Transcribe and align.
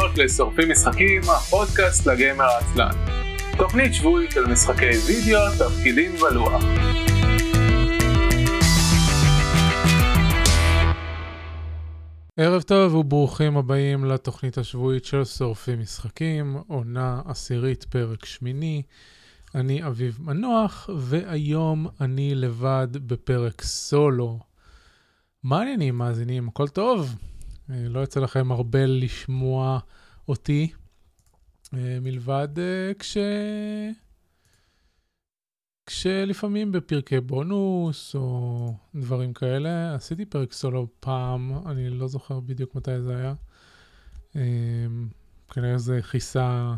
הבאות 0.00 0.18
לשורפים 0.18 0.70
משחקים, 0.70 1.22
הפודקאסט 1.22 2.06
לגיימר 2.06 2.44
העצלן. 2.44 2.90
תוכנית 3.58 3.94
שבועית 3.94 4.36
על 4.36 4.46
משחקי 4.46 4.90
וידאו, 5.06 5.40
תפקידים 5.58 6.14
ולוח. 6.14 6.62
ערב 12.36 12.62
טוב 12.62 12.94
וברוכים 12.94 13.56
הבאים 13.56 14.04
לתוכנית 14.04 14.58
השבועית 14.58 15.04
של 15.04 15.24
שורפים 15.24 15.80
משחקים, 15.80 16.56
עונה 16.68 17.20
עשירית, 17.24 17.84
פרק 17.84 18.24
שמיני. 18.24 18.82
אני 19.54 19.86
אביב 19.86 20.18
מנוח, 20.20 20.90
והיום 20.96 21.86
אני 22.00 22.34
לבד 22.34 22.88
בפרק 22.92 23.62
סולו. 23.62 24.38
מה 25.42 25.58
העניינים, 25.58 25.98
מאזינים? 25.98 26.48
הכל 26.48 26.68
טוב? 26.68 27.14
אה, 27.70 27.88
לא 27.88 28.00
יוצא 28.00 28.20
לכם 28.20 28.52
הרבה 28.52 28.86
לשמוע 28.86 29.78
אותי, 30.28 30.72
אה, 31.74 31.98
מלבד 32.00 32.48
אה, 32.58 32.94
כש... 32.98 33.16
כשלפעמים 35.86 36.72
בפרקי 36.72 37.20
בונוס 37.20 38.14
או 38.14 38.74
דברים 38.94 39.32
כאלה, 39.32 39.94
עשיתי 39.94 40.24
פרק 40.24 40.52
סולו 40.52 40.86
פעם, 41.00 41.52
אני 41.66 41.90
לא 41.90 42.08
זוכר 42.08 42.40
בדיוק 42.40 42.74
מתי 42.74 43.00
זה 43.00 43.16
היה. 43.16 43.34
כנראה 45.50 45.78
זה 45.78 45.98
חיסה 46.02 46.74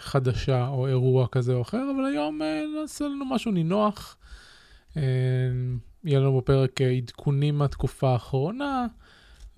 חדשה 0.00 0.68
או 0.68 0.86
אירוע 0.86 1.26
כזה 1.28 1.54
או 1.54 1.62
אחר, 1.62 1.82
אבל 1.96 2.04
היום 2.04 2.40
נעשה 2.80 3.04
לנו 3.04 3.24
משהו 3.24 3.52
נינוח. 3.52 4.16
יהיה 4.96 6.20
לנו 6.20 6.38
בפרק 6.38 6.80
עדכונים 6.80 7.58
מהתקופה 7.58 8.12
האחרונה, 8.12 8.86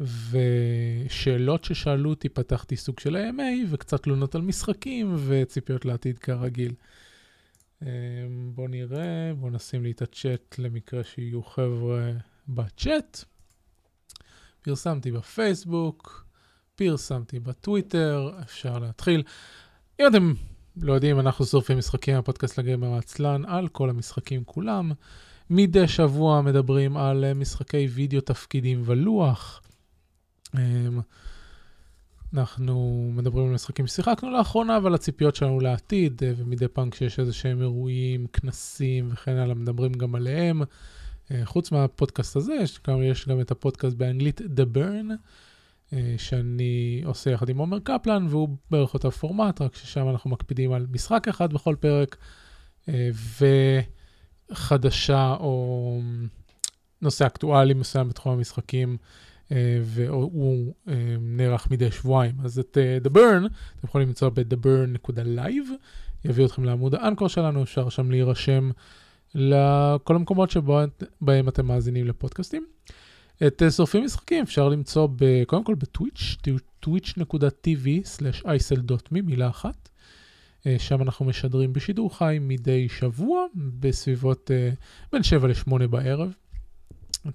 ושאלות 0.00 1.64
ששאלו 1.64 2.10
אותי, 2.10 2.28
פתחתי 2.28 2.76
סוג 2.76 3.00
של 3.00 3.16
AMA, 3.16 3.68
וקצת 3.70 4.02
תלונות 4.02 4.34
על 4.34 4.42
משחקים, 4.42 5.16
וציפיות 5.26 5.84
לעתיד 5.84 6.18
כרגיל. 6.18 6.72
אמ, 7.82 7.88
בואו 8.54 8.68
נראה, 8.68 9.32
בואו 9.38 9.50
נשים 9.50 9.82
לי 9.82 9.90
את 9.90 10.02
הצ'אט 10.02 10.58
למקרה 10.58 11.04
שיהיו 11.04 11.42
חבר'ה 11.42 12.12
בצ'אט. 12.48 13.24
פרסמתי 14.62 15.12
בפייסבוק, 15.12 16.26
פרסמתי 16.76 17.40
בטוויטר, 17.40 18.30
אפשר 18.42 18.78
להתחיל. 18.78 19.22
אם 20.00 20.06
אתם 20.06 20.32
לא 20.76 20.92
יודעים, 20.92 21.20
אנחנו 21.20 21.44
שורפים 21.44 21.78
משחקים, 21.78 22.16
הפודקאסט 22.16 22.58
לגמר 22.58 22.94
העצלן, 22.94 23.44
על 23.44 23.68
כל 23.68 23.90
המשחקים 23.90 24.44
כולם. 24.44 24.92
מדי 25.50 25.88
שבוע 25.88 26.42
מדברים 26.42 26.96
על 26.96 27.34
משחקי 27.34 27.86
וידאו, 27.86 28.20
תפקידים 28.20 28.82
ולוח. 28.84 29.62
אמ, 30.54 31.00
אנחנו 32.34 33.10
מדברים 33.14 33.46
על 33.46 33.54
משחקים 33.54 33.86
ששיחקנו 33.86 34.30
לאחרונה, 34.30 34.76
אבל 34.76 34.94
הציפיות 34.94 35.36
שלנו 35.36 35.60
לעתיד, 35.60 36.22
אה, 36.24 36.32
ומדי 36.36 36.68
פעם 36.68 36.90
כשיש 36.90 37.18
איזה 37.18 37.32
שהם 37.32 37.60
אירועים, 37.60 38.26
כנסים 38.26 39.08
וכן 39.12 39.36
הלאה, 39.36 39.54
מדברים 39.54 39.92
גם 39.92 40.14
עליהם. 40.14 40.62
אה, 41.30 41.40
חוץ 41.44 41.72
מהפודקאסט 41.72 42.36
הזה, 42.36 42.54
יש 42.54 42.80
גם, 42.88 43.02
יש 43.02 43.28
גם 43.28 43.40
את 43.40 43.50
הפודקאסט 43.50 43.96
באנגלית 43.96 44.40
The 44.40 44.76
Burn, 44.76 45.10
אה, 45.92 46.14
שאני 46.18 47.02
עושה 47.04 47.30
יחד 47.30 47.48
עם 47.48 47.58
עומר 47.58 47.78
קפלן, 47.80 48.26
והוא 48.30 48.48
בערך 48.70 48.94
אותו 48.94 49.10
פורמט, 49.10 49.60
רק 49.60 49.74
ששם 49.76 50.08
אנחנו 50.08 50.30
מקפידים 50.30 50.72
על 50.72 50.86
משחק 50.90 51.28
אחד 51.28 51.52
בכל 51.52 51.76
פרק, 51.80 52.16
וחדשה 54.50 55.34
או 55.40 56.00
נושא 57.02 57.26
אקטואלי 57.26 57.74
מסוים 57.74 58.08
בתחום 58.08 58.32
המשחקים. 58.32 58.96
אה, 59.52 59.78
והוא 59.82 60.74
אה, 60.88 61.16
נערך 61.20 61.70
מדי 61.70 61.90
שבועיים. 61.90 62.34
אז 62.44 62.58
את 62.58 62.78
אה, 62.78 62.98
The 63.04 63.08
Burn, 63.08 63.46
אתם 63.78 63.84
יכולים 63.84 64.08
למצוא 64.08 64.28
ב-theburn.live, 64.28 65.70
יביא 66.24 66.44
אתכם 66.44 66.64
לעמוד 66.64 66.94
האנקור 66.94 67.28
שלנו, 67.28 67.62
אפשר 67.62 67.88
שם 67.88 68.10
להירשם 68.10 68.70
לכל 69.34 70.16
המקומות 70.16 70.50
שבהם 70.50 71.48
אתם 71.48 71.66
מאזינים 71.66 72.06
לפודקאסטים. 72.06 72.66
את 73.46 73.62
שורפים 73.76 74.04
משחקים 74.04 74.42
אפשר 74.42 74.68
למצוא 74.68 75.08
ב, 75.16 75.44
קודם 75.44 75.64
כל 75.64 75.74
בטוויץ', 75.74 76.36
twitch.tv/isl.me, 76.86 79.22
מילה 79.22 79.48
אחת. 79.48 79.88
שם 80.78 81.02
אנחנו 81.02 81.24
משדרים 81.24 81.72
בשידור 81.72 82.18
חי 82.18 82.38
מדי 82.40 82.88
שבוע, 82.88 83.46
בסביבות 83.54 84.50
בין 85.12 85.22
7 85.22 85.48
ל-8 85.48 85.86
בערב. 85.86 86.34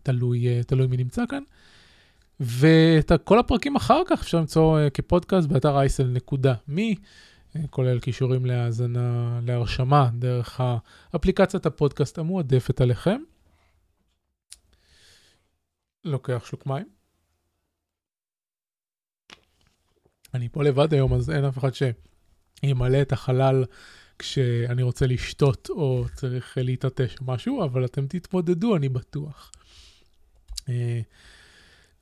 תלוי, 0.03 0.63
תלוי 0.63 0.87
מי 0.87 0.97
נמצא 0.97 1.23
כאן. 1.29 1.43
ואת 2.39 3.11
כל 3.23 3.39
הפרקים 3.39 3.75
אחר 3.75 4.01
כך 4.07 4.21
אפשר 4.21 4.37
למצוא 4.37 4.79
uh, 4.79 4.89
כפודקאסט 4.89 5.47
באתר 5.47 5.79
אייסל.מי, 5.79 6.95
uh, 6.95 7.59
כולל 7.69 7.99
קישורים 7.99 8.45
להאזנה, 8.45 9.39
להרשמה, 9.43 10.09
דרך 10.19 10.61
האפליקציית 11.13 11.65
הפודקאסט 11.65 12.17
המועדפת 12.17 12.81
עליכם. 12.81 13.21
לוקח 16.05 16.45
שלוק 16.45 16.65
מים. 16.65 16.85
אני 20.33 20.49
פה 20.49 20.63
לבד 20.63 20.93
היום, 20.93 21.13
אז 21.13 21.29
אין 21.29 21.45
אף 21.45 21.57
אחד 21.57 21.69
שימלא 21.73 23.01
את 23.01 23.11
החלל 23.11 23.65
כשאני 24.19 24.83
רוצה 24.83 25.07
לשתות 25.07 25.69
או 25.69 26.05
צריך 26.15 26.57
להתעטש 26.61 27.15
או 27.19 27.25
משהו, 27.25 27.63
אבל 27.63 27.85
אתם 27.85 28.07
תתמודדו, 28.07 28.75
אני 28.75 28.89
בטוח. 28.89 29.51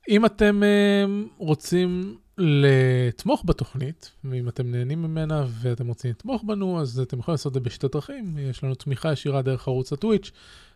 אם 0.08 0.26
אתם 0.26 0.62
uh, 0.62 1.28
רוצים 1.38 2.18
לתמוך 2.38 3.42
בתוכנית, 3.46 4.10
ואם 4.24 4.48
אתם 4.48 4.70
נהנים 4.70 5.02
ממנה 5.02 5.46
ואתם 5.60 5.86
רוצים 5.86 6.10
לתמוך 6.10 6.44
בנו, 6.46 6.80
אז 6.80 7.00
אתם 7.00 7.18
יכולים 7.18 7.34
לעשות 7.34 7.50
את 7.50 7.54
זה 7.54 7.60
בשתי 7.60 7.86
דרכים. 7.92 8.38
יש 8.38 8.64
לנו 8.64 8.74
תמיכה 8.74 9.12
ישירה 9.12 9.42
דרך 9.42 9.68
ערוץ 9.68 9.92
הטוויץ', 9.92 10.30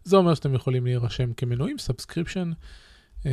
זה 0.04 0.16
אומר 0.16 0.34
שאתם 0.34 0.54
יכולים 0.54 0.84
להירשם 0.84 1.32
כמנויים, 1.32 1.78
subscription, 1.78 2.52
um, 3.22 3.26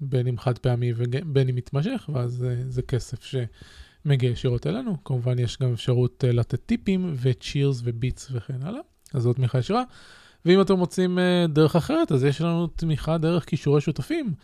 בין 0.00 0.26
אם 0.26 0.38
חד 0.38 0.58
פעמי 0.58 0.92
ובין 0.96 1.48
אם 1.48 1.54
מתמשך, 1.54 2.10
ואז 2.12 2.46
uh, 2.48 2.64
זה 2.68 2.82
כסף 2.82 3.18
שמגיע 3.24 4.30
ישירות 4.30 4.66
אלינו. 4.66 5.04
כמובן 5.04 5.38
יש 5.38 5.58
גם 5.58 5.72
אפשרות 5.72 6.24
uh, 6.24 6.32
לתת 6.32 6.66
טיפים 6.66 7.14
ו 7.20 7.29
cheers 7.29 7.80
ו 7.84 7.93
bits 7.93 8.28
וכן 8.32 8.62
הלאה, 8.62 8.80
אז 9.14 9.22
זו 9.22 9.32
תמיכה 9.32 9.58
ישירה. 9.58 9.82
ואם 10.46 10.60
אתם 10.60 10.78
רוצים 10.78 11.18
uh, 11.18 11.50
דרך 11.52 11.76
אחרת, 11.76 12.12
אז 12.12 12.24
יש 12.24 12.40
לנו 12.40 12.66
תמיכה 12.66 13.18
דרך 13.18 13.44
קישורי 13.44 13.80
שותפים. 13.80 14.34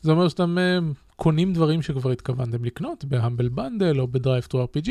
זה 0.00 0.12
אומר 0.12 0.28
שאתם 0.28 0.56
uh, 0.58 0.94
קונים 1.16 1.52
דברים 1.52 1.82
שכבר 1.82 2.10
התכוונתם 2.10 2.64
לקנות 2.64 3.04
ב 3.04 3.10
Humble 3.10 3.48
Bundle 3.48 4.00
או 4.00 4.08
ב 4.08 4.44
DriveThruRPG, 4.44 4.90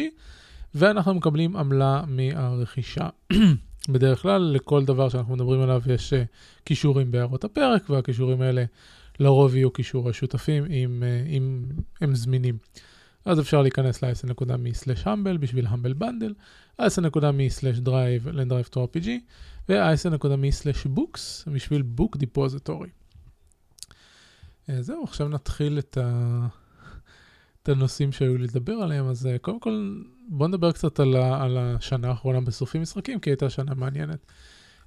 ואנחנו 0.76 1.14
מקבלים 1.14 1.56
עמלה 1.56 2.04
מהרכישה. 2.08 3.10
בדרך 3.90 4.22
כלל, 4.22 4.42
לכל 4.42 4.86
דבר 4.86 5.10
שאנחנו 5.10 5.36
מדברים 5.36 5.62
עליו 5.62 5.82
יש 5.86 6.14
uh, 6.14 6.16
קישורים 6.66 7.12
בהערות 7.12 7.44
הפרק, 7.44 7.90
והקישורים 7.90 8.42
האלה 8.42 8.64
לרוב 9.20 9.56
יהיו 9.56 9.74
קישורי 9.74 10.14
שותפים 10.14 10.66
אם, 10.66 11.04
אם 11.28 11.64
הם 12.02 12.16
זמינים. 12.16 12.58
אז 13.26 13.40
אפשר 13.40 13.62
להיכנס 13.62 14.04
ל-10.me/humble 14.04 15.38
בשביל 15.40 15.68
Humble 15.68 15.94
Bundle, 15.94 16.34
10.me/drive 16.82 18.30
ל 18.32 18.66
DriveThruRPG, 18.66 19.08
ו-10.me/books 19.70 21.50
בשביל 21.52 21.84
Book 21.98 22.18
Depository. 22.18 22.90
אה, 24.70 24.82
זהו, 24.82 25.04
עכשיו 25.04 25.28
נתחיל 25.28 25.80
את, 25.80 25.98
ה... 25.98 26.48
את 27.64 27.70
הנושאים 27.70 28.12
שהיו 28.12 28.38
לי 28.38 28.44
לדבר 28.44 28.74
עליהם, 28.74 29.08
אז 29.08 29.28
אה, 29.28 29.38
קודם 29.38 29.60
כל 29.60 30.04
בואו 30.30 30.50
נדבר 30.50 30.72
קצת 30.72 31.00
על, 31.00 31.16
ה... 31.16 31.44
על 31.44 31.58
השנה 31.58 32.08
האחרונה 32.08 32.42
בשורפים 32.42 32.82
משחקים, 32.82 33.20
כי 33.20 33.30
הייתה 33.30 33.50
שנה 33.50 33.76
מעניינת. 33.76 34.26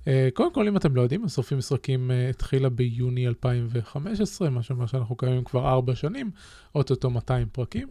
אה, 0.09 0.29
קודם 0.35 0.53
כל, 0.53 0.69
אם 0.69 0.77
אתם 0.77 0.97
לא 0.97 1.03
יודעים, 1.03 1.25
השורפים 1.25 1.59
משחקים 1.59 2.11
התחילה 2.31 2.69
ביוני 2.69 3.29
2015, 3.29 4.51
מה 4.51 4.63
שאומר 4.63 4.87
שאנחנו 4.87 5.17
קיימים 5.17 5.45
כבר 5.45 5.69
ארבע 5.69 5.95
שנים, 5.95 6.31
אוטוטו 6.75 7.11
200 7.11 7.49
פרקים. 7.53 7.89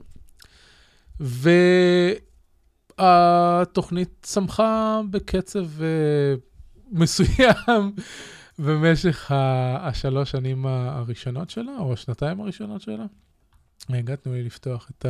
והתוכנית 3.00 4.10
צמחה 4.22 5.02
בקצב 5.10 5.66
מסוים 6.92 7.94
במשך 8.60 9.32
השלוש 9.80 10.32
שנים 10.32 10.66
הראשונות 10.66 11.50
שלה, 11.50 11.78
או 11.80 11.94
השנתיים 11.94 12.42
הראשונות 12.42 12.82
שלה. 12.82 13.06
הגעתנו 13.90 14.34
לי 14.34 14.44
לפתוח 14.44 14.90
את 14.90 15.06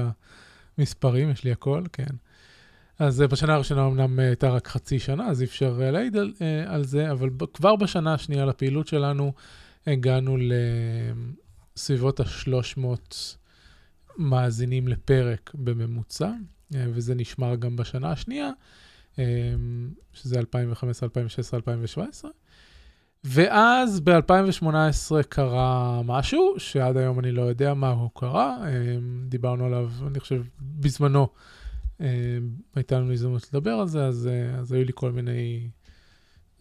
המספרים, 0.78 1.30
יש 1.32 1.44
לי 1.44 1.52
הכל, 1.52 1.84
כן. 1.94 2.16
אז 3.00 3.22
בשנה 3.22 3.54
הראשונה 3.54 3.88
אמנם 3.88 4.20
הייתה 4.20 4.50
רק 4.50 4.68
חצי 4.68 5.00
שנה, 5.00 5.28
אז 5.28 5.42
אי 5.42 5.46
אפשר 5.46 5.92
להעיד 5.92 6.18
על, 6.18 6.34
על 6.68 6.84
זה, 6.84 7.12
אבל 7.12 7.30
כבר 7.54 7.76
בשנה 7.76 8.14
השנייה 8.14 8.46
לפעילות 8.46 8.88
שלנו 8.88 9.34
הגענו 9.88 10.38
לסביבות 11.76 12.20
ה-300 12.20 13.16
מאזינים 14.18 14.88
לפרק 14.88 15.52
בממוצע, 15.54 16.32
וזה 16.72 17.16
נשמר 17.16 17.56
גם 17.56 17.76
בשנה 17.76 18.12
השנייה. 18.12 18.50
אמ, 19.20 19.90
שזה 20.14 20.40
2015, 20.40 21.08
2016, 21.08 21.58
2017. 21.58 22.32
ואז 23.24 24.00
ב-2018 24.00 25.24
קרה 25.30 26.02
משהו, 26.06 26.54
שעד 26.58 26.98
היום 26.98 27.20
אני 27.20 27.32
לא 27.32 27.42
יודע 27.42 27.74
מה 27.74 27.90
הוא 27.90 28.10
קרה, 28.16 28.58
אמ, 28.70 29.24
דיברנו 29.28 29.66
עליו, 29.66 29.90
אני 30.08 30.20
חושב, 30.20 30.44
בזמנו 30.62 31.28
אמ, 32.00 32.06
הייתה 32.76 33.00
לנו 33.00 33.14
הזדמנות 33.14 33.48
לדבר 33.54 33.72
על 33.72 33.88
זה, 33.88 34.06
אז, 34.06 34.28
אה, 34.32 34.60
אז 34.60 34.72
היו 34.72 34.84
לי 34.84 34.92
כל 34.96 35.12
מיני 35.12 35.70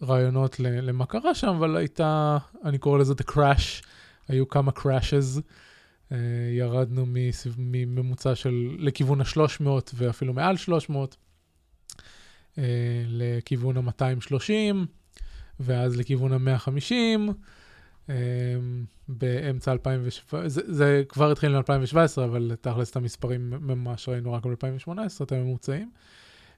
רעיונות 0.01 0.59
למה 0.59 1.05
קרה 1.05 1.35
שם, 1.35 1.47
אבל 1.47 1.75
הייתה, 1.75 2.37
אני 2.65 2.77
קורא 2.77 2.99
לזה 2.99 3.13
The 3.13 3.31
Crash, 3.31 3.85
היו 4.27 4.47
כמה 4.47 4.71
crashes, 4.71 5.41
אה, 6.11 6.17
ירדנו 6.57 7.05
מממוצע 7.57 8.35
של, 8.35 8.75
לכיוון 8.79 9.21
ה-300 9.21 9.67
ואפילו 9.93 10.33
מעל 10.33 10.57
300, 10.57 11.17
אה, 11.19 11.28
לכיוון 13.07 13.77
ה-230. 13.77 14.75
ואז 15.59 15.97
לכיוון 15.97 16.47
ה-150, 16.47 16.91
אמ, 18.09 18.13
באמצע 19.07 19.71
2017, 19.71 20.49
זה, 20.49 20.61
זה 20.73 21.03
כבר 21.09 21.31
התחיל 21.31 21.57
מ-2017, 21.57 22.21
אבל 22.23 22.51
תכלס 22.61 22.91
את 22.91 22.95
המספרים 22.95 23.49
ממש 23.49 24.09
ראינו 24.09 24.33
רק 24.33 24.45
ב-2018, 24.45 25.23
את 25.23 25.31
הממוצעים. 25.31 25.91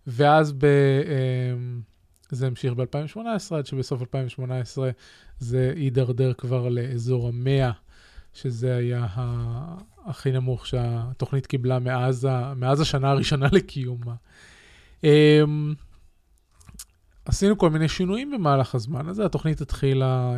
ואז 0.08 0.52
ב, 0.52 0.66
אמ, 0.66 1.82
זה 2.30 2.48
המשיך 2.48 2.74
ב-2018, 2.74 3.56
עד 3.56 3.66
שבסוף 3.66 4.02
2018 4.02 4.90
זה 5.40 5.74
יידרדר 5.76 6.34
כבר 6.34 6.70
לאזור 6.70 7.28
ה-100, 7.28 7.72
שזה 8.34 8.76
היה 8.76 9.08
הכי 10.06 10.32
נמוך 10.32 10.68
שהתוכנית 10.68 11.48
קיבלה 11.48 11.80
מאז, 11.80 12.28
מאז 12.56 12.82
השנה 12.82 13.12
הראשונה 13.12 13.48
לקיומה. 13.52 14.16
עשינו 17.26 17.58
כל 17.58 17.70
מיני 17.70 17.88
שינויים 17.88 18.32
במהלך 18.32 18.76
הזמן 18.76 19.08
הזה. 19.08 19.26
התוכנית 19.26 19.62
התחילה 19.62 20.36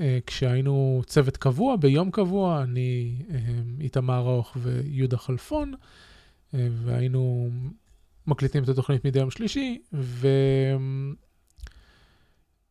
אה, 0.00 0.18
כשהיינו 0.26 1.02
צוות 1.06 1.36
קבוע, 1.36 1.76
ביום 1.76 2.10
קבוע, 2.10 2.62
אני, 2.62 3.22
אה, 3.30 3.38
איתמר 3.80 4.18
רוך 4.18 4.56
ויהודה 4.56 5.16
חלפון, 5.16 5.74
אה, 6.54 6.68
והיינו 6.84 7.50
מקליטים 8.26 8.64
את 8.64 8.68
התוכנית 8.68 9.04
מדי 9.04 9.18
יום 9.18 9.30
שלישי, 9.30 9.82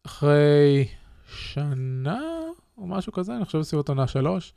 ואחרי 0.05 0.87
שנה 1.35 2.21
או 2.77 2.87
משהו 2.87 3.13
כזה, 3.13 3.35
אני 3.35 3.45
חושב 3.45 3.57
בסביבות 3.57 3.89
עונה 3.89 4.07
שלוש, 4.07 4.53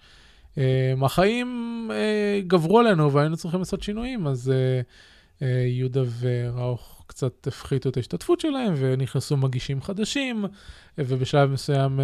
החיים 1.03 1.91
גברו 2.47 2.81
עלינו 2.81 3.13
והיינו 3.13 3.37
צריכים 3.37 3.61
לעשות 3.61 3.83
שינויים, 3.83 4.27
אז 4.27 4.53
יהודה 5.41 6.01
וראוך 6.21 7.05
קצת 7.07 7.47
הפחיתו 7.47 7.89
את 7.89 7.97
ההשתתפות 7.97 8.41
שלהם 8.41 8.75
ונכנסו 8.77 9.37
מגישים 9.37 9.83
חדשים, 9.83 10.45
ובשלב 10.99 11.51
מסוים 11.51 12.01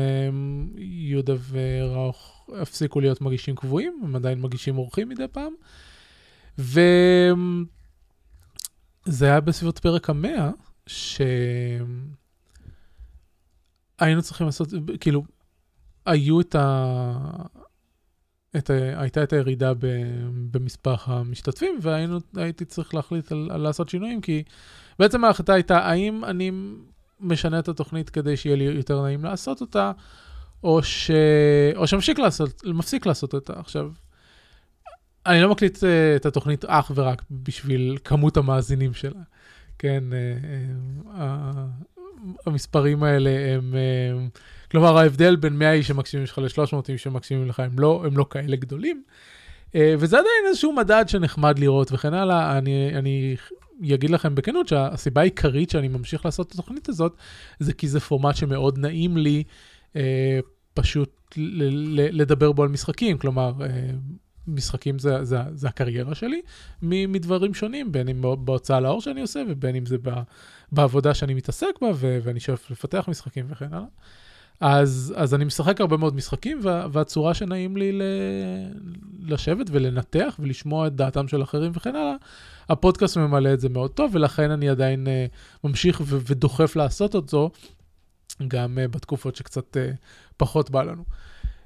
יהודה 0.76 1.32
וראוך 1.48 2.50
הפסיקו 2.60 3.00
להיות 3.00 3.20
מגישים 3.20 3.56
קבועים, 3.56 4.00
הם 4.02 4.16
עדיין 4.16 4.40
מגישים 4.40 4.78
אורחים 4.78 5.08
מדי 5.08 5.24
פעם. 5.32 5.52
וזה 6.58 6.84
היה 9.20 9.40
בסביבות 9.40 9.78
פרק 9.78 10.10
המאה, 10.10 10.50
שהיינו 10.86 11.32
צריכים 14.22 14.46
לעשות, 14.46 14.68
כאילו, 15.00 15.24
היו 16.06 16.40
את 16.40 16.54
ה... 16.54 17.18
את. 18.56 18.70
הייתה 18.96 19.22
את 19.22 19.32
הירידה. 19.32 19.72
במספר 20.50 20.94
המשתתפים, 21.04 21.78
והייתי 22.34 22.64
צריך 22.64 22.94
להחליט 22.94 23.32
על, 23.32 23.48
על 23.52 23.60
לעשות 23.60 23.88
שינויים, 23.88 24.20
כי 24.20 24.42
בעצם 24.98 25.24
ההחלטה 25.24 25.54
הייתה, 25.54 25.78
האם 25.78 26.24
אני 26.24 26.50
משנה 27.20 27.58
את 27.58 27.68
התוכנית 27.68 28.10
כדי 28.10 28.36
שיהיה 28.36 28.56
לי 28.56 28.64
יותר 28.64 29.02
נעים 29.02 29.24
לעשות 29.24 29.60
אותה, 29.60 29.92
או, 30.64 30.82
ש... 30.82 31.10
או 31.76 31.86
שמפסיק 31.86 32.18
לעשות, 32.18 32.62
מפסיק 32.64 33.06
לעשות 33.06 33.34
אותה. 33.34 33.60
עכשיו, 33.60 33.90
אני 35.26 35.42
לא 35.42 35.50
מקליט 35.50 35.76
uh, 35.76 35.80
את 36.16 36.26
התוכנית 36.26 36.64
אך 36.64 36.92
ורק 36.94 37.22
בשביל 37.30 37.98
כמות 38.04 38.36
המאזינים 38.36 38.94
שלה. 38.94 39.20
כן, 39.78 40.04
uh, 40.10 41.06
uh, 41.06 41.18
המספרים 42.46 43.02
האלה 43.02 43.30
הם... 43.56 43.74
כלומר, 44.70 44.98
ההבדל 44.98 45.36
בין 45.36 45.58
100 45.58 45.72
איש 45.72 45.88
שמקשיבים 45.88 46.24
לך 46.24 46.38
ל-300 46.38 46.76
איש 46.88 47.02
שמקשיבים 47.02 47.48
לך 47.48 47.60
הם 47.60 47.78
לא, 47.78 48.02
הם 48.06 48.16
לא 48.16 48.26
כאלה 48.30 48.56
גדולים. 48.56 49.02
Uh, 49.68 49.70
וזה 49.98 50.18
עדיין 50.18 50.44
איזשהו 50.48 50.72
מדד 50.72 51.04
שנחמד 51.08 51.58
לראות 51.58 51.92
וכן 51.92 52.14
הלאה. 52.14 52.58
אני, 52.58 52.90
אני 52.94 53.36
אגיד 53.94 54.10
לכם 54.10 54.34
בכנות 54.34 54.68
שהסיבה 54.68 55.20
העיקרית 55.20 55.70
שאני 55.70 55.88
ממשיך 55.88 56.24
לעשות 56.24 56.46
את 56.46 56.52
התוכנית 56.52 56.88
הזאת, 56.88 57.16
זה 57.58 57.72
כי 57.72 57.88
זה 57.88 58.00
פורמט 58.00 58.36
שמאוד 58.36 58.78
נעים 58.78 59.16
לי 59.16 59.42
אה, 59.96 60.40
פשוט 60.74 61.34
לדבר 62.12 62.52
בו 62.52 62.62
על 62.62 62.68
משחקים, 62.68 63.18
כלומר, 63.18 63.52
אה, 63.60 63.90
משחקים 64.46 64.98
זה, 64.98 65.24
זה, 65.24 65.38
זה 65.54 65.68
הקריירה 65.68 66.14
שלי 66.14 66.42
מדברים 66.82 67.54
שונים, 67.54 67.92
בין 67.92 68.08
אם 68.08 68.20
בהוצאה 68.20 68.80
לאור 68.80 69.00
שאני 69.00 69.20
עושה 69.20 69.42
ובין 69.48 69.76
אם 69.76 69.86
זה 69.86 69.96
בעבודה 70.72 71.14
שאני 71.14 71.34
מתעסק 71.34 71.80
בה 71.80 71.88
ואני 72.00 72.40
שואף 72.40 72.70
לפתח 72.70 73.04
משחקים 73.08 73.46
וכן 73.48 73.72
הלאה. 73.72 73.86
אז, 74.60 75.14
אז 75.16 75.34
אני 75.34 75.44
משחק 75.44 75.80
הרבה 75.80 75.96
מאוד 75.96 76.14
משחקים, 76.16 76.60
וה, 76.62 76.86
והצורה 76.92 77.34
שנעים 77.34 77.76
לי 77.76 77.92
ל, 77.92 78.02
לשבת 79.20 79.66
ולנתח 79.70 80.36
ולשמוע 80.38 80.86
את 80.86 80.94
דעתם 80.96 81.28
של 81.28 81.42
אחרים 81.42 81.72
וכן 81.74 81.96
הלאה, 81.96 82.14
הפודקאסט 82.68 83.16
ממלא 83.16 83.54
את 83.54 83.60
זה 83.60 83.68
מאוד 83.68 83.90
טוב, 83.90 84.10
ולכן 84.14 84.50
אני 84.50 84.68
עדיין 84.68 85.06
uh, 85.06 85.66
ממשיך 85.68 86.00
ו- 86.04 86.18
ודוחף 86.26 86.76
לעשות 86.76 87.16
את 87.16 87.28
זו, 87.28 87.50
גם 88.48 88.78
uh, 88.78 88.88
בתקופות 88.88 89.36
שקצת 89.36 89.76
uh, 89.76 89.96
פחות 90.36 90.70
בא 90.70 90.82
לנו. 90.82 91.04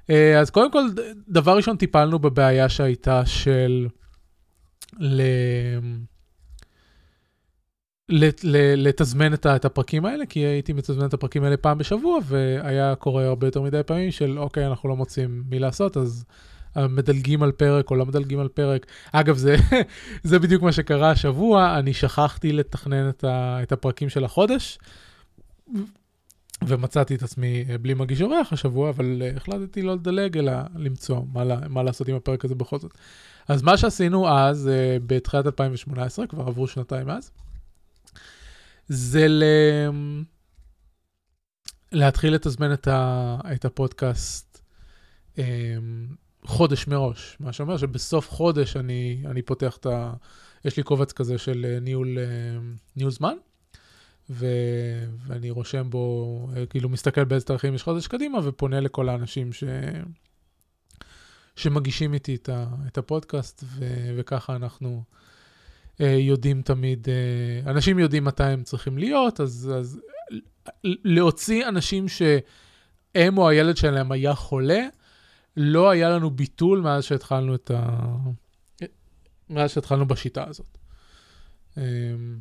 Uh, 0.07 0.13
אז 0.41 0.49
קודם 0.49 0.71
כל, 0.71 0.83
דבר 1.27 1.55
ראשון, 1.55 1.77
טיפלנו 1.77 2.19
בבעיה 2.19 2.69
שהייתה 2.69 3.25
של... 3.25 3.87
ל... 4.99 5.21
לתזמן 8.09 9.33
את 9.33 9.65
הפרקים 9.65 10.05
האלה, 10.05 10.25
כי 10.25 10.39
הייתי 10.39 10.73
מתזמן 10.73 11.05
את 11.05 11.13
הפרקים 11.13 11.43
האלה 11.43 11.57
פעם 11.57 11.77
בשבוע, 11.77 12.19
והיה 12.23 12.95
קורה 12.95 13.25
הרבה 13.25 13.47
יותר 13.47 13.61
מדי 13.61 13.81
פעמים 13.85 14.11
של 14.11 14.39
אוקיי, 14.39 14.67
אנחנו 14.67 14.89
לא 14.89 14.95
מוצאים 14.95 15.43
מי 15.49 15.59
לעשות, 15.59 15.97
אז 15.97 16.25
מדלגים 16.75 17.43
על 17.43 17.51
פרק 17.51 17.91
או 17.91 17.95
לא 17.95 18.05
מדלגים 18.05 18.39
על 18.39 18.47
פרק. 18.47 18.85
אגב, 19.11 19.37
זה, 19.37 19.55
זה 20.23 20.39
בדיוק 20.39 20.63
מה 20.63 20.71
שקרה 20.71 21.11
השבוע, 21.11 21.79
אני 21.79 21.93
שכחתי 21.93 22.53
לתכנן 22.53 23.09
את, 23.09 23.23
ה, 23.23 23.59
את 23.63 23.71
הפרקים 23.71 24.09
של 24.09 24.25
החודש, 24.25 24.79
ומצאתי 26.67 27.15
את 27.15 27.23
עצמי 27.23 27.65
בלי 27.81 27.93
מגיש 27.93 28.21
אורח 28.21 28.53
השבוע, 28.53 28.89
אבל 28.89 29.21
החלטתי 29.35 29.81
לא 29.81 29.93
לדלג, 29.93 30.37
אלא 30.37 30.51
למצוא 30.75 31.21
מה, 31.33 31.43
מה 31.69 31.83
לעשות 31.83 32.07
עם 32.07 32.15
הפרק 32.15 32.45
הזה 32.45 32.55
בכל 32.55 32.79
זאת. 32.79 32.93
אז 33.47 33.61
מה 33.61 33.77
שעשינו 33.77 34.29
אז, 34.29 34.67
אה, 34.67 34.97
בתחילת 35.07 35.45
2018, 35.45 36.27
כבר 36.27 36.47
עברו 36.47 36.67
שנתיים 36.67 37.07
מאז, 37.07 37.31
זה 38.87 39.27
ל... 39.27 39.43
להתחיל 41.91 42.33
לתזמן 42.33 42.73
את, 42.73 42.87
ה... 42.87 43.37
את 43.53 43.65
הפודקאסט 43.65 44.61
um, 45.35 45.39
חודש 46.45 46.87
מראש, 46.87 47.37
מה 47.39 47.53
שאומר 47.53 47.77
שבסוף 47.77 48.29
חודש 48.29 48.77
אני, 48.77 49.23
אני 49.25 49.41
פותח 49.41 49.77
את 49.77 49.85
ה... 49.85 50.13
יש 50.65 50.77
לי 50.77 50.83
קובץ 50.83 51.11
כזה 51.11 51.37
של 51.37 51.65
אה, 51.69 51.79
ניהול, 51.79 52.17
אה, 52.19 52.23
ניהול 52.95 53.11
זמן, 53.11 53.33
ו... 54.29 54.45
ואני 55.27 55.49
רושם 55.49 55.89
בו, 55.89 56.47
אה, 56.55 56.65
כאילו 56.65 56.89
מסתכל 56.89 57.23
באיזה 57.23 57.45
תאריכים 57.45 57.75
יש 57.75 57.83
חודש 57.83 58.07
קדימה, 58.07 58.39
ופונה 58.43 58.79
לכל 58.79 59.09
האנשים 59.09 59.53
ש... 59.53 59.63
שמגישים 61.55 62.13
איתי 62.13 62.35
את, 62.35 62.49
ה... 62.49 62.65
את 62.87 62.97
הפודקאסט, 62.97 63.63
ו... 63.67 63.85
וככה 64.17 64.55
אנחנו 64.55 65.03
יודעים 65.99 66.61
תמיד, 66.61 67.07
אנשים 67.65 67.99
יודעים 67.99 68.23
מתי 68.23 68.43
הם 68.43 68.63
צריכים 68.63 68.97
להיות, 68.97 69.39
אז, 69.39 69.71
אז 69.75 69.99
להוציא 70.83 71.67
אנשים 71.67 72.05
שהם 72.07 73.37
או 73.37 73.49
הילד 73.49 73.77
שלהם 73.77 74.11
היה 74.11 74.33
חולה, 74.33 74.87
לא 75.57 75.89
היה 75.89 76.09
לנו 76.09 76.31
ביטול 76.31 76.81
מאז 76.81 77.03
שהתחלנו 77.03 77.55
את 77.55 77.71
ה... 77.71 77.97
מאז 79.49 79.71
שהתחלנו 79.71 80.07
בשיטה 80.07 80.47
הזאת. 80.47 80.77
אמ, 81.77 82.39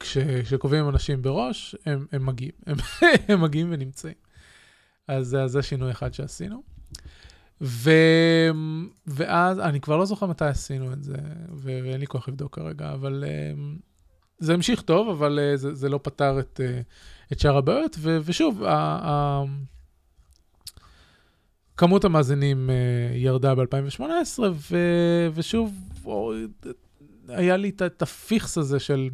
כש, 0.00 0.18
כשקובעים 0.18 0.88
אנשים 0.88 1.22
בראש, 1.22 1.76
הם, 1.86 2.06
הם 2.12 2.26
מגיעים, 2.26 2.52
הם, 2.66 2.76
הם 3.28 3.42
מגיעים 3.42 3.68
ונמצאים. 3.70 4.14
אז 5.08 5.36
זה 5.46 5.62
שינוי 5.62 5.90
אחד 5.90 6.14
שעשינו. 6.14 6.62
ו... 7.62 7.90
ואז, 9.06 9.58
אני 9.58 9.80
כבר 9.80 9.96
לא 9.96 10.04
זוכר 10.04 10.26
מתי 10.26 10.44
עשינו 10.44 10.92
את 10.92 11.02
זה, 11.02 11.16
ואין 11.54 12.00
לי 12.00 12.06
כוח 12.06 12.28
לבדוק 12.28 12.54
כרגע, 12.54 12.92
אבל 12.92 13.24
um, 13.24 13.80
זה 14.38 14.54
המשיך 14.54 14.82
טוב, 14.82 15.08
אבל 15.08 15.38
uh, 15.38 15.56
זה, 15.56 15.74
זה 15.74 15.88
לא 15.88 16.00
פתר 16.02 16.40
את, 16.40 16.60
uh, 16.62 17.32
את 17.32 17.38
שאר 17.38 17.56
הבעיות, 17.56 17.96
ו, 17.98 18.18
ושוב, 18.24 18.64
ה, 18.64 19.42
כמות 21.76 22.04
המאזינים 22.04 22.70
uh, 22.70 23.16
ירדה 23.16 23.54
ב-2018, 23.54 24.40
ו- 24.70 25.28
ושוב, 25.34 25.74
היה 27.28 27.56
לי 27.56 27.68
את 27.68 28.02
הפיכס 28.02 28.58
הזה 28.58 28.80
של 28.80 29.10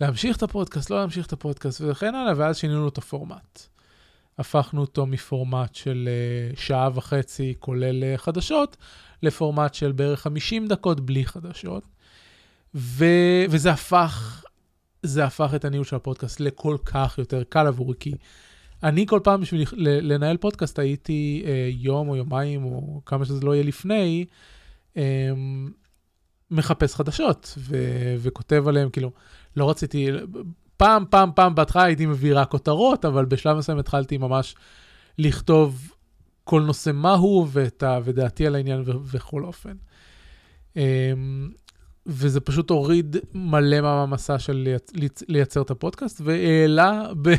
להמשיך 0.00 0.36
את 0.36 0.42
הפודקאסט, 0.42 0.90
לא 0.90 1.00
להמשיך 1.00 1.26
את 1.26 1.32
הפודקאסט 1.32 1.80
וכן 1.80 2.14
הלאה, 2.14 2.32
ואז 2.36 2.56
שינינו 2.56 2.88
את 2.88 2.98
הפורמט. 2.98 3.77
הפכנו 4.38 4.80
אותו 4.80 5.06
מפורמט 5.06 5.74
של 5.74 6.08
uh, 6.54 6.60
שעה 6.60 6.90
וחצי, 6.94 7.54
כולל 7.58 8.04
uh, 8.14 8.18
חדשות, 8.18 8.76
לפורמט 9.22 9.74
של 9.74 9.92
בערך 9.92 10.20
50 10.20 10.66
דקות 10.66 11.00
בלי 11.00 11.26
חדשות. 11.26 11.86
ו... 12.74 13.04
וזה 13.50 13.70
הפך, 13.70 14.44
זה 15.02 15.24
הפך 15.24 15.52
את 15.56 15.64
הניהול 15.64 15.84
של 15.84 15.96
הפודקאסט 15.96 16.40
לכל 16.40 16.76
כך 16.84 17.14
יותר 17.18 17.42
קל 17.44 17.66
עבורי, 17.66 17.94
כי 18.00 18.12
אני 18.82 19.06
כל 19.06 19.20
פעם 19.24 19.40
בשביל 19.40 19.64
לנהל 19.76 20.36
פודקאסט 20.36 20.78
הייתי 20.78 21.42
uh, 21.44 21.48
יום 21.70 22.08
או 22.08 22.16
יומיים 22.16 22.64
או 22.64 23.00
כמה 23.06 23.24
שזה 23.24 23.40
לא 23.46 23.54
יהיה 23.54 23.64
לפני, 23.64 24.24
um, 24.94 24.98
מחפש 26.50 26.94
חדשות 26.94 27.54
ו- 27.58 28.14
וכותב 28.18 28.68
עליהם, 28.68 28.90
כאילו, 28.90 29.10
לא 29.56 29.70
רציתי, 29.70 30.08
פעם, 30.78 31.04
פעם, 31.10 31.30
פעם 31.34 31.54
בהתחלה 31.54 31.82
הייתי 31.82 32.06
מביא 32.06 32.32
רק 32.34 32.50
כותרות, 32.50 33.04
אבל 33.04 33.24
בשלב 33.24 33.56
מסוים 33.56 33.78
התחלתי 33.78 34.18
ממש 34.18 34.54
לכתוב 35.18 35.92
כל 36.44 36.62
נושא 36.62 36.90
מהו 36.90 37.46
ודעתי 38.04 38.46
על 38.46 38.54
העניין 38.54 38.82
ו- 38.86 38.98
בכל 38.98 39.44
אופן. 39.44 39.72
Um, 40.74 40.78
וזה 42.06 42.40
פשוט 42.40 42.70
הוריד 42.70 43.16
מלא 43.34 43.80
מהמסע 43.80 44.38
של 44.38 44.68
לייצ- 44.94 45.24
לייצר 45.28 45.62
את 45.62 45.70
הפודקאסט, 45.70 46.20
והעלה 46.24 47.02
ב- 47.22 47.34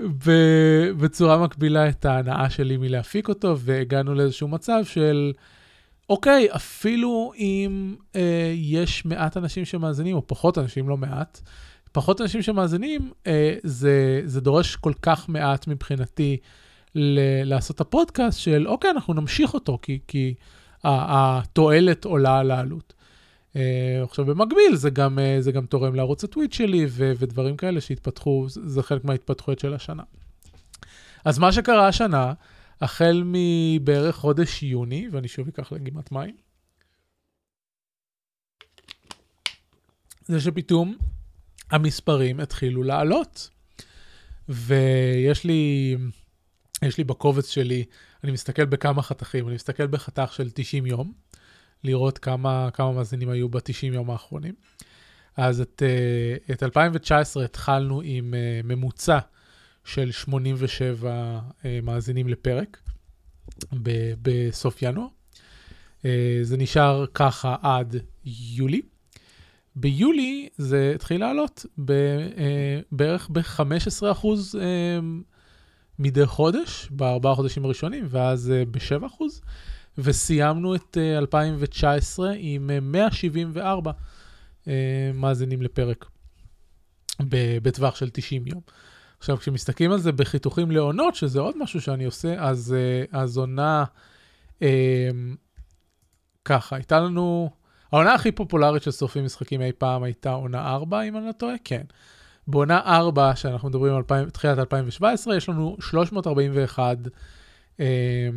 ב- 0.26 0.90
בצורה 0.98 1.38
מקבילה 1.38 1.88
את 1.88 2.04
ההנאה 2.04 2.50
שלי 2.50 2.76
מלהפיק 2.76 3.28
אותו, 3.28 3.58
והגענו 3.58 4.14
לאיזשהו 4.14 4.48
מצב 4.48 4.80
של... 4.84 5.32
אוקיי, 6.10 6.48
אפילו 6.56 7.32
אם 7.38 7.96
אה, 8.16 8.52
יש 8.54 9.04
מעט 9.04 9.36
אנשים 9.36 9.64
שמאזינים, 9.64 10.16
או 10.16 10.26
פחות 10.26 10.58
אנשים, 10.58 10.88
לא 10.88 10.96
מעט, 10.96 11.40
פחות 11.98 12.20
אנשים 12.20 12.42
שמאזינים, 12.42 13.12
אה, 13.26 13.54
זה, 13.62 14.22
זה 14.24 14.40
דורש 14.40 14.76
כל 14.76 14.92
כך 15.02 15.28
מעט 15.28 15.66
מבחינתי 15.66 16.36
ל- 16.94 17.42
לעשות 17.44 17.76
את 17.76 17.80
הפודקאסט 17.80 18.38
של, 18.40 18.68
אוקיי, 18.68 18.90
אנחנו 18.90 19.14
נמשיך 19.14 19.54
אותו, 19.54 19.78
כי, 19.82 19.98
כי 20.08 20.34
התועלת 20.84 22.04
עולה 22.04 22.38
על 22.38 22.50
העלות. 22.50 22.94
אה, 23.56 24.02
עכשיו, 24.02 24.24
במקביל, 24.24 24.74
זה 24.76 24.90
גם, 24.90 25.18
אה, 25.18 25.36
זה 25.40 25.52
גם 25.52 25.66
תורם 25.66 25.94
לערוץ 25.94 26.24
הטוויט 26.24 26.52
שלי 26.52 26.86
ו- 26.88 27.12
ודברים 27.18 27.56
כאלה 27.56 27.80
שהתפתחו, 27.80 28.46
זה 28.48 28.82
חלק 28.82 29.04
מההתפתחויות 29.04 29.58
של 29.58 29.74
השנה. 29.74 30.02
אז 31.24 31.38
מה 31.38 31.52
שקרה 31.52 31.88
השנה, 31.88 32.32
החל 32.80 33.22
מבערך 33.26 34.16
חודש 34.16 34.62
יוני, 34.62 35.08
ואני 35.12 35.28
שוב 35.28 35.48
אקח 35.48 35.72
לגימת 35.72 36.12
מים, 36.12 36.36
זה 40.24 40.40
שפתאום 40.40 40.96
המספרים 41.70 42.40
התחילו 42.40 42.82
לעלות. 42.82 43.50
ויש 44.48 45.44
לי, 45.44 45.96
יש 46.82 46.98
לי 46.98 47.04
בקובץ 47.04 47.50
שלי, 47.50 47.84
אני 48.24 48.32
מסתכל 48.32 48.64
בכמה 48.64 49.02
חתכים, 49.02 49.46
אני 49.46 49.54
מסתכל 49.54 49.86
בחתך 49.86 50.32
של 50.32 50.50
90 50.54 50.86
יום, 50.86 51.12
לראות 51.84 52.18
כמה, 52.18 52.68
כמה 52.72 52.92
מאזינים 52.92 53.28
היו 53.28 53.48
ב-90 53.48 53.86
יום 53.92 54.10
האחרונים. 54.10 54.54
אז 55.36 55.60
את, 55.60 55.82
אה, 55.86 56.54
את 56.54 56.62
2019 56.62 57.44
התחלנו 57.44 58.00
עם 58.04 58.34
אה, 58.34 58.60
ממוצע 58.64 59.18
של 59.84 60.10
87 60.10 61.40
אה, 61.64 61.78
מאזינים 61.82 62.28
לפרק 62.28 62.80
ב- 63.82 64.14
בסוף 64.22 64.82
ינואר. 64.82 65.06
זה 66.42 66.56
נשאר 66.56 67.06
ככה 67.14 67.56
עד 67.62 67.96
יולי. 68.24 68.82
ביולי 69.80 70.48
זה 70.56 70.92
התחיל 70.94 71.20
לעלות 71.20 71.66
ב, 71.84 71.90
אה, 71.90 72.80
בערך 72.92 73.30
ב-15% 73.32 74.26
אה, 74.60 74.98
מדי 75.98 76.26
חודש, 76.26 76.88
בארבעה 76.90 77.34
חודשים 77.34 77.64
הראשונים, 77.64 78.06
ואז 78.10 78.50
אה, 78.50 78.64
ב-7%, 78.64 79.22
וסיימנו 79.98 80.74
את 80.74 80.98
אה, 81.00 81.18
2019 81.18 82.32
עם 82.38 82.70
אה, 82.70 82.80
174 82.80 83.92
אה, 84.68 85.10
מאזינים 85.14 85.62
לפרק 85.62 86.04
בטווח 87.62 87.96
של 87.96 88.10
90 88.10 88.46
יום. 88.46 88.60
עכשיו, 89.18 89.38
כשמסתכלים 89.38 89.92
על 89.92 89.98
זה 89.98 90.12
בחיתוכים 90.12 90.70
לעונות, 90.70 91.14
שזה 91.14 91.40
עוד 91.40 91.58
משהו 91.58 91.80
שאני 91.80 92.04
עושה, 92.04 92.34
אז, 92.38 92.74
אה, 92.78 93.20
אז 93.20 93.36
עונה 93.36 93.84
אה, 94.62 95.10
ככה, 96.44 96.76
הייתה 96.76 97.00
לנו, 97.00 97.50
העונה 97.92 98.14
הכי 98.14 98.32
פופולרית 98.32 98.82
של 98.82 98.90
שורפים 98.90 99.24
משחקים 99.24 99.62
אי 99.62 99.72
פעם 99.72 100.02
הייתה 100.02 100.30
עונה 100.30 100.74
4, 100.74 101.02
אם 101.02 101.16
אני 101.16 101.26
לא 101.26 101.32
טועה, 101.32 101.54
כן. 101.64 101.82
בעונה 102.46 102.80
4, 102.80 103.36
שאנחנו 103.36 103.68
מדברים 103.68 103.92
על 103.92 103.98
2000, 103.98 104.30
תחילת 104.30 104.58
2017, 104.58 105.36
יש 105.36 105.48
לנו 105.48 105.76
341 105.80 106.98
אה, 107.80 108.28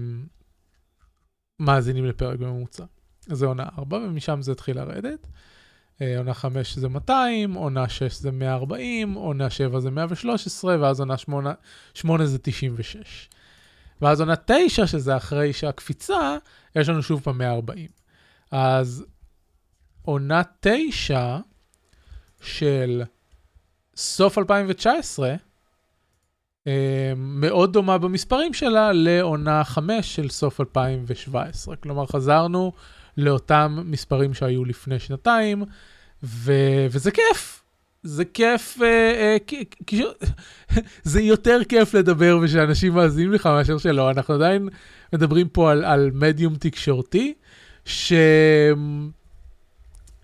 מאזינים 1.59 2.05
לפרק 2.05 2.39
בממוצע. 2.39 2.83
זה 3.25 3.45
עונה 3.45 3.65
4, 3.77 3.97
ומשם 3.97 4.41
זה 4.41 4.51
התחיל 4.51 4.77
לרדת. 4.77 5.27
אה, 6.01 6.17
עונה 6.17 6.33
5 6.33 6.77
זה 6.77 6.89
200, 6.89 7.53
עונה 7.53 7.89
6 7.89 8.13
זה 8.13 8.31
140, 8.31 9.13
עונה 9.13 9.49
7 9.49 9.79
זה 9.79 9.91
113, 9.91 10.77
ואז 10.81 10.99
עונה 10.99 11.17
8, 11.17 11.53
8 11.93 12.25
זה 12.25 12.37
96. 12.37 13.29
ואז 14.01 14.19
עונה 14.19 14.35
9, 14.35 14.87
שזה 14.87 15.17
אחרי 15.17 15.53
שהקפיצה, 15.53 16.37
יש 16.75 16.89
לנו 16.89 17.03
שוב 17.03 17.21
פעם 17.21 17.37
140. 17.37 17.87
אז 18.51 19.05
עונה 20.01 20.41
9 20.59 21.37
של 22.41 23.03
סוף 23.95 24.37
2019, 24.37 25.35
אה, 26.67 27.13
מאוד 27.17 27.73
דומה 27.73 27.97
במספרים 27.97 28.53
שלה 28.53 28.91
לעונה 28.93 29.63
5 29.63 30.15
של 30.15 30.29
סוף 30.29 30.61
2017. 30.61 31.75
כלומר, 31.75 32.05
חזרנו 32.05 32.71
לאותם 33.17 33.83
מספרים 33.85 34.33
שהיו 34.33 34.65
לפני 34.65 34.99
שנתיים, 34.99 35.63
ו- 36.23 36.85
וזה 36.91 37.11
כיף. 37.11 37.63
זה 38.03 38.25
כיף, 38.25 38.77
אה, 38.81 39.37
אה, 39.93 40.77
זה 41.03 41.21
יותר 41.21 41.59
כיף 41.69 41.93
לדבר 41.93 42.39
ושאנשים 42.41 42.93
מאזינים 42.93 43.31
לך 43.31 43.45
מאשר 43.45 43.77
שלא. 43.77 44.11
אנחנו 44.11 44.33
עדיין 44.33 44.69
מדברים 45.13 45.49
פה 45.49 45.71
על, 45.71 45.85
על 45.85 46.11
מדיום 46.13 46.55
תקשורתי, 46.55 47.33
ש... 47.85 48.13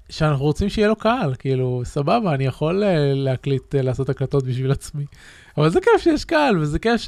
שאנחנו 0.09 0.45
רוצים 0.45 0.69
שיהיה 0.69 0.87
לו 0.87 0.95
קהל, 0.95 1.33
כאילו, 1.39 1.81
סבבה, 1.85 2.33
אני 2.33 2.45
יכול 2.45 2.83
אה, 2.83 3.13
להקליט, 3.13 3.75
אה, 3.75 3.81
לעשות 3.81 4.09
הקלטות 4.09 4.43
בשביל 4.43 4.71
עצמי. 4.71 5.05
אבל 5.57 5.69
זה 5.69 5.81
כיף 5.81 6.01
שיש 6.03 6.25
קהל, 6.25 6.57
וזה 6.59 6.79
כיף 6.79 7.01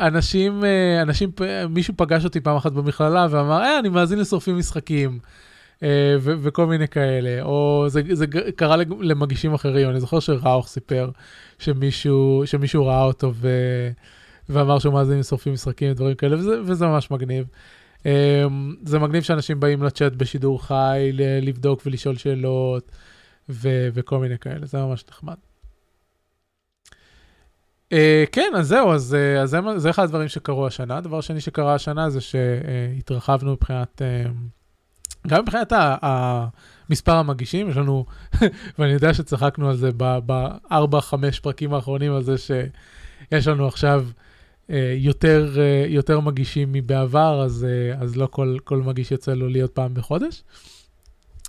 שאנשים, 0.00 0.64
אה, 0.64 1.02
אנשים, 1.02 1.30
מישהו 1.70 1.94
פגש 1.96 2.24
אותי 2.24 2.40
פעם 2.40 2.56
אחת 2.56 2.72
במכללה 2.72 3.26
ואמר, 3.30 3.62
אה, 3.62 3.78
אני 3.78 3.88
מאזין 3.88 4.18
לשורפים 4.18 4.58
משחקים. 4.58 5.18
ו- 6.20 6.34
וכל 6.42 6.66
מיני 6.66 6.88
כאלה, 6.88 7.42
או 7.42 7.84
זה, 7.88 8.02
זה 8.12 8.26
קרה 8.56 8.76
למגישים 9.00 9.54
אחרים, 9.54 9.90
אני 9.90 10.00
זוכר 10.00 10.20
שראוך 10.20 10.68
סיפר 10.68 11.10
שמישהו, 11.58 12.42
שמישהו 12.46 12.86
ראה 12.86 13.02
אותו 13.02 13.32
ו- 13.34 13.90
ואמר 14.48 14.78
שהוא 14.78 14.94
מאזין 14.94 15.18
לשורפים 15.18 15.52
משחקים 15.52 15.90
ודברים 15.90 16.14
כאלה, 16.14 16.36
וזה, 16.36 16.60
וזה 16.64 16.86
ממש 16.86 17.10
מגניב. 17.10 17.46
זה 18.82 18.98
מגניב 18.98 19.22
שאנשים 19.22 19.60
באים 19.60 19.82
לצ'אט 19.82 20.12
בשידור 20.12 20.66
חי, 20.66 21.10
לבדוק 21.42 21.82
ולשאול 21.86 22.16
שאלות 22.16 22.90
ו- 23.48 23.88
וכל 23.94 24.18
מיני 24.18 24.38
כאלה, 24.38 24.66
זה 24.66 24.78
ממש 24.78 25.04
נחמד. 25.10 25.36
Uh, 27.94 27.96
כן, 28.32 28.52
אז 28.56 28.68
זהו, 28.68 28.92
אז, 28.92 29.16
uh, 29.16 29.42
אז 29.42 29.50
זה, 29.50 29.58
זה 29.76 29.90
אחד 29.90 30.02
הדברים 30.02 30.28
שקרו 30.28 30.66
השנה. 30.66 31.00
דבר 31.00 31.20
שני 31.20 31.40
שקרה 31.40 31.74
השנה 31.74 32.10
זה 32.10 32.20
שהתרחבנו 32.20 33.52
מבחינת... 33.52 34.02
Uh, 34.02 34.30
גם 35.26 35.42
מבחינת 35.42 35.72
מספר 36.90 37.16
המגישים, 37.16 37.70
יש 37.70 37.76
לנו, 37.76 38.04
ואני 38.78 38.92
יודע 38.92 39.14
שצחקנו 39.14 39.68
על 39.68 39.76
זה 39.76 39.90
בארבע, 39.92 41.00
חמש 41.00 41.40
פרקים 41.40 41.74
האחרונים, 41.74 42.12
על 42.12 42.22
זה 42.22 42.38
שיש 42.38 43.48
לנו 43.48 43.66
עכשיו 43.66 44.06
יותר, 44.96 45.56
יותר 45.88 46.20
מגישים 46.20 46.72
מבעבר, 46.72 47.42
אז, 47.42 47.66
אז 47.98 48.16
לא 48.16 48.26
כל, 48.26 48.56
כל 48.64 48.82
מגיש 48.82 49.10
יוצא 49.10 49.34
לו 49.34 49.48
להיות 49.48 49.70
פעם 49.70 49.94
בחודש. 49.94 50.42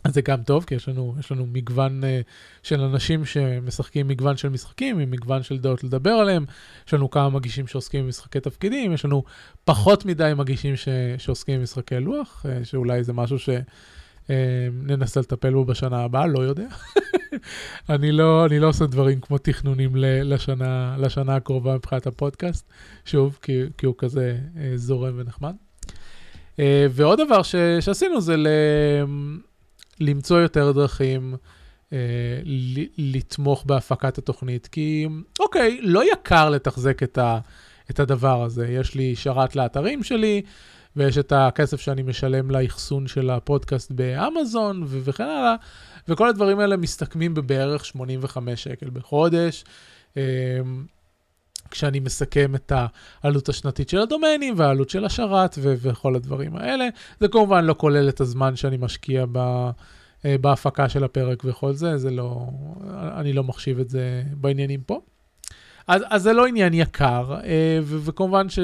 אז 0.04 0.14
זה 0.14 0.22
גם 0.22 0.44
טוב, 0.44 0.64
כי 0.64 0.76
יש 0.76 0.90
לנו, 0.90 1.16
יש 1.20 1.32
לנו 1.32 1.46
מגוון 1.46 2.02
של 2.64 2.82
אנשים 2.82 3.26
שמשחקים 3.26 4.08
מגוון 4.08 4.38
של 4.38 4.50
משחקים, 4.50 5.00
עם 5.00 5.12
מגוון 5.12 5.44
של 5.44 5.58
דעות 5.58 5.84
לדבר 5.84 6.10
עליהם. 6.10 6.46
יש 6.88 6.94
לנו 6.94 7.10
כמה 7.10 7.30
מגישים 7.30 7.68
שעוסקים 7.68 8.06
במשחקי 8.06 8.40
תפקידים, 8.40 8.94
יש 8.94 9.06
לנו 9.06 9.24
פחות 9.64 10.06
מדי 10.06 10.32
מגישים 10.38 10.76
ש, 10.76 10.88
שעוסקים 11.18 11.60
במשחקי 11.60 12.00
לוח, 12.00 12.46
שאולי 12.64 13.04
זה 13.04 13.14
משהו 13.14 13.38
שננסה 13.40 13.66
uh, 14.28 14.30
לטפל 15.20 15.54
בו 15.54 15.66
בשנה 15.66 16.04
הבאה, 16.04 16.28
לא 16.28 16.40
יודע. 16.40 16.68
אני, 17.90 18.12
לא, 18.12 18.46
אני 18.46 18.60
לא 18.60 18.68
עושה 18.68 18.86
דברים 18.86 19.20
כמו 19.22 19.38
תכנונים 19.38 19.92
לשנה, 19.96 20.96
לשנה 21.00 21.36
הקרובה 21.36 21.76
מבחינת 21.76 22.08
הפודקאסט, 22.08 22.70
שוב, 23.06 23.40
כי, 23.42 23.62
כי 23.78 23.86
הוא 23.86 23.96
כזה 23.98 24.38
uh, 24.56 24.60
זורם 24.76 25.14
ונחמד. 25.18 25.54
Uh, 26.56 26.60
ועוד 26.92 27.20
דבר 27.26 27.44
ש, 27.44 27.56
שעשינו 27.80 28.22
זה 28.22 28.38
ל... 28.38 28.48
למצוא 30.00 30.40
יותר 30.40 30.72
דרכים 30.72 31.36
לתמוך 32.98 33.64
בהפקת 33.66 34.18
התוכנית, 34.18 34.68
כי 34.68 35.08
אוקיי, 35.40 35.80
לא 35.82 36.14
יקר 36.14 36.50
לתחזק 36.50 37.04
את, 37.04 37.18
ה, 37.18 37.40
את 37.90 38.00
הדבר 38.00 38.44
הזה. 38.44 38.68
יש 38.68 38.96
לי 38.96 39.16
שרת 39.16 39.56
לאתרים 39.56 40.04
שלי, 40.04 40.42
ויש 40.96 41.18
את 41.18 41.32
הכסף 41.36 41.82
שאני 41.82 42.04
משלם 42.04 42.52
לאחסון 42.52 43.08
של 43.08 43.30
הפודקאסט 43.30 43.92
באמזון 43.92 44.84
ו- 44.84 45.00
וכן 45.04 45.24
הלאה, 45.24 45.56
וכל 46.08 46.30
הדברים 46.30 46.60
האלה 46.60 46.78
מסתכמים 46.78 47.34
בבערך 47.34 47.86
85 47.86 48.64
שקל 48.64 48.90
בחודש. 48.90 49.64
אמ, 50.18 50.22
כשאני 51.72 52.00
מסכם 52.00 52.56
את 52.56 52.72
העלות 53.24 53.50
השנתית 53.50 53.90
של 53.90 54.00
הדומיינים 54.00 54.54
והעלות 54.58 54.90
של 54.90 55.06
השרת 55.06 55.56
ו- 55.62 55.74
וכל 55.78 56.16
הדברים 56.16 56.56
האלה. 56.56 56.88
זה 57.20 57.28
כמובן 57.28 57.66
לא 57.66 57.76
כולל 57.78 58.10
את 58.10 58.22
הזמן 58.22 58.56
שאני 58.56 58.78
משקיע 58.78 59.26
ב- 59.32 59.70
אה, 60.26 60.38
בהפקה 60.42 60.90
של 60.90 61.04
הפרק 61.04 61.44
וכל 61.46 61.74
זה, 61.74 61.98
זה 61.98 62.12
לא, 62.12 62.48
אני 63.18 63.34
לא 63.34 63.44
מחשיב 63.44 63.80
את 63.80 63.90
זה 63.90 64.24
בעניינים 64.32 64.82
פה. 64.82 65.02
אז, 65.88 66.02
אז 66.10 66.24
זה 66.24 66.34
לא 66.34 66.46
עניין 66.46 66.74
יקר, 66.74 67.36
אה, 67.44 67.80
ו- 67.84 68.00
וכמובן 68.06 68.50
ש... 68.50 68.60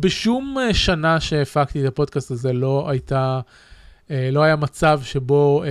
בשום 0.00 0.56
שנה 0.72 1.20
שהפקתי 1.20 1.82
את 1.82 1.86
הפודקאסט 1.86 2.30
הזה 2.30 2.52
לא 2.52 2.90
הייתה, 2.90 3.40
אה, 4.10 4.28
לא 4.32 4.42
היה 4.42 4.56
מצב 4.56 5.00
שבו 5.04 5.64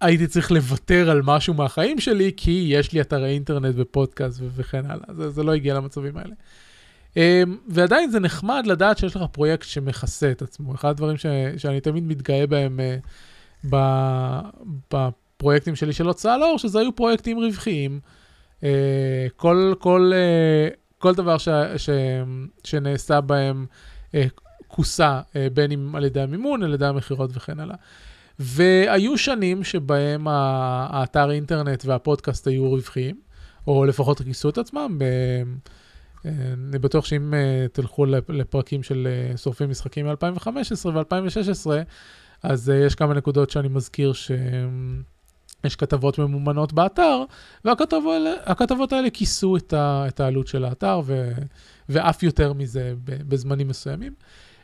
הייתי 0.00 0.26
צריך 0.26 0.52
לוותר 0.52 1.10
על 1.10 1.20
משהו 1.24 1.54
מהחיים 1.54 2.00
שלי, 2.00 2.32
כי 2.36 2.66
יש 2.68 2.92
לי 2.92 3.00
אתרי 3.00 3.30
אינטרנט 3.30 3.74
ופודקאסט 3.78 4.40
וכן 4.54 4.90
הלאה. 4.90 5.14
זה, 5.14 5.30
זה 5.30 5.42
לא 5.42 5.52
הגיע 5.52 5.74
למצבים 5.74 6.14
האלה. 6.16 6.34
ועדיין 7.68 8.10
זה 8.10 8.20
נחמד 8.20 8.62
לדעת 8.66 8.98
שיש 8.98 9.16
לך 9.16 9.22
פרויקט 9.32 9.66
שמכסה 9.66 10.30
את 10.30 10.42
עצמו. 10.42 10.74
אחד 10.74 10.88
הדברים 10.88 11.16
ש, 11.16 11.26
שאני 11.56 11.80
תמיד 11.80 12.04
מתגאה 12.04 12.46
בהם 12.46 12.80
uh, 13.64 13.70
בפרויקטים 15.42 15.76
שלי 15.76 15.92
של 15.92 16.06
הוצאה 16.06 16.38
לאור, 16.38 16.58
שזה 16.58 16.78
היו 16.80 16.96
פרויקטים 16.96 17.38
רווחיים. 17.38 18.00
Uh, 18.60 18.64
כל, 19.36 19.74
כל, 19.78 20.12
uh, 20.12 20.74
כל 20.98 21.14
דבר 21.14 21.38
ש, 21.38 21.48
ש, 21.76 21.90
שנעשה 22.64 23.20
בהם 23.20 23.66
uh, 24.10 24.14
כוסה, 24.68 25.20
בין 25.54 25.72
אם 25.72 25.96
על 25.96 26.04
ידי 26.04 26.20
המימון, 26.20 26.62
על 26.62 26.74
ידי 26.74 26.86
המכירות 26.86 27.30
וכן 27.34 27.60
הלאה. 27.60 27.76
והיו 28.38 29.18
שנים 29.18 29.64
שבהם 29.64 30.26
האתר 30.28 31.30
אינטרנט 31.30 31.84
והפודקאסט 31.86 32.46
היו 32.46 32.70
רווחיים, 32.70 33.16
או 33.66 33.84
לפחות 33.84 34.22
כיסו 34.22 34.48
את 34.48 34.58
עצמם. 34.58 34.98
אני 36.24 36.78
בטוח 36.78 37.04
שאם 37.04 37.34
אה, 37.34 37.66
תלכו 37.72 38.06
לפרקים 38.28 38.82
של 38.82 39.08
אה, 39.10 39.36
שורפים 39.36 39.70
משחקים 39.70 40.06
מ-2015 40.06 40.86
ו-2016, 40.86 41.70
אז 42.42 42.70
אה, 42.70 42.76
יש 42.76 42.94
כמה 42.94 43.14
נקודות 43.14 43.50
שאני 43.50 43.68
מזכיר 43.68 44.12
שיש 45.62 45.76
כתבות 45.76 46.18
ממומנות 46.18 46.72
באתר, 46.72 47.24
והכתבות 47.64 48.92
האלה 48.92 49.10
כיסו 49.10 49.56
את, 49.56 50.20
העלות 50.20 50.46
של 50.46 50.64
האתר, 50.64 51.00
ו, 51.04 51.32
ואף 51.88 52.22
יותר 52.22 52.52
מזה 52.52 52.94
בזמנים 53.04 53.68
מסוימים. 53.68 54.14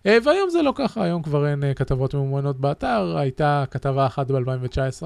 אה, 0.07 0.19
והיום 0.25 0.51
זה 0.51 0.63
לא 0.63 0.73
ככה, 0.77 1.05
היום 1.05 1.23
כבר 1.23 1.49
אין 1.49 1.65
אה, 1.65 1.75
כתבות 1.75 2.15
ממומנות 2.15 2.61
באתר, 2.61 3.17
הייתה 3.19 3.65
כתבה 3.71 4.07
אחת 4.07 4.31
ב-2019, 4.31 5.03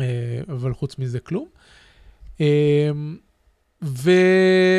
אה, 0.00 0.40
אבל 0.48 0.74
חוץ 0.74 0.98
מזה 0.98 1.20
כלום. 1.20 1.48
ו... 3.82 4.10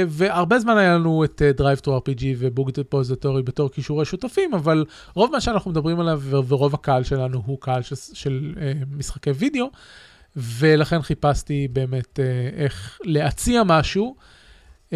והרבה 0.08 0.60
זמן 0.60 0.78
היה 0.78 0.96
לנו 0.96 1.24
את 1.24 1.42
Drive 1.58 1.86
to 1.86 1.88
RPG 1.88 2.24
ו-Book 2.38 2.68
Depository 2.68 3.42
בתור 3.44 3.70
כישורי 3.70 4.06
שותפים, 4.06 4.54
אבל 4.54 4.86
רוב 5.14 5.32
מה 5.32 5.42
שאנחנו 5.42 5.72
מדברים 5.72 6.00
עליו 6.00 6.22
ורוב 6.48 6.74
הקהל 6.74 7.04
שלנו 7.04 7.42
הוא 7.46 7.58
קהל 7.62 7.82
של, 7.82 7.96
של 8.14 8.54
uh, 8.56 8.60
משחקי 8.98 9.32
וידאו, 9.32 9.72
ולכן 10.36 11.02
חיפשתי 11.02 11.68
באמת 11.68 12.20
uh, 12.20 12.56
איך 12.56 13.00
להציע 13.04 13.64
משהו 13.66 14.16
uh, 14.90 14.94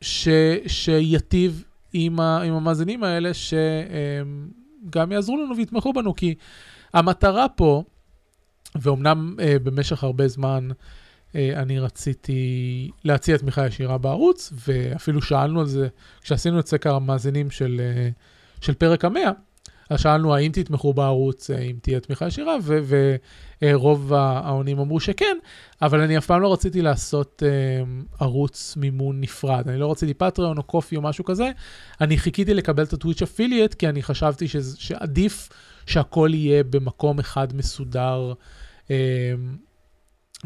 ש... 0.00 0.28
שיטיב 0.66 1.64
עם, 1.92 2.20
ה, 2.20 2.42
עם 2.42 2.54
המאזינים 2.54 3.04
האלה, 3.04 3.30
שגם 3.34 5.12
יעזרו 5.12 5.36
לנו 5.36 5.56
ויתמכו 5.56 5.92
בנו, 5.92 6.14
כי 6.14 6.34
המטרה 6.94 7.48
פה, 7.48 7.82
ואומנם 8.76 9.36
uh, 9.38 9.42
במשך 9.62 10.04
הרבה 10.04 10.28
זמן 10.28 10.68
uh, 10.70 10.74
אני 11.34 11.78
רציתי 11.78 12.90
להציע 13.04 13.36
תמיכה 13.36 13.66
ישירה 13.66 13.98
בערוץ, 13.98 14.52
ואפילו 14.68 15.22
שאלנו 15.22 15.60
על 15.60 15.66
זה 15.66 15.88
כשעשינו 16.22 16.60
את 16.60 16.66
סקר 16.66 16.94
המאזינים 16.94 17.50
של, 17.50 17.80
uh, 17.80 18.64
של 18.64 18.74
פרק 18.74 19.04
המאה, 19.04 19.30
אז 19.90 20.00
שאלנו 20.00 20.34
האם 20.34 20.52
תתמכו 20.52 20.94
בערוץ, 20.94 21.50
אם 21.50 21.76
תהיה 21.82 22.00
תמיכה 22.00 22.26
ישירה, 22.26 22.56
ורוב 23.62 24.12
העונים 24.14 24.78
אמרו 24.78 25.00
שכן, 25.00 25.36
אבל 25.82 26.00
אני 26.00 26.18
אף 26.18 26.26
פעם 26.26 26.40
לא 26.40 26.52
רציתי 26.52 26.82
לעשות 26.82 27.42
ערוץ 28.20 28.76
מימון 28.76 29.20
נפרד. 29.20 29.68
אני 29.68 29.78
לא 29.78 29.90
רציתי 29.90 30.14
Patreon 30.14 30.58
או 30.58 30.62
Ko-fi 30.62 30.96
או 30.96 31.02
משהו 31.02 31.24
כזה. 31.24 31.50
אני 32.00 32.18
חיכיתי 32.18 32.54
לקבל 32.54 32.82
את 32.82 32.92
ה 32.92 32.96
Twitch 32.96 33.22
Affiliate, 33.22 33.74
כי 33.74 33.88
אני 33.88 34.02
חשבתי 34.02 34.46
שעדיף 34.78 35.48
שהכל 35.86 36.30
יהיה 36.32 36.64
במקום 36.64 37.18
אחד 37.18 37.56
מסודר 37.56 38.32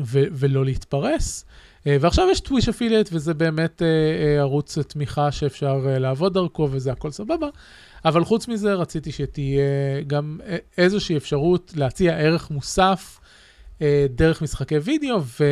ו, 0.01 0.23
ולא 0.33 0.65
להתפרס. 0.65 1.45
Uh, 1.45 1.87
ועכשיו 2.01 2.29
יש 2.31 2.41
Twitch 2.41 2.69
Affiliate, 2.69 3.09
וזה 3.13 3.35
באמת 3.35 3.83
uh, 3.83 3.85
uh, 3.85 4.41
ערוץ 4.41 4.79
תמיכה 4.79 5.33
שאפשר 5.33 5.87
לעבוד 5.87 6.35
דרכו, 6.35 6.69
וזה 6.71 6.93
הכל 6.93 7.11
סבבה. 7.11 7.49
אבל 8.05 8.25
חוץ 8.25 8.49
מזה, 8.49 8.75
רציתי 8.75 9.13
שתהיה 9.13 10.01
גם 10.07 10.41
איזושהי 10.79 11.17
אפשרות 11.17 11.73
להציע 11.77 12.17
ערך 12.17 12.51
מוסף 12.51 13.21
אה, 13.83 14.07
דרך 14.11 14.43
משחקי 14.43 14.79
וידאו, 14.79 15.23
ו... 15.23 15.45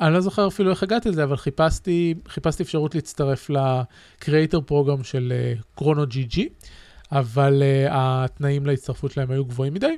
אני 0.00 0.14
לא 0.14 0.20
זוכר 0.20 0.48
אפילו 0.48 0.70
איך 0.70 0.82
הגעתי 0.82 1.08
לזה, 1.08 1.24
אבל 1.24 1.36
חיפשתי, 1.36 2.14
חיפשתי 2.28 2.62
אפשרות 2.62 2.94
להצטרף 2.94 3.50
לקריאייטר 3.50 4.60
פרוגרם 4.60 5.04
של 5.04 5.32
קרונו 5.74 6.06
ג'י 6.06 6.24
ג'י, 6.24 6.48
אבל 7.12 7.62
uh, 7.62 7.90
התנאים 7.90 8.66
להצטרפות 8.66 9.12
שלהם 9.12 9.30
היו 9.30 9.44
גבוהים 9.44 9.74
מדי. 9.74 9.96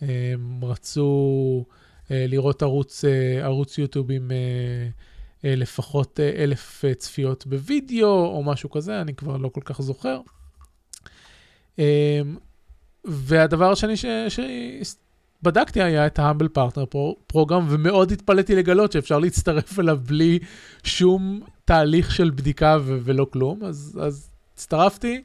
הם 0.00 0.64
רצו 0.64 1.64
uh, 2.04 2.08
לראות 2.10 2.62
ערוץ, 2.62 3.04
uh, 3.04 3.44
ערוץ 3.44 3.78
יוטיוב 3.78 4.10
עם 4.10 4.30
uh, 4.30 5.44
לפחות 5.44 6.20
אלף 6.20 6.84
צפיות 6.98 7.46
בווידאו 7.46 8.08
או 8.08 8.42
משהו 8.42 8.70
כזה, 8.70 9.00
אני 9.00 9.14
כבר 9.14 9.36
לא 9.36 9.48
כל 9.48 9.60
כך 9.64 9.82
זוכר. 9.82 10.20
Um, 11.76 11.80
והדבר 13.04 13.72
השני 13.72 13.96
ש... 13.96 14.04
ש... 14.28 14.40
בדקתי 15.42 15.82
היה 15.82 16.06
את 16.06 16.18
ה 16.18 16.22
Humble 16.22 16.48
Partner 16.48 16.84
Program, 17.26 17.66
ומאוד 17.70 18.12
התפלאתי 18.12 18.54
לגלות 18.54 18.92
שאפשר 18.92 19.18
להצטרף 19.18 19.78
אליו 19.78 19.98
בלי 20.06 20.38
שום 20.84 21.40
תהליך 21.64 22.10
של 22.10 22.30
בדיקה 22.30 22.78
ו- 22.80 22.98
ולא 23.02 23.26
כלום, 23.30 23.64
אז, 23.64 23.98
אז 24.02 24.30
הצטרפתי, 24.54 25.22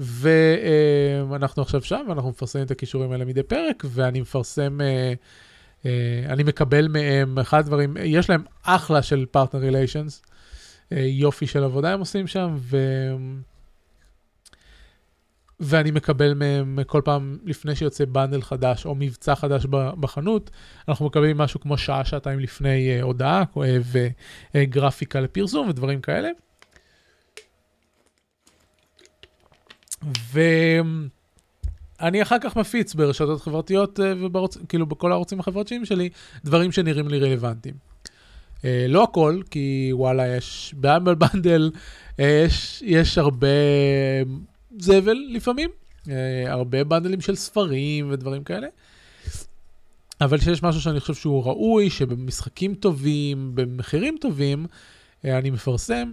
ואנחנו 0.00 1.62
עכשיו 1.62 1.82
שם, 1.82 2.06
ואנחנו 2.08 2.30
מפרסמים 2.30 2.64
את 2.64 2.70
הקישורים 2.70 3.12
האלה 3.12 3.24
מדי 3.24 3.42
פרק, 3.42 3.84
ואני 3.90 4.20
מפרסם, 4.20 4.80
אה, 4.80 5.12
אה, 5.86 6.24
אני 6.28 6.42
מקבל 6.42 6.88
מהם, 6.88 7.38
אחד 7.38 7.58
הדברים, 7.58 7.96
יש 8.04 8.30
להם 8.30 8.42
אחלה 8.62 9.02
של 9.02 9.26
partner 9.30 9.60
relations, 9.60 10.22
אה, 10.92 11.00
יופי 11.00 11.46
של 11.46 11.64
עבודה 11.64 11.92
הם 11.92 12.00
עושים 12.00 12.26
שם, 12.26 12.54
ו... 12.56 12.76
ואני 15.60 15.90
מקבל 15.90 16.34
מהם 16.34 16.78
כל 16.86 17.00
פעם 17.04 17.38
לפני 17.44 17.76
שיוצא 17.76 18.04
בנדל 18.04 18.42
חדש 18.42 18.86
או 18.86 18.94
מבצע 18.94 19.34
חדש 19.34 19.66
בחנות, 20.00 20.50
אנחנו 20.88 21.06
מקבלים 21.06 21.38
משהו 21.38 21.60
כמו 21.60 21.78
שעה, 21.78 22.04
שעתיים 22.04 22.40
לפני 22.40 23.00
הודעה 23.00 23.44
וגרפיקה 24.54 25.20
לפרסום 25.20 25.68
ודברים 25.68 26.00
כאלה. 26.00 26.28
ואני 32.00 32.22
אחר 32.22 32.36
כך 32.40 32.56
מפיץ 32.56 32.94
ברשתות 32.94 33.42
חברתיות 33.42 33.98
uh, 33.98 34.02
ובערוץ, 34.20 34.56
כאילו 34.68 34.86
בכל 34.86 35.12
הערוצים 35.12 35.40
החברתיים 35.40 35.84
שלי, 35.84 36.08
דברים 36.44 36.72
שנראים 36.72 37.08
לי 37.08 37.18
רלוונטיים. 37.18 37.74
Uh, 38.58 38.64
לא 38.88 39.02
הכל, 39.02 39.40
כי 39.50 39.90
וואלה, 39.92 40.36
יש 40.36 40.74
באמבל 40.76 41.14
בנדל, 41.14 41.70
uh, 41.74 42.22
יש, 42.22 42.82
יש 42.86 43.18
הרבה 43.18 43.48
זבל 44.78 45.16
לפעמים, 45.30 45.70
אה, 46.10 46.52
הרבה 46.52 46.84
בנדלים 46.84 47.20
של 47.20 47.34
ספרים 47.34 48.10
ודברים 48.10 48.44
כאלה. 48.44 48.66
אבל 50.20 50.38
שיש 50.38 50.62
משהו 50.62 50.80
שאני 50.80 51.00
חושב 51.00 51.14
שהוא 51.14 51.44
ראוי, 51.44 51.90
שבמשחקים 51.90 52.74
טובים, 52.74 53.50
במחירים 53.54 54.16
טובים, 54.20 54.66
אה, 55.24 55.38
אני 55.38 55.50
מפרסם. 55.50 56.12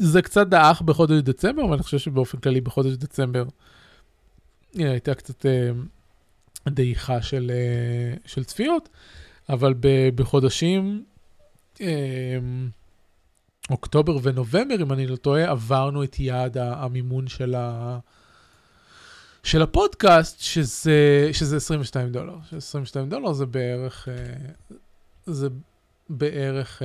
וזה 0.00 0.22
קצת 0.22 0.46
דעך 0.46 0.82
בחודש 0.82 1.22
דצמבר, 1.22 1.64
אבל 1.64 1.72
אני 1.72 1.82
חושב 1.82 1.98
שבאופן 1.98 2.38
כללי 2.38 2.60
בחודש 2.60 2.92
דצמבר 2.92 3.44
אה, 4.80 4.90
הייתה 4.90 5.14
קצת 5.14 5.46
דעיכה 6.68 7.22
של, 7.22 7.50
של 8.24 8.44
צפיות, 8.44 8.88
אבל 9.48 9.74
בחודשים 10.14 11.04
אוקטובר 13.70 14.18
ונובמבר, 14.22 14.82
אם 14.82 14.92
אני 14.92 15.06
לא 15.06 15.16
טועה, 15.16 15.50
עברנו 15.50 16.04
את 16.04 16.20
יעד 16.20 16.58
המימון 16.58 17.28
של, 17.28 17.54
ה... 17.54 17.98
של 19.42 19.62
הפודקאסט, 19.62 20.40
שזה, 20.40 21.28
שזה 21.32 21.56
22 21.56 22.12
דולר. 22.12 22.36
22 22.56 23.08
דולר 23.08 23.32
זה 23.32 23.46
בערך, 23.46 24.08
אה, 24.08 24.14
זה 25.26 25.48
בערך 26.08 26.82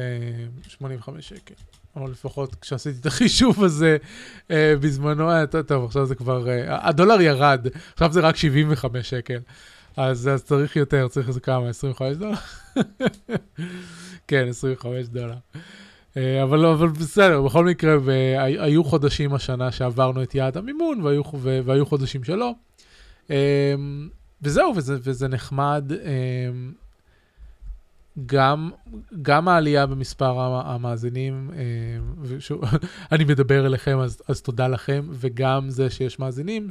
85 0.67 1.29
שקל. 1.29 1.53
או 1.95 2.07
לפחות 2.07 2.55
כשעשיתי 2.55 2.99
את 2.99 3.05
החישוב 3.05 3.63
הזה 3.63 3.97
אה, 4.51 4.73
בזמנו, 4.79 5.31
היה 5.31 5.47
טוב, 5.47 5.85
עכשיו 5.85 6.05
זה 6.05 6.15
כבר, 6.15 6.49
אה, 6.49 6.87
הדולר 6.87 7.21
ירד, 7.21 7.67
עכשיו 7.93 8.13
זה 8.13 8.19
רק 8.19 8.35
75 8.35 9.09
שקל. 9.09 9.39
אז, 9.97 10.27
אז 10.27 10.43
צריך 10.43 10.75
יותר, 10.75 11.07
צריך 11.07 11.27
איזה 11.27 11.39
כמה, 11.39 11.69
25 11.69 12.17
דולר? 12.17 12.35
כן, 14.27 14.45
25 14.49 15.07
דולר. 15.07 15.35
אה, 16.17 16.43
אבל, 16.43 16.65
אבל 16.65 16.87
בסדר, 16.87 17.41
בכל 17.41 17.65
מקרה, 17.65 17.97
היו 18.37 18.83
חודשים 18.83 19.33
השנה 19.33 19.71
שעברנו 19.71 20.23
את 20.23 20.35
יעד 20.35 20.57
המימון, 20.57 21.01
והיו, 21.01 21.23
והיו 21.41 21.85
חודשים 21.85 22.23
שלא. 22.23 22.53
אה, 23.31 23.75
וזהו, 24.41 24.73
וזה, 24.75 24.97
וזה 25.03 25.27
נחמד. 25.27 25.91
אה, 28.21 28.25
גם, 28.25 28.71
גם 29.21 29.47
העלייה 29.47 29.85
במספר 29.85 30.39
המאזינים, 30.39 31.51
ושוב, 32.21 32.61
אני 33.11 33.23
מדבר 33.23 33.65
אליכם, 33.65 33.99
אז, 33.99 34.21
אז 34.27 34.41
תודה 34.41 34.67
לכם, 34.67 35.07
וגם 35.11 35.69
זה 35.69 35.89
שיש 35.89 36.19
מאזינים 36.19 36.67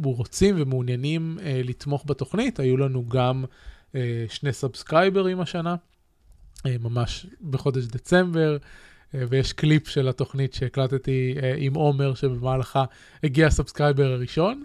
שרוצים 0.00 0.54
ומעוניינים 0.58 1.38
לתמוך 1.64 2.04
בתוכנית, 2.06 2.60
היו 2.60 2.76
לנו 2.76 3.08
גם 3.08 3.44
שני 4.28 4.52
subscriber 4.52 5.25
ים 5.25 5.40
השנה. 5.40 5.76
אה, 6.66 6.76
ממש 6.80 7.26
בחודש 7.50 7.84
דצמבר, 7.84 8.56
אה, 9.14 9.24
ויש 9.28 9.52
קליפ 9.52 9.88
של 9.88 10.08
התוכנית 10.08 10.54
שהקלטתי 10.54 11.34
אה, 11.42 11.54
עם 11.56 11.74
עומר, 11.74 12.14
שבמהלכה 12.14 12.84
הגיע 13.22 13.46
ה 13.46 13.52
subscriber 13.52 14.12
הראשון, 14.12 14.62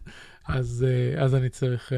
אז, 0.48 0.86
אז 1.18 1.36
אני 1.36 1.50
צריך, 1.50 1.94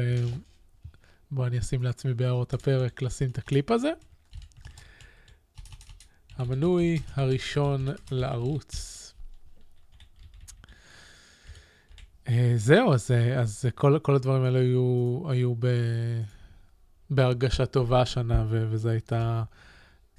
בואו 1.30 1.46
אני 1.46 1.58
אשים 1.58 1.82
לעצמי 1.82 2.14
בהערות 2.14 2.54
הפרק 2.54 3.02
לשים 3.02 3.30
את 3.30 3.38
הקליפ 3.38 3.70
הזה. 3.70 3.90
המנוי 6.36 6.98
הראשון 7.14 7.88
לערוץ. 8.10 8.96
זהו, 12.56 12.94
אז, 12.94 13.10
אז 13.36 13.64
כל, 13.74 13.98
כל 14.02 14.14
הדברים 14.14 14.42
האלה 14.42 14.58
היו, 14.58 15.22
היו 15.28 15.54
ב, 15.58 15.66
בהרגשה 17.10 17.66
טובה 17.66 18.02
השנה, 18.02 18.46
וזו 18.48 18.88
הייתה 18.88 19.42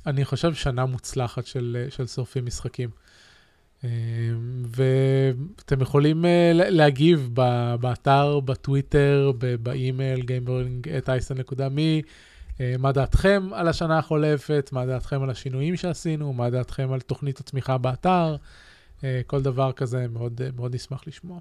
אני 0.06 0.26
חושב 0.26 0.54
שנה 0.54 0.86
מוצלחת 0.86 1.46
של, 1.46 1.88
של 1.90 2.08
שורפים 2.08 2.46
משחקים. 2.46 2.90
ואתם 4.68 5.82
יכולים 5.82 6.26
אה, 6.26 6.52
להגיב 6.54 7.30
באתר, 7.80 8.40
בטוויטר, 8.40 9.32
באימייל, 9.64 10.22
gameburning@tyson.me, 10.22 12.08
אה, 12.62 12.76
מה 12.80 12.92
דעתכם 12.92 13.50
על 13.54 13.68
השנה 13.68 13.98
החולפת, 13.98 14.70
מה 14.72 14.86
דעתכם 14.86 15.24
על 15.24 15.30
השינויים 15.30 15.76
שעשינו, 15.76 16.34
מה 16.34 16.50
דעתכם 16.50 16.94
על 16.94 17.00
תוכנית 17.00 17.40
התמיכה 17.40 17.78
באתר, 17.78 18.36
אה, 19.04 19.22
כל 19.28 19.42
דבר 19.42 19.72
כזה, 19.72 20.08
מאוד, 20.08 20.42
מאוד 20.56 20.76
נשמח 20.76 21.04
לשמוע. 21.08 21.40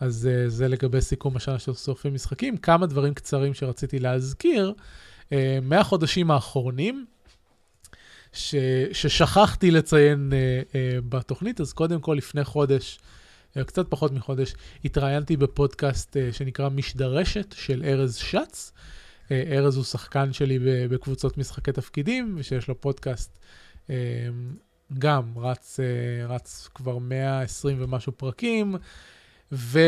אז 0.00 0.28
זה 0.46 0.68
לגבי 0.68 1.00
סיכום 1.00 1.36
השנה 1.36 1.58
של 1.58 1.74
שורפים 1.74 2.14
משחקים. 2.14 2.56
כמה 2.56 2.86
דברים 2.86 3.14
קצרים 3.14 3.54
שרציתי 3.54 3.98
להזכיר. 3.98 4.72
מהחודשים 5.62 6.30
האחרונים, 6.30 7.06
ש, 8.32 8.54
ששכחתי 8.92 9.70
לציין 9.70 10.32
uh, 10.32 10.72
uh, 10.72 10.76
בתוכנית, 11.08 11.60
אז 11.60 11.72
קודם 11.72 12.00
כל 12.00 12.14
לפני 12.18 12.44
חודש, 12.44 12.98
uh, 13.56 13.64
קצת 13.64 13.86
פחות 13.88 14.12
מחודש, 14.12 14.54
התראיינתי 14.84 15.36
בפודקאסט 15.36 16.16
uh, 16.16 16.34
שנקרא 16.34 16.68
משדרשת 16.68 17.54
של 17.58 17.82
ארז 17.84 18.16
שץ. 18.16 18.72
Uh, 19.24 19.30
ארז 19.52 19.76
הוא 19.76 19.84
שחקן 19.84 20.32
שלי 20.32 20.58
בקבוצות 20.88 21.38
משחקי 21.38 21.72
תפקידים, 21.72 22.34
ושיש 22.38 22.68
לו 22.68 22.80
פודקאסט 22.80 23.38
uh, 23.86 23.90
גם 24.98 25.32
רץ, 25.36 25.80
uh, 25.80 26.32
רץ 26.32 26.68
כבר 26.74 26.98
120 26.98 27.76
ומשהו 27.80 28.12
פרקים, 28.12 28.74
ו... 29.52 29.80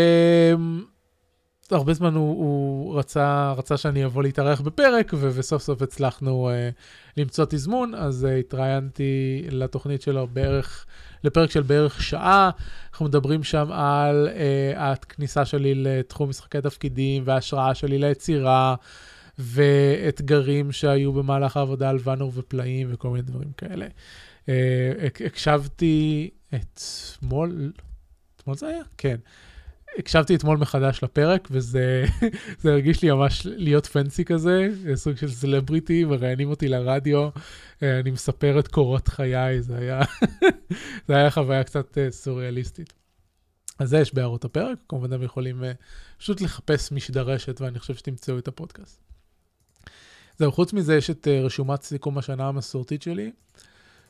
הרבה 1.73 1.95
זמן 1.95 2.15
הוא, 2.15 2.45
הוא 2.45 2.99
רצה, 2.99 3.53
רצה 3.57 3.77
שאני 3.77 4.05
אבוא 4.05 4.23
להתארח 4.23 4.61
בפרק, 4.61 5.13
ו- 5.15 5.31
וסוף 5.35 5.63
סוף 5.63 5.83
הצלחנו 5.83 6.51
uh, 6.51 6.75
למצוא 7.17 7.45
תזמון, 7.49 7.95
אז 7.95 8.27
uh, 8.31 8.41
התראיינתי 8.41 9.45
לתוכנית 9.51 10.03
שלו 10.03 10.27
בערך, 10.27 10.87
לפרק 11.25 11.51
של 11.51 11.63
בערך 11.63 12.03
שעה. 12.03 12.51
אנחנו 12.91 13.07
מדברים 13.07 13.43
שם 13.43 13.73
על 13.73 14.29
uh, 14.33 14.79
הכניסה 14.79 15.45
שלי 15.45 15.75
לתחום 15.75 16.29
משחקי 16.29 16.61
תפקידים, 16.61 17.23
וההשראה 17.27 17.75
שלי 17.75 17.99
ליצירה, 17.99 18.75
ואתגרים 19.39 20.73
שהיו 20.73 21.13
במהלך 21.13 21.57
העבודה 21.57 21.91
על 21.91 21.99
ואנור 22.03 22.33
ופלאים 22.35 22.89
וכל 22.91 23.09
מיני 23.09 23.23
דברים 23.23 23.53
כאלה. 23.57 23.87
Uh, 24.47 24.49
הקשבתי 25.27 26.31
אתמול, 26.55 27.73
אתמול 28.37 28.57
זה 28.57 28.67
היה? 28.67 28.83
כן. 28.99 29.17
הקשבתי 29.99 30.35
אתמול 30.35 30.59
מחדש 30.59 31.05
לפרק, 31.05 31.49
וזה 31.51 32.05
הרגיש 32.65 33.03
לי 33.03 33.11
ממש 33.11 33.47
להיות 33.47 33.87
פנסי 33.87 34.25
כזה, 34.25 34.69
סוג 34.95 35.17
של 35.17 35.31
סלבריטי, 35.31 36.05
מראיינים 36.05 36.51
אותי 36.51 36.69
לרדיו, 36.69 37.29
אה, 37.83 38.01
אני 38.01 38.11
מספר 38.11 38.59
את 38.59 38.69
קורות 38.69 39.09
חיי, 39.09 39.63
זה 39.63 39.79
היה, 39.79 40.01
זה 41.09 41.17
היה 41.17 41.31
חוויה 41.31 41.65
קצת 41.65 41.99
אה, 41.99 42.11
סוריאליסטית. 42.11 42.93
אז 43.79 43.89
זה 43.89 43.99
יש 43.99 44.15
בהערות 44.15 44.45
הפרק, 44.45 44.79
כמובן 44.89 45.15
אתם 45.15 45.23
יכולים 45.23 45.65
אה, 45.65 45.73
פשוט 46.19 46.41
לחפש 46.41 46.93
משדרשת, 46.93 47.61
ואני 47.61 47.79
חושב 47.79 47.95
שתמצאו 47.95 48.39
את 48.39 48.49
הפודקאסט. 48.49 49.01
זהו, 50.39 50.53
חוץ 50.53 50.73
מזה 50.73 50.97
יש 50.97 51.11
את 51.11 51.29
רשומת 51.29 51.83
סיכום 51.83 52.19
השנה 52.19 52.49
המסורתית 52.49 53.03
שלי, 53.03 53.33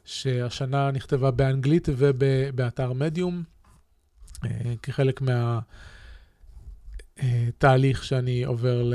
שהשנה 0.04 0.90
נכתבה 0.90 1.30
באנגלית 1.30 1.88
ובאתר 1.96 2.92
מדיום. 2.92 3.42
אה, 4.44 4.74
כחלק 4.82 5.20
מהתהליך 7.16 8.00
אה, 8.00 8.04
שאני 8.04 8.44
עובר 8.44 8.90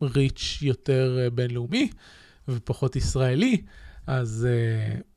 לריץ' 0.00 0.58
אה, 0.62 0.66
יותר 0.68 1.28
בינלאומי 1.34 1.90
ופחות 2.48 2.96
ישראלי, 2.96 3.62
אז, 4.06 4.48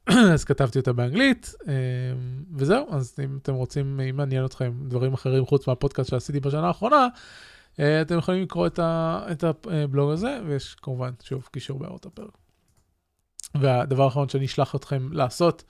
אז 0.33 0.43
כתבתי 0.43 0.79
אותה 0.79 0.93
באנגלית, 0.93 1.53
וזהו, 2.55 2.87
אז 2.91 3.15
אם 3.23 3.37
אתם 3.41 3.53
רוצים, 3.53 3.99
אם 3.99 4.17
מעניין 4.17 4.45
אתכם 4.45 4.73
דברים 4.87 5.13
אחרים 5.13 5.45
חוץ 5.45 5.67
מהפודקאסט 5.67 6.09
שעשיתי 6.09 6.39
בשנה 6.39 6.67
האחרונה, 6.67 7.07
אתם 7.75 8.17
יכולים 8.17 8.43
לקרוא 8.43 8.67
את, 8.67 8.79
ה, 8.79 9.19
את 9.31 9.43
הבלוג 9.43 10.11
הזה, 10.11 10.39
ויש 10.47 10.75
כמובן, 10.75 11.11
שוב, 11.23 11.47
קישור 11.51 11.79
בהערות 11.79 12.05
הפרק. 12.05 12.37
והדבר 13.55 14.03
האחרון 14.03 14.29
שאני 14.29 14.45
אשלח 14.45 14.75
אתכם 14.75 15.13
לעשות, 15.13 15.63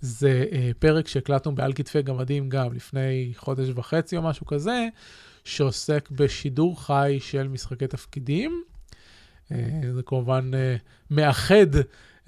זה 0.00 0.44
uh, 0.50 0.54
פרק 0.78 1.08
שהקלטנו 1.08 1.54
בעל 1.54 1.72
כתפי 1.72 2.02
גמדים 2.02 2.48
גם 2.48 2.72
לפני 2.72 3.32
חודש 3.36 3.68
וחצי 3.74 4.16
או 4.16 4.22
משהו 4.22 4.46
כזה, 4.46 4.88
שעוסק 5.44 6.10
בשידור 6.10 6.84
חי 6.84 7.18
של 7.20 7.48
משחקי 7.48 7.86
תפקידים. 7.86 8.62
Uh, 9.48 9.52
זה 9.92 10.02
כמובן 10.06 10.50
uh, 10.52 10.80
מאחד 11.10 11.66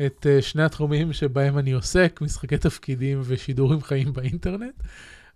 את 0.06 0.26
שני 0.40 0.62
התחומים 0.62 1.12
שבהם 1.12 1.58
אני 1.58 1.72
עוסק, 1.72 2.20
משחקי 2.22 2.58
תפקידים 2.58 3.20
ושידורים 3.24 3.82
חיים 3.82 4.12
באינטרנט. 4.12 4.74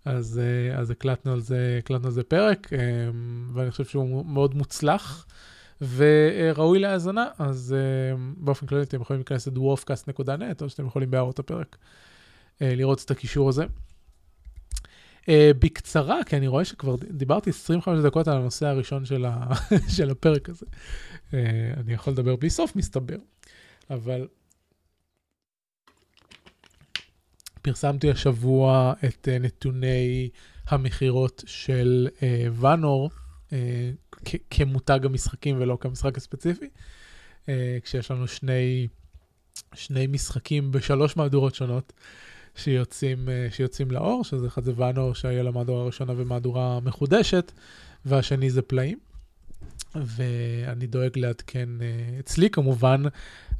אז, 0.05 0.41
אז 0.77 0.91
הקלטנו, 0.91 1.33
על 1.33 1.39
זה, 1.39 1.75
הקלטנו 1.79 2.05
על 2.05 2.11
זה 2.11 2.23
פרק, 2.23 2.69
ואני 3.53 3.71
חושב 3.71 3.85
שהוא 3.85 4.25
מאוד 4.25 4.55
מוצלח. 4.55 5.25
וראוי 5.81 6.79
להאזנה, 6.79 7.27
אז 7.39 7.75
באופן 8.37 8.65
כללי 8.67 8.83
אתם 8.83 9.01
יכולים 9.01 9.19
להיכנס 9.19 9.47
לדוורפקאסט.נט, 9.47 10.61
או 10.61 10.69
שאתם 10.69 10.85
יכולים 10.85 11.11
בהערות 11.11 11.39
הפרק 11.39 11.77
אה, 11.79 11.87
לראות 12.61 13.03
את 13.05 13.11
הקישור 13.11 13.49
הזה. 13.49 13.65
Uh, 15.21 15.29
בקצרה, 15.59 16.23
כי 16.23 16.37
אני 16.37 16.47
רואה 16.47 16.65
שכבר 16.65 16.95
דיברתי 17.11 17.49
25 17.49 17.99
דקות 17.99 18.27
על 18.27 18.37
הנושא 18.37 18.67
הראשון 18.67 19.05
של, 19.05 19.25
ה... 19.25 19.47
של 19.95 20.09
הפרק 20.09 20.49
הזה. 20.49 20.65
Uh, 21.31 21.33
אני 21.77 21.93
יכול 21.93 22.13
לדבר 22.13 22.35
בלי 22.35 22.49
סוף, 22.49 22.75
מסתבר. 22.75 23.17
אבל 23.89 24.27
פרסמתי 27.61 28.11
השבוע 28.11 28.93
את 29.05 29.27
נתוני 29.41 30.29
המכירות 30.67 31.43
של 31.47 32.07
ואנור 32.51 33.09
כמותג 34.49 34.99
המשחקים 35.03 35.61
ולא 35.61 35.77
כמשחק 35.81 36.17
הספציפי, 36.17 36.69
כשיש 37.83 38.11
לנו 38.11 38.27
שני, 38.27 38.87
שני 39.73 40.07
משחקים 40.07 40.71
בשלוש 40.71 41.17
מהדורות 41.17 41.55
שונות. 41.55 41.93
שיוצאים, 42.57 43.29
אה, 43.29 43.47
שיוצאים 43.51 43.91
לאור, 43.91 44.23
שזה 44.23 44.47
אחד 44.47 44.63
זה 44.63 44.71
ואנור 44.75 45.13
שהיה 45.13 45.43
למהדורה 45.43 45.81
הראשונה 45.81 46.13
ומהדורה 46.17 46.79
מחודשת, 46.79 47.51
והשני 48.05 48.49
זה 48.49 48.61
פלאים. 48.61 48.97
ואני 49.95 50.87
דואג 50.87 51.09
לעדכן 51.15 51.69
uh, 51.79 52.19
אצלי 52.19 52.49
כמובן, 52.49 53.03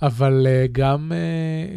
אבל 0.01 0.47
uh, 0.47 0.71
גם, 0.71 1.11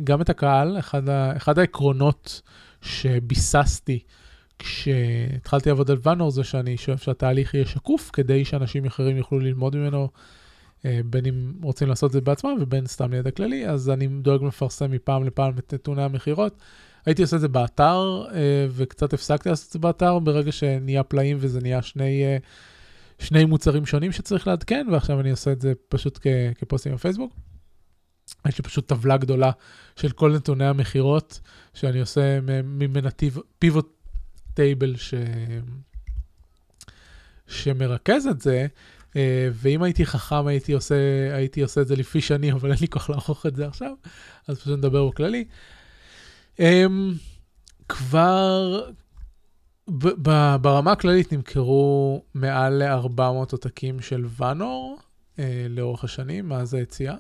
גם 0.04 0.20
את 0.20 0.30
הקהל, 0.30 0.78
אחד, 0.78 1.09
ה, 1.09 1.37
אחד 1.37 1.59
העקרונות 1.59 2.42
שביססתי 2.83 3.98
כשהתחלתי 4.61 5.68
לעבוד 5.68 5.90
על 5.90 5.96
ואנור 6.02 6.30
זה 6.30 6.44
שאני 6.44 6.76
שואף 6.76 7.02
שהתהליך 7.02 7.54
יהיה 7.54 7.66
שקוף 7.66 8.11
כדי 8.12 8.44
שאנשים 8.44 8.85
אחרים 8.85 9.16
יוכלו 9.16 9.38
ללמוד 9.38 9.76
ממנו, 9.76 10.09
אה, 10.85 11.00
בין 11.04 11.26
אם 11.26 11.52
רוצים 11.62 11.88
לעשות 11.88 12.09
את 12.09 12.12
זה 12.12 12.20
בעצמם 12.20 12.56
ובין 12.61 12.87
סתם 12.87 13.12
לידע 13.12 13.30
כללי, 13.30 13.68
אז 13.68 13.90
אני 13.90 14.06
דואג 14.06 14.42
לפרסם 14.42 14.90
מפעם 14.90 15.24
לפעם 15.24 15.59
את 15.59 15.74
נתוני 15.74 16.02
המכירות. 16.02 16.59
הייתי 17.07 17.23
עושה 17.23 17.37
את 17.37 17.41
זה 17.41 17.49
באתר, 17.49 18.25
אה, 18.35 18.67
וקצת 18.71 19.13
הפסקתי 19.13 19.49
לעשות 19.49 19.67
את 19.67 19.73
זה 19.73 19.79
באתר 19.79 20.19
ברגע 20.19 20.53
שנהיה 20.53 21.03
פלאים 21.03 21.37
וזה 21.41 21.61
נהיה 21.61 21.83
שני, 21.83 22.25
אה, 22.25 22.37
שני 23.19 23.45
מוצרים 23.45 23.87
שונים 23.87 24.13
שצריך 24.13 24.47
לעדכן, 24.47 24.87
ועכשיו 24.93 25.21
אני 25.21 25.31
עושה 25.31 25.53
את 25.53 25.61
זה 25.61 25.73
פשוט 25.89 26.19
כ, 26.23 26.27
כפוסטים 26.59 26.95
בפייסבוק. 26.95 27.33
יש 28.49 28.59
לי 28.59 28.65
פשוט 28.65 28.89
טבלה 28.89 29.17
גדולה 29.17 29.51
של 29.97 30.11
כל 30.11 30.33
נתוני 30.33 30.67
המכירות 30.67 31.41
שאני 31.75 32.01
עושה 32.01 32.41
ממנה 32.65 33.09
פיבוט 33.59 33.97
טייבל 34.55 34.97
ש... 34.97 35.15
שמרכז 37.51 38.27
את 38.27 38.41
זה, 38.41 38.67
אה, 39.17 39.49
ואם 39.53 39.83
הייתי 39.83 40.07
חכם 40.07 40.47
הייתי 40.47 40.73
עושה, 40.73 40.95
הייתי 41.35 41.63
עושה 41.63 41.81
את 41.81 41.89
זה 41.89 41.97
לפי 41.97 42.21
שנים, 42.21 42.55
אבל 42.55 42.71
אין 42.71 42.79
לי 42.81 42.89
כוח 42.89 43.11
לערוך 43.11 43.47
את 43.47 43.57
זה 43.57 43.67
עכשיו, 43.67 43.93
אז 44.49 44.61
פשוט 44.61 44.79
נדבר 44.79 45.09
בכללי. 45.09 45.45
כבר 47.88 48.81
ברמה 50.61 50.92
הכללית 50.92 51.33
נמכרו 51.33 52.23
מעל 52.35 52.83
ל-400 52.83 53.53
עותקים 53.53 54.01
של 54.01 54.25
ואנור 54.29 54.99
אה, 55.38 55.66
לאורך 55.68 56.05
השנים, 56.05 56.49
מאז 56.49 56.75
היציאה, 56.75 57.14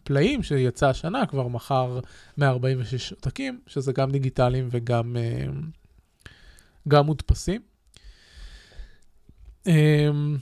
ופלאים 0.00 0.42
שיצא 0.42 0.88
השנה 0.88 1.26
כבר 1.26 1.48
מכר 1.48 2.00
146 2.38 3.12
עותקים, 3.12 3.60
שזה 3.66 3.92
גם 3.92 4.10
דיגיטליים 4.10 4.68
וגם 4.70 5.16
אה, 5.16 5.46
גם 6.88 7.06
מודפסים. 7.06 7.60
אמ, 9.66 10.36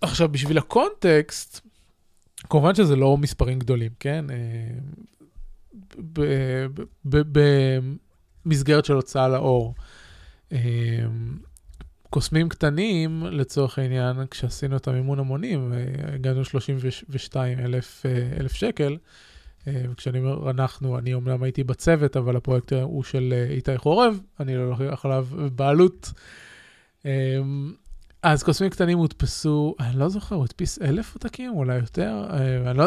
עכשיו, 0.00 0.28
בשביל 0.28 0.58
הקונטקסט, 0.58 1.60
כמובן 2.50 2.74
שזה 2.74 2.96
לא 2.96 3.16
מספרים 3.16 3.58
גדולים, 3.58 3.92
כן? 4.00 4.24
אה, 6.18 6.66
במסגרת 8.44 8.84
של 8.84 8.94
הוצאה 8.94 9.28
לאור. 9.28 9.74
אמ, 10.52 10.58
קוסמים 12.10 12.48
קטנים, 12.48 13.26
לצורך 13.26 13.78
העניין, 13.78 14.16
כשעשינו 14.30 14.76
את 14.76 14.88
המימון 14.88 15.18
המונים, 15.18 15.72
הגענו 16.14 16.40
ל-32 16.40 17.36
אלף, 17.36 18.06
אה, 18.06 18.36
אלף 18.40 18.52
שקל. 18.52 18.96
אה, 19.66 19.82
וכשאני 19.90 20.18
אומר 20.18 20.50
אנחנו, 20.50 20.98
אני 20.98 21.14
אומנם 21.14 21.42
הייתי 21.42 21.64
בצוות, 21.64 22.16
אבל 22.16 22.36
הפרויקט 22.36 22.72
הוא 22.72 23.02
של 23.02 23.34
איתי 23.50 23.78
חורב, 23.78 24.20
אני 24.40 24.56
לא 24.56 24.70
לוקח 24.70 25.04
עליו 25.04 25.26
בעלות. 25.54 26.12
אמ, 27.04 27.74
אז 28.22 28.42
קוסמים 28.42 28.70
קטנים 28.70 28.98
הודפסו, 28.98 29.74
אני 29.80 29.98
לא 29.98 30.08
זוכר, 30.08 30.36
הוא 30.36 30.44
הדפיס 30.44 30.82
אלף 30.82 31.14
עותקים, 31.14 31.52
אולי 31.52 31.76
יותר, 31.76 32.26
אני 32.66 32.78
לא, 32.78 32.84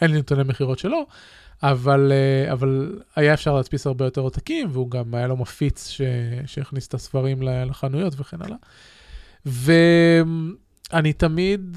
אין 0.00 0.10
לי 0.10 0.18
נתוני 0.18 0.42
מכירות 0.42 0.78
שלו, 0.78 1.06
אבל, 1.62 2.12
אה, 2.12 2.52
אבל 2.52 3.00
היה 3.16 3.34
אפשר 3.34 3.54
להדפיס 3.54 3.86
הרבה 3.86 4.04
יותר 4.04 4.20
עותקים, 4.20 4.68
והוא 4.72 4.90
גם 4.90 5.14
היה 5.14 5.26
לו 5.26 5.36
מפיץ 5.36 5.88
ש, 5.88 6.00
שהכניס 6.46 6.88
את 6.88 6.94
הספרים 6.94 7.42
לחנויות 7.42 8.14
וכן 8.20 8.36
הלאה. 8.42 8.56
ואני 10.92 11.12
תמיד 11.12 11.76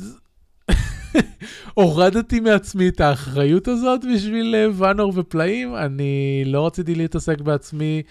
הורדתי 1.74 2.39
מעצמי 2.39 2.88
את 2.88 3.02
האחריות 3.02 3.67
הזאת 3.67 4.02
בשביל 4.13 4.56
אה, 4.56 4.67
ואנור 4.74 5.13
ופלאים. 5.15 5.76
אני 5.76 6.43
לא 6.46 6.67
רציתי 6.67 6.96
להתעסק 6.96 7.41
בעצמי 7.41 8.04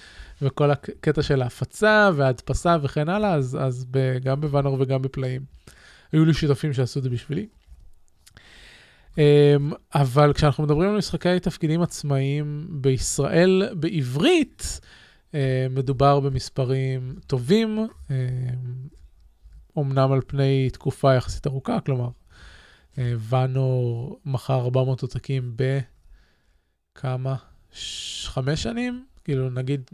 וכל 0.42 0.70
הקטע 0.70 1.22
של 1.22 1.42
ההפצה 1.42 2.10
וההדפסה 2.16 2.76
וכן 2.82 3.08
הלאה, 3.08 3.34
אז, 3.34 3.58
אז 3.60 3.86
גם 4.24 4.40
בוואנור 4.40 4.76
וגם 4.80 5.02
בפלאים. 5.02 5.42
היו 6.12 6.24
לי 6.24 6.34
שותפים 6.34 6.72
שעשו 6.72 6.98
את 6.98 7.04
זה 7.04 7.10
בשבילי. 7.10 7.46
אמ, 9.18 9.72
אבל 9.94 10.32
כשאנחנו 10.32 10.64
מדברים 10.64 10.90
על 10.90 10.96
משחקי 10.96 11.40
תפקידים 11.40 11.82
עצמאיים 11.82 12.66
בישראל, 12.70 13.68
בעברית, 13.74 14.80
אמ, 15.34 15.38
מדובר 15.70 16.20
במספרים 16.20 17.16
טובים, 17.26 17.86
אומנם 19.76 20.12
על 20.12 20.20
פני 20.26 20.70
תקופה 20.70 21.14
יחסית 21.14 21.46
ארוכה, 21.46 21.80
כלומר, 21.80 22.08
ואנור 22.98 24.18
מכר 24.24 24.60
400 24.60 25.02
עותקים 25.02 25.56
בכמה? 26.96 27.36
חמש 28.24 28.62
שנים? 28.62 29.04
כאילו, 29.24 29.50
נגיד, 29.50 29.90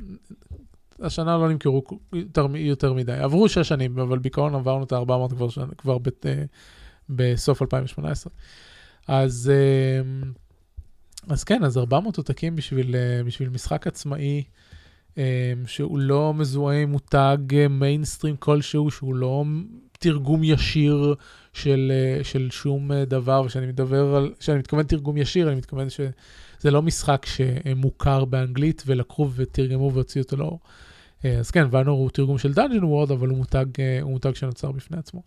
השנה 1.00 1.38
לא 1.38 1.48
נמכרו 1.48 1.82
יותר, 2.12 2.46
יותר 2.56 2.92
מדי. 2.92 3.12
עברו 3.12 3.48
שש 3.48 3.68
שנים, 3.68 3.98
אבל 3.98 4.18
בעיקרון 4.18 4.54
עברנו 4.54 4.84
את 4.84 4.92
ה-400 4.92 5.34
כבר, 5.34 5.48
כבר 5.78 5.98
ב, 5.98 6.08
אה, 6.26 6.44
בסוף 7.08 7.62
2018. 7.62 8.32
אז, 9.08 9.52
אה, 9.54 10.28
אז 11.28 11.44
כן, 11.44 11.64
אז 11.64 11.78
400 11.78 12.16
עותקים 12.16 12.56
בשביל, 12.56 12.96
אה, 12.96 13.24
בשביל 13.24 13.48
משחק 13.48 13.86
עצמאי, 13.86 14.42
אה, 15.18 15.52
שהוא 15.66 15.98
לא 15.98 16.34
מזוהה 16.34 16.82
עם 16.82 16.90
מותג 16.90 17.36
מיינסטרים 17.70 18.36
כלשהו, 18.36 18.90
שהוא 18.90 19.14
לא 19.14 19.44
תרגום 19.98 20.44
ישיר 20.44 21.14
של, 21.52 21.92
של 22.22 22.48
שום 22.50 22.92
דבר, 22.92 23.42
וכשאני 23.44 23.66
מדבר 23.66 24.14
על, 24.16 24.32
כשאני 24.38 24.58
מתכוון 24.58 24.82
תרגום 24.82 25.16
ישיר, 25.16 25.48
אני 25.48 25.56
מתכוון 25.56 25.90
שזה 25.90 26.70
לא 26.70 26.82
משחק 26.82 27.26
שמוכר 27.26 28.24
באנגלית 28.24 28.82
ולקחו 28.86 29.30
ותרגמו 29.34 29.92
והוציאו 29.92 30.22
אותו 30.24 30.36
לאור. 30.36 30.60
אז 31.24 31.50
כן, 31.50 31.66
ואנור 31.70 31.98
הוא 31.98 32.10
תרגום 32.10 32.38
של 32.38 32.52
Dungeon 32.52 32.82
World, 32.82 33.12
אבל 33.12 33.28
הוא 33.28 33.36
מותג, 33.38 33.64
הוא 34.02 34.10
מותג 34.10 34.34
שנוצר 34.34 34.72
בפני 34.72 34.98
עצמו. 34.98 35.22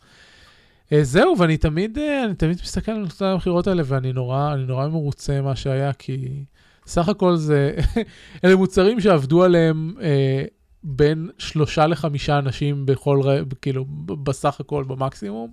אה, 0.94 1.04
זהו, 1.04 1.40
ואני 1.40 1.58
תמיד, 1.58 1.98
אה, 1.98 2.26
אני 2.26 2.36
תמיד 2.36 2.58
מסתכל 2.64 2.92
על 2.92 2.98
נושא 2.98 3.26
המכירות 3.26 3.68
האלה, 3.68 3.84
ואני 3.86 4.14
נורא, 4.14 4.54
אני 4.54 4.66
נורא 4.66 4.88
מרוצה 4.88 5.42
ממה 5.42 5.56
שהיה, 5.56 5.94
כי 5.94 6.46
סך 6.86 7.10
הכל 7.10 7.36
זה, 7.36 7.76
אלה 8.44 8.56
מוצרים 8.56 9.02
שעבדו 9.02 9.44
עליהם 9.44 9.94
אה, 10.02 10.44
בין 10.84 11.30
שלושה 11.38 11.88
לחמישה 11.88 12.40
אנשים 12.40 12.86
בכל, 12.86 13.22
כאילו, 13.62 13.86
בסך 14.06 14.60
הכל, 14.60 14.84
במקסימום. 14.84 15.52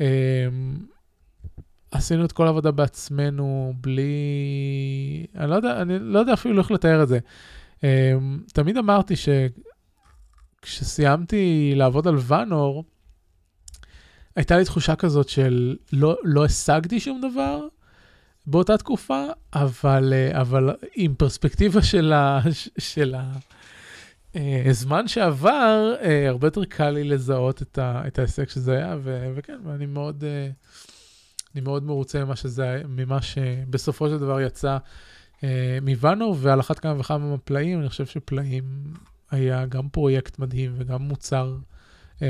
אה, 0.00 0.48
עשינו 1.90 2.24
את 2.24 2.32
כל 2.32 2.46
העבודה 2.46 2.70
בעצמנו, 2.70 3.74
בלי... 3.80 4.06
אני 5.36 5.50
לא 5.50 5.54
יודע, 5.54 5.82
אני 5.82 5.98
לא 5.98 6.18
יודע 6.18 6.32
אפילו 6.32 6.58
איך 6.58 6.70
לתאר 6.70 7.02
את 7.02 7.08
זה. 7.08 7.18
אה, 7.84 8.12
תמיד 8.52 8.76
אמרתי 8.76 9.14
שכשסיימתי 10.62 11.72
לעבוד 11.76 12.08
על 12.08 12.16
ואנור, 12.18 12.84
הייתה 14.36 14.58
לי 14.58 14.64
תחושה 14.64 14.96
כזאת 14.96 15.28
של 15.28 15.76
לא, 15.92 16.16
לא 16.24 16.44
השגתי 16.44 17.00
שום 17.00 17.20
דבר 17.30 17.66
באותה 18.46 18.78
תקופה, 18.78 19.24
אבל, 19.54 20.12
אה, 20.12 20.40
אבל 20.40 20.70
עם 20.94 21.14
פרספקטיבה 21.14 21.82
של, 21.82 22.12
ה, 22.12 22.40
של 22.78 23.14
הזמן 24.34 25.08
שעבר, 25.08 25.94
אה, 26.02 26.28
הרבה 26.28 26.46
יותר 26.46 26.64
קל 26.64 26.90
לי 26.90 27.04
לזהות 27.04 27.62
את, 27.62 27.78
ה, 27.78 28.02
את 28.06 28.18
ההישג 28.18 28.48
שזה 28.48 28.76
היה, 28.76 28.96
ו, 29.02 29.32
וכן, 29.36 29.58
ואני 29.64 29.86
מאוד, 29.86 30.24
אה, 30.24 30.50
אני 31.54 31.60
מאוד 31.60 31.84
מרוצה 31.84 32.24
ממה, 32.24 32.36
שזה, 32.36 32.82
ממה 32.88 33.22
שבסופו 33.22 34.08
של 34.08 34.18
דבר 34.18 34.40
יצא 34.40 34.78
מוואנו, 35.82 36.38
ועל 36.38 36.60
אחת 36.60 36.78
כמה 36.78 37.00
וכמה 37.00 37.38
פלאים, 37.38 37.80
אני 37.80 37.88
חושב 37.88 38.06
שפלאים 38.06 38.64
היה 39.30 39.66
גם 39.66 39.88
פרויקט 39.88 40.38
מדהים 40.38 40.74
וגם 40.76 41.02
מוצר 41.02 41.56
אה, 41.56 41.71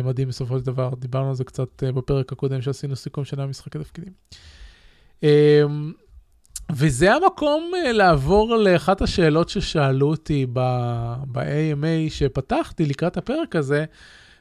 מדהים 0.04 0.28
בסופו 0.28 0.58
של 0.58 0.64
דבר, 0.64 0.90
דיברנו 0.98 1.28
על 1.28 1.34
זה 1.34 1.44
קצת 1.44 1.82
אה, 1.82 1.92
בפרק 1.92 2.32
הקודם 2.32 2.60
שעשינו 2.62 2.96
סיכום 2.96 3.24
שנה 3.24 3.46
משחקי 3.46 3.78
תפקידים. 3.78 4.12
אמ, 5.22 5.92
וזה 6.72 7.14
המקום 7.14 7.70
אה, 7.76 7.92
לעבור 7.92 8.56
לאחת 8.56 9.02
השאלות 9.02 9.48
ששאלו 9.48 10.08
אותי 10.08 10.46
ב-AMA 10.52 12.10
שפתחתי 12.10 12.86
לקראת 12.86 13.16
הפרק 13.16 13.56
הזה, 13.56 13.84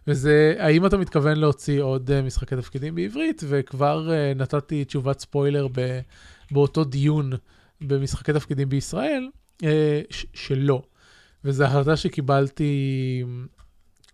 וזה 0.08 0.56
האם 0.60 0.86
אתה 0.86 0.98
מתכוון 0.98 1.38
להוציא 1.38 1.82
עוד 1.82 2.22
משחקי 2.22 2.56
תפקידים 2.56 2.96
בעברית, 2.96 3.44
וכבר 3.48 4.10
נתתי 4.36 4.86
תשובת 4.86 5.20
ספוילר 5.20 5.68
באותו 6.52 6.84
דיון 6.84 7.32
במשחקי 7.82 8.34
תפקידים 8.34 8.70
בישראל, 8.70 9.30
שלא. 10.34 10.82
וזו 11.46 11.64
החלטה 11.64 11.98
שקיבלתי 11.98 13.24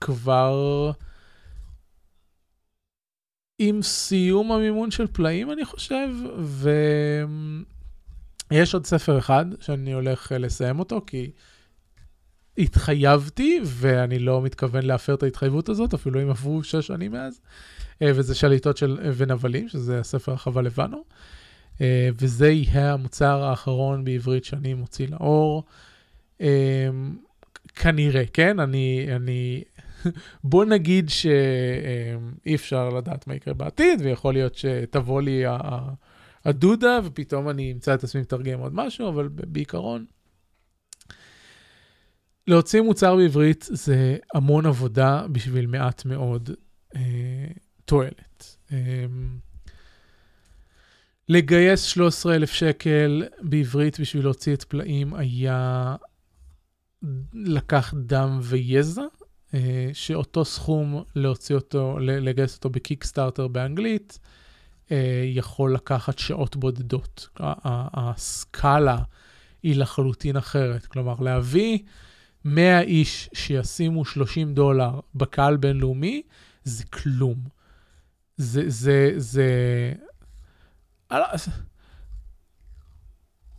כבר 0.02 0.91
עם 3.60 3.82
סיום 3.82 4.52
המימון 4.52 4.91
של 4.91 5.08
פלאים, 5.08 5.52
אני 5.52 5.65
חושב, 5.65 6.10
ויש 8.52 8.74
עוד 8.74 8.86
ספר 8.86 9.17
אחד 9.17 9.46
שאני 9.60 9.93
הולך 9.93 10.32
אה, 10.32 10.38
לסיים 10.38 10.80
אותו, 10.80 11.02
כי 11.08 11.32
התחייבתי, 12.58 13.60
ואני 13.63 14.20
לא 14.20 14.41
מתכוון 14.41 14.86
להפר 14.86 15.13
את 15.13 15.24
ההתחייבות 15.24 15.70
הזאת, 15.70 15.93
אפילו 15.93 16.22
אם 16.22 16.30
עברו 16.30 16.63
שש 16.63 16.88
שנים 16.88 17.12
מאז, 17.12 17.41
אה, 18.02 18.12
וזה 18.15 18.36
שליטות 18.36 18.78
של 18.78 18.98
ונבלים, 19.17 19.70
שזה 19.70 20.00
הספר 20.00 20.34
החווה 20.34 20.62
לבנו, 20.62 21.04
אה, 21.82 22.10
וזה 22.20 22.50
יהיה 22.50 22.93
המוצר 22.93 23.43
האחרון 23.43 24.06
בעברית 24.06 24.46
שאני 24.46 24.74
מוציא 24.74 25.08
לאור. 25.08 25.63
כנראה, 27.76 28.24
כן? 28.34 28.60
אני, 28.60 29.08
אני, 29.15 29.63
בוא 30.43 30.65
נגיד 30.65 31.10
שאי 31.10 32.55
אפשר 32.55 32.89
לדעת 32.89 33.27
מה 33.27 33.36
יקרה 33.36 33.53
בעתיד, 33.53 34.01
ויכול 34.03 34.33
להיות 34.33 34.55
שתבוא 34.55 35.21
לי 35.21 35.43
הדודה, 36.45 36.99
ופתאום 37.03 37.49
אני 37.49 37.71
אמצא 37.71 37.93
את 37.93 38.03
עצמי 38.03 38.21
מתרגם 38.21 38.60
עוד 38.60 38.75
משהו, 38.75 39.10
אבל 39.10 39.27
בעיקרון, 39.27 40.05
להוציא 42.47 42.81
מוצר 42.81 43.15
בעברית 43.15 43.65
זה 43.71 44.17
המון 44.33 44.65
עבודה 44.65 45.25
בשביל 45.31 45.65
מעט 45.65 46.05
מאוד 46.05 46.49
אה, 46.95 47.01
תועלת. 47.86 48.57
אה, 48.71 49.05
לגייס 51.29 51.83
13,000 51.83 52.51
שקל 52.51 53.23
בעברית 53.41 53.99
בשביל 53.99 54.23
להוציא 54.23 54.53
את 54.53 54.63
פלאים 54.63 55.13
היה 55.13 55.95
לקח 57.33 57.93
דם 58.05 58.39
ויזע, 58.43 59.05
שאותו 59.93 60.45
סכום 60.45 61.03
להוציא 61.15 61.55
אותו, 61.55 61.97
לגייס 61.99 62.55
אותו 62.55 62.69
בקיקסטארטר 62.69 63.47
באנגלית, 63.47 64.19
אה, 64.91 65.23
יכול 65.25 65.73
לקחת 65.73 66.19
שעות 66.19 66.55
בודדות. 66.55 67.29
הסקאלה 67.39 68.97
היא 69.63 69.75
לחלוטין 69.75 70.38
אחרת. 70.38 70.86
כלומר, 70.86 71.15
להביא 71.19 71.79
100 72.45 72.81
איש 72.81 73.29
שישימו 73.33 74.05
30 74.05 74.53
דולר 74.53 74.99
בקהל 75.15 75.57
בינלאומי, 75.57 76.21
זה 76.63 76.83
כלום. 76.83 77.38
זה, 78.38 78.63
זה, 78.67 79.13
זה... 79.17 79.93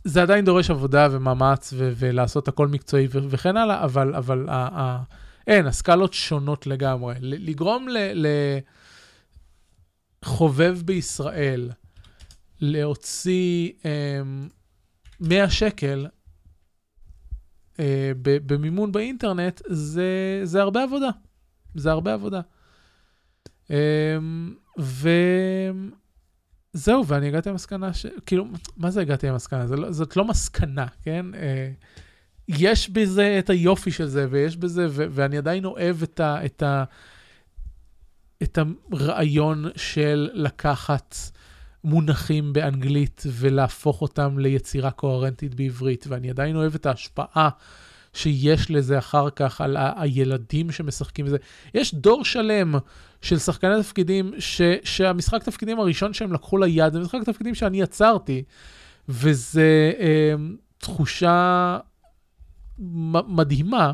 זה 0.03 0.21
עדיין 0.21 0.45
דורש 0.45 0.69
עבודה 0.69 1.07
ומאמץ 1.11 1.73
ולעשות 1.75 2.47
הכל 2.47 2.67
מקצועי 2.67 3.07
וכן 3.11 3.57
הלאה, 3.57 3.83
אבל, 3.83 4.15
אבל 4.15 4.49
ה- 4.49 5.03
אין, 5.49 5.67
הסקלות 5.67 6.13
שונות 6.13 6.67
לגמרי. 6.67 7.15
לגרום 7.21 7.87
לחובב 10.23 10.79
בישראל 10.85 11.71
להוציא 12.61 13.71
um, 13.81 13.85
100 15.19 15.49
שקל 15.49 16.07
uh, 17.73 17.79
במימון 18.23 18.91
באינטרנט, 18.91 19.61
זה, 19.69 20.41
זה 20.43 20.61
הרבה 20.61 20.83
עבודה. 20.83 21.09
זה 21.75 21.91
הרבה 21.91 22.13
עבודה. 22.13 22.41
Um, 23.67 23.71
וזהו, 24.77 25.87
ואני 27.07 27.27
הגעתי 27.27 27.49
למסקנה 27.49 27.93
ש... 27.93 28.05
כאילו, 28.25 28.47
מה 28.77 28.91
זה 28.91 29.01
הגעתי 29.01 29.27
למסקנה? 29.27 29.67
זה 29.67 29.75
לא, 29.75 29.91
זאת 29.91 30.17
לא 30.17 30.25
מסקנה, 30.25 30.87
כן? 31.01 31.25
יש 32.57 32.89
בזה 32.89 33.35
את 33.39 33.49
היופי 33.49 33.91
של 33.91 34.05
זה, 34.05 34.27
ויש 34.29 34.57
בזה, 34.57 34.87
ו- 34.89 35.05
ואני 35.09 35.37
עדיין 35.37 35.65
אוהב 35.65 36.03
את, 36.03 36.19
ה- 36.19 36.45
את, 36.45 36.63
ה- 36.63 36.83
את 38.43 38.57
הרעיון 38.91 39.65
של 39.75 40.29
לקחת 40.33 41.15
מונחים 41.83 42.53
באנגלית 42.53 43.23
ולהפוך 43.27 44.01
אותם 44.01 44.39
ליצירה 44.39 44.91
קוהרנטית 44.91 45.55
בעברית, 45.55 46.05
ואני 46.09 46.29
עדיין 46.29 46.55
אוהב 46.55 46.75
את 46.75 46.85
ההשפעה 46.85 47.49
שיש 48.13 48.71
לזה 48.71 48.97
אחר 48.97 49.29
כך 49.29 49.61
על 49.61 49.77
ה- 49.77 49.93
הילדים 50.01 50.71
שמשחקים 50.71 51.25
בזה. 51.25 51.37
יש 51.73 51.95
דור 51.95 52.25
שלם 52.25 52.75
של 53.21 53.39
שחקני 53.39 53.83
תפקידים, 53.83 54.31
ש- 54.39 54.61
שהמשחק 54.83 55.43
תפקידים 55.43 55.79
הראשון 55.79 56.13
שהם 56.13 56.33
לקחו 56.33 56.57
ליד, 56.57 56.93
זה 56.93 56.99
משחק 56.99 57.19
תפקידים 57.25 57.55
שאני 57.55 57.81
יצרתי, 57.81 58.43
וזה 59.09 59.91
אה, 59.99 60.33
תחושה 60.77 61.77
מדהימה, 63.27 63.91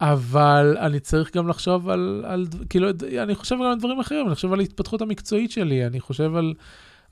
אבל 0.00 0.76
אני 0.80 1.00
צריך 1.00 1.36
גם 1.36 1.48
לחשוב 1.48 1.88
על, 1.88 2.24
על, 2.26 2.46
כאילו, 2.70 2.88
אני 3.22 3.34
חושב 3.34 3.54
גם 3.56 3.62
על 3.62 3.78
דברים 3.78 4.00
אחרים, 4.00 4.26
אני 4.26 4.34
חושב 4.34 4.52
על 4.52 4.60
ההתפתחות 4.60 5.02
המקצועית 5.02 5.50
שלי, 5.50 5.86
אני 5.86 6.00
חושב 6.00 6.36
על, 6.36 6.54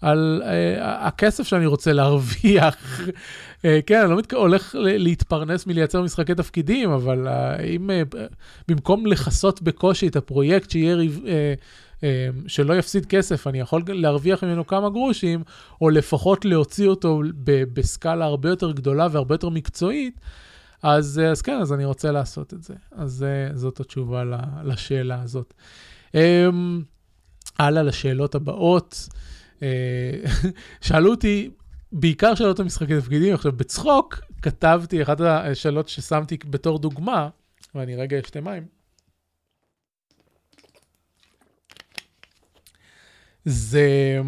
על 0.03 0.43
uh, 0.45 0.47
הכסף 0.83 1.47
שאני 1.47 1.67
רוצה 1.67 1.93
להרוויח. 1.93 3.01
uh, 3.01 3.63
כן, 3.87 4.01
אני 4.01 4.11
לא 4.11 4.17
מת... 4.17 4.33
הולך 4.33 4.75
להתפרנס 4.79 5.67
מלייצר 5.67 6.03
משחקי 6.03 6.35
תפקידים, 6.35 6.91
אבל 6.91 7.29
uh, 7.29 7.63
אם 7.63 7.91
uh, 7.91 8.17
במקום 8.69 9.07
לכסות 9.07 9.63
בקושי 9.63 10.09
את 10.09 10.17
הפרויקט 10.17 10.71
שיהיה... 10.71 10.97
Uh, 10.97 11.29
שלא 12.47 12.75
יפסיד 12.75 13.07
כסף, 13.07 13.47
אני 13.47 13.61
יכול 13.61 13.83
להרוויח 13.89 14.45
ממנו 14.45 14.67
כמה 14.67 14.91
גרושים, 14.91 15.43
או 15.81 15.91
לפחות 15.91 16.45
להוציא 16.45 16.89
אותו 16.89 17.21
בסקאלה 17.45 18.25
הרבה 18.25 18.49
יותר 18.49 18.73
גדולה 18.73 19.07
והרבה 19.11 19.35
יותר 19.35 19.49
מקצועית, 19.49 20.21
אז, 20.83 21.21
אז 21.31 21.43
כן, 21.43 21.61
אז 21.61 21.73
אני 21.73 21.85
רוצה 21.85 22.13
לעשות 22.13 22.55
את 22.55 22.63
זה. 22.63 22.75
אז 22.93 23.27
זאת 23.55 23.81
התשובה 23.81 24.25
לשאלה 24.65 25.23
הזאת. 25.23 25.55
אמ, 26.15 26.83
הלאה 27.59 27.83
לשאלות 27.83 28.35
הבאות. 28.35 29.09
אה, 29.63 29.69
שאלו 30.87 31.11
אותי, 31.11 31.51
בעיקר 31.93 32.35
שאלות 32.35 32.61
המשחקי 32.61 33.01
תפקידים, 33.01 33.35
עכשיו 33.35 33.53
בצחוק 33.53 34.21
כתבתי, 34.43 35.03
אחת 35.03 35.21
השאלות 35.21 35.89
ששמתי 35.89 36.37
בתור 36.51 36.79
דוגמה, 36.79 37.29
ואני 37.75 37.97
רגע 37.97 38.21
אשתה 38.21 38.41
מים. 38.41 38.76
זה 43.47 44.19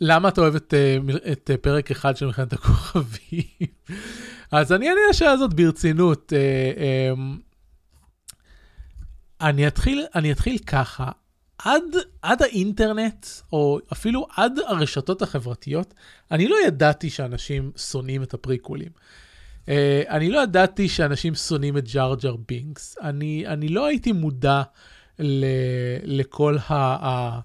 למה 0.00 0.28
אתה 0.28 0.40
אוהב 0.40 0.54
את, 0.54 0.74
אה, 0.74 0.96
את 1.32 1.50
אה, 1.50 1.56
פרק 1.56 1.90
אחד 1.90 2.16
של 2.16 2.26
מלחמת 2.26 2.52
הכוכבים? 2.52 3.44
אז 4.52 4.72
אני 4.72 4.88
אענה 4.88 5.00
לשאלה 5.10 5.30
הזאת 5.30 5.54
ברצינות. 5.54 6.32
אה, 6.32 7.10
אמ, 7.12 7.38
אני 9.40 9.66
אתחיל, 9.66 10.04
אני 10.14 10.32
אתחיל 10.32 10.58
ככה, 10.58 11.10
עד, 11.58 11.82
עד 12.22 12.42
האינטרנט, 12.42 13.26
או 13.52 13.78
אפילו 13.92 14.26
עד 14.36 14.58
הרשתות 14.66 15.22
החברתיות, 15.22 15.94
אני 16.30 16.48
לא 16.48 16.56
ידעתי 16.66 17.10
שאנשים 17.10 17.72
שונאים 17.76 18.22
את 18.22 18.34
הפריקולים. 18.34 18.90
אני 20.08 20.30
לא 20.30 20.42
ידעתי 20.42 20.88
שאנשים 20.88 21.34
שונאים 21.34 21.78
את 21.78 21.88
ג'ארג'ר 21.92 22.36
בינקס. 22.48 22.96
אני, 23.02 23.44
אני 23.46 23.68
לא 23.68 23.86
הייתי 23.86 24.12
מודע 24.12 24.62
ל, 25.20 25.44
לכל 26.04 26.56
ה... 26.68 26.74
ה 26.74 27.40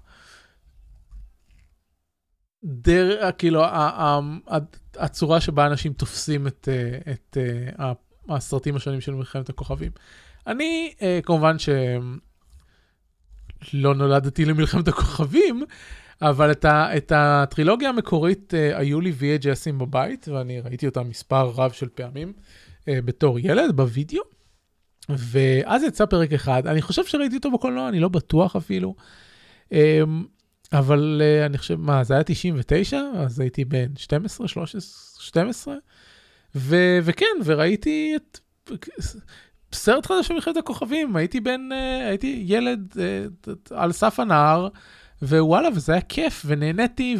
דר, 2.64 3.30
כאילו, 3.38 3.64
ה, 3.64 3.68
ה, 3.68 4.20
ה, 4.50 4.58
הצורה 4.96 5.40
שבה 5.40 5.66
אנשים 5.66 5.92
תופסים 5.92 6.46
את, 6.46 6.68
אה, 6.72 6.98
את 7.12 7.36
את 7.40 7.80
אה, 7.80 7.92
הסרטים 8.36 8.76
השונים 8.76 9.00
של 9.00 9.14
מלחמת 9.14 9.48
הכוכבים. 9.48 9.92
אני, 10.46 10.94
uh, 10.98 11.02
כמובן 11.22 11.56
שלא 11.58 12.04
נולדתי 13.94 14.44
למלחמת 14.44 14.88
הכוכבים, 14.88 15.62
אבל 16.22 16.50
את, 16.50 16.64
ה, 16.64 16.96
את 16.96 17.12
הטרילוגיה 17.14 17.88
המקורית 17.88 18.54
היו 18.74 19.00
לי 19.00 19.12
VHSים 19.20 19.72
בבית, 19.72 20.28
ואני 20.28 20.60
ראיתי 20.60 20.86
אותה 20.86 21.02
מספר 21.02 21.50
רב 21.50 21.72
של 21.72 21.88
פעמים 21.88 22.32
בתור 22.88 23.38
ילד 23.38 23.76
בווידאו. 23.76 24.35
ואז 25.08 25.82
יצא 25.82 26.06
פרק 26.06 26.32
אחד, 26.32 26.66
אני 26.66 26.82
חושב 26.82 27.06
שראיתי 27.06 27.36
אותו 27.36 27.50
בקולנוע, 27.50 27.88
אני 27.88 28.00
לא 28.00 28.08
בטוח 28.08 28.56
אפילו. 28.56 28.94
אמ, 29.72 30.24
אבל 30.72 31.22
אה, 31.24 31.46
אני 31.46 31.58
חושב, 31.58 31.74
מה, 31.80 32.04
זה 32.04 32.14
היה 32.14 32.22
99? 32.22 33.00
אז 33.16 33.40
הייתי 33.40 33.64
בן 33.64 33.96
12, 33.96 34.48
13, 34.48 34.80
12? 35.20 35.74
ו- 36.54 36.98
וכן, 37.02 37.36
וראיתי 37.44 38.16
את... 38.16 38.38
סרט 39.72 40.06
חדש 40.06 40.26
של 40.28 40.34
מלחמת 40.34 40.56
הכוכבים, 40.56 41.16
הייתי 41.16 41.40
בן, 41.40 41.68
אה, 41.72 42.08
הייתי 42.08 42.42
ילד 42.46 42.94
אה, 43.00 43.24
על 43.70 43.92
סף 43.92 44.20
הנהר, 44.20 44.68
ווואלה, 45.22 45.68
וזה 45.74 45.92
היה 45.92 46.00
כיף, 46.00 46.42
ונהניתי, 46.46 47.16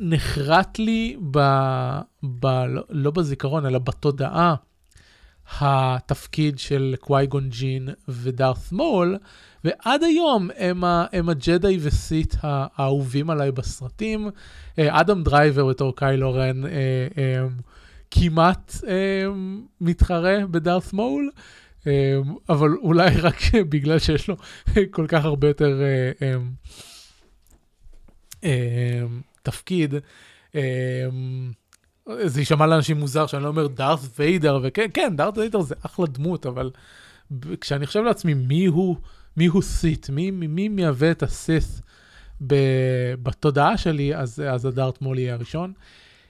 ונחרט 0.00 0.78
לי, 0.78 1.16
ב, 1.30 1.38
ב, 2.22 2.46
לא, 2.46 2.82
לא 2.88 3.10
בזיכרון, 3.10 3.66
אלא 3.66 3.78
בתודעה, 3.78 4.54
התפקיד 5.60 6.58
של 6.58 6.94
קוואי-גון 7.00 7.48
ג'ין 7.48 7.88
ודארת 8.08 8.72
מול, 8.72 9.16
ועד 9.64 10.02
היום 10.02 10.50
הם, 10.56 10.84
ה, 10.84 11.06
הם 11.12 11.28
הג'די 11.28 11.78
והסית' 11.80 12.36
האהובים 12.42 13.30
עליי 13.30 13.52
בסרטים. 13.52 14.30
אה, 14.78 15.00
אדם 15.00 15.22
דרייבר 15.22 15.66
בתור 15.66 15.96
קיילו 15.96 16.34
רן 16.34 16.66
אה, 16.66 16.70
אה, 17.18 17.46
כמעט 18.10 18.74
אה, 18.88 19.24
מתחרה 19.80 20.46
בדארת 20.50 20.92
מול. 20.92 21.30
אה, 21.86 22.18
אבל 22.48 22.70
אולי 22.82 23.10
רק 23.26 23.36
בגלל 23.68 23.98
שיש 23.98 24.28
לו 24.28 24.36
כל 24.90 25.06
כך 25.08 25.24
הרבה 25.24 25.48
יותר 25.48 25.80
אה, 28.44 29.02
תפקיד. 29.42 29.94
זה 32.24 32.40
יישמע 32.40 32.66
לאנשים 32.66 32.96
מוזר 32.96 33.26
שאני 33.26 33.42
לא 33.42 33.48
אומר 33.48 33.66
דארת 33.66 33.98
ויידר, 34.18 34.60
וכן, 34.62 34.86
כן, 34.94 35.16
דארת 35.16 35.38
ויידר 35.38 35.60
זה 35.60 35.74
אחלה 35.82 36.06
דמות, 36.06 36.46
אבל 36.46 36.70
כשאני 37.60 37.86
חושב 37.86 38.00
לעצמי 38.00 38.34
מי 38.34 38.66
הוא, 38.66 38.96
מי 39.36 39.46
הוא 39.46 39.62
סיט, 39.62 40.10
מי, 40.10 40.30
מי 40.30 40.68
מהווה 40.68 41.10
את 41.10 41.22
הסיס 41.22 41.82
בתודעה 43.22 43.76
שלי, 43.76 44.16
אז, 44.16 44.42
אז 44.50 44.64
הדארט 44.64 45.02
מול 45.02 45.18
יהיה 45.18 45.34
הראשון. 45.34 45.72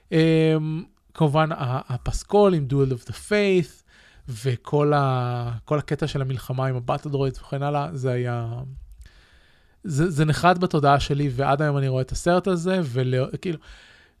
Um, 0.09 0.13
כמובן 1.13 1.49
הפסקול 1.89 2.53
עם 2.53 2.67
Duel 2.69 2.93
of 2.93 3.09
the 3.09 3.13
Faith, 3.29 3.83
וכל 4.29 4.93
ה, 4.93 5.51
הקטע 5.71 6.07
של 6.07 6.21
המלחמה 6.21 6.65
עם 6.65 6.75
הבטלדרויד 6.75 7.37
וכן 7.41 7.63
הלאה, 7.63 7.89
זה 7.93 8.11
היה... 8.11 8.47
זה, 9.83 10.09
זה 10.09 10.25
נחרד 10.25 10.57
בתודעה 10.57 10.99
שלי, 10.99 11.29
ועד 11.33 11.61
היום 11.61 11.77
אני 11.77 11.87
רואה 11.87 12.01
את 12.01 12.11
הסרט 12.11 12.47
הזה, 12.47 12.79
וכאילו, 12.83 13.57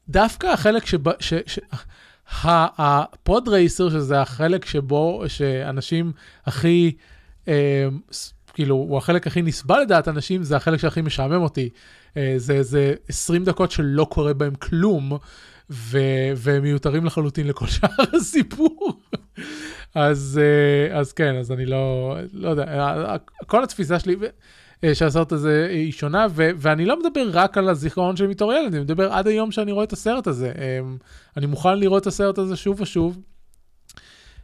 דווקא 0.09 0.47
החלק 0.47 0.85
שבו, 0.85 1.11
ש, 1.19 1.33
ש, 1.45 1.59
הפוד 2.43 3.47
רייסר, 3.47 3.89
שזה 3.89 4.21
החלק 4.21 4.65
שבו, 4.65 5.23
שאנשים 5.27 6.11
הכי, 6.45 6.91
אה, 7.47 7.87
כאילו, 8.53 8.75
הוא 8.75 8.97
החלק 8.97 9.27
הכי 9.27 9.41
נסבל 9.41 9.81
לדעת 9.81 10.07
אנשים, 10.07 10.43
זה 10.43 10.55
החלק 10.55 10.79
שהכי 10.79 11.01
משעמם 11.01 11.41
אותי. 11.41 11.69
אה, 12.17 12.33
זה 12.37 12.53
איזה 12.53 12.93
20 13.09 13.45
דקות 13.45 13.71
שלא 13.71 14.07
קורה 14.09 14.33
בהם 14.33 14.55
כלום, 14.55 15.17
ו, 15.69 15.99
והם 16.35 16.63
מיותרים 16.63 17.05
לחלוטין 17.05 17.47
לכל 17.47 17.67
שאר 17.75 18.03
הסיפור. 18.13 19.01
אז, 19.95 20.39
אה, 20.41 20.99
אז 20.99 21.13
כן, 21.13 21.35
אז 21.35 21.51
אני 21.51 21.65
לא, 21.65 22.15
לא 22.33 22.49
יודע, 22.49 23.15
כל 23.47 23.63
התפיסה 23.63 23.99
שלי, 23.99 24.15
שהסרט 24.93 25.31
הזה 25.31 25.67
היא 25.71 25.91
שונה, 25.91 26.27
ו- 26.31 26.49
ואני 26.57 26.85
לא 26.85 26.99
מדבר 26.99 27.29
רק 27.33 27.57
על 27.57 27.69
הזיכרון 27.69 28.15
של 28.15 28.27
בתור 28.27 28.53
ילד, 28.53 28.73
אני 28.73 28.83
מדבר 28.83 29.13
עד 29.13 29.27
היום 29.27 29.51
שאני 29.51 29.71
רואה 29.71 29.83
את 29.83 29.93
הסרט 29.93 30.27
הזה. 30.27 30.51
אמ, 30.51 30.97
אני 31.37 31.45
מוכן 31.45 31.79
לראות 31.79 32.01
את 32.01 32.07
הסרט 32.07 32.37
הזה 32.37 32.55
שוב 32.55 32.81
ושוב. 32.81 33.19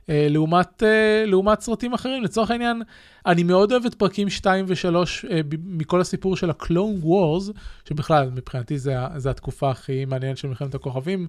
אה, 0.10 0.28
לעומת, 0.30 0.84
לעומת 1.26 1.62
סרטים 1.62 1.94
אחרים. 1.94 2.24
לצורך 2.24 2.52
העניין, 2.52 2.82
אני 3.26 3.44
מאוד 3.44 3.72
אוהב 3.72 3.86
את 3.86 3.96
פרקים 3.96 4.30
2 4.30 4.66
ו-3 4.68 5.28
מכל 5.66 6.02
הסיפור 6.02 6.38
של 6.38 6.50
ה-Clone 6.50 7.06
Wars, 7.06 7.52
שבכלל, 7.90 8.30
מבחינתי 8.30 8.78
זה, 8.78 8.96
זה 9.18 9.30
התקופה 9.30 9.70
הכי 9.70 10.06
מעניינת 10.06 10.38
של 10.38 10.48
מלחמת 10.48 10.76
הכוכבים 10.76 11.28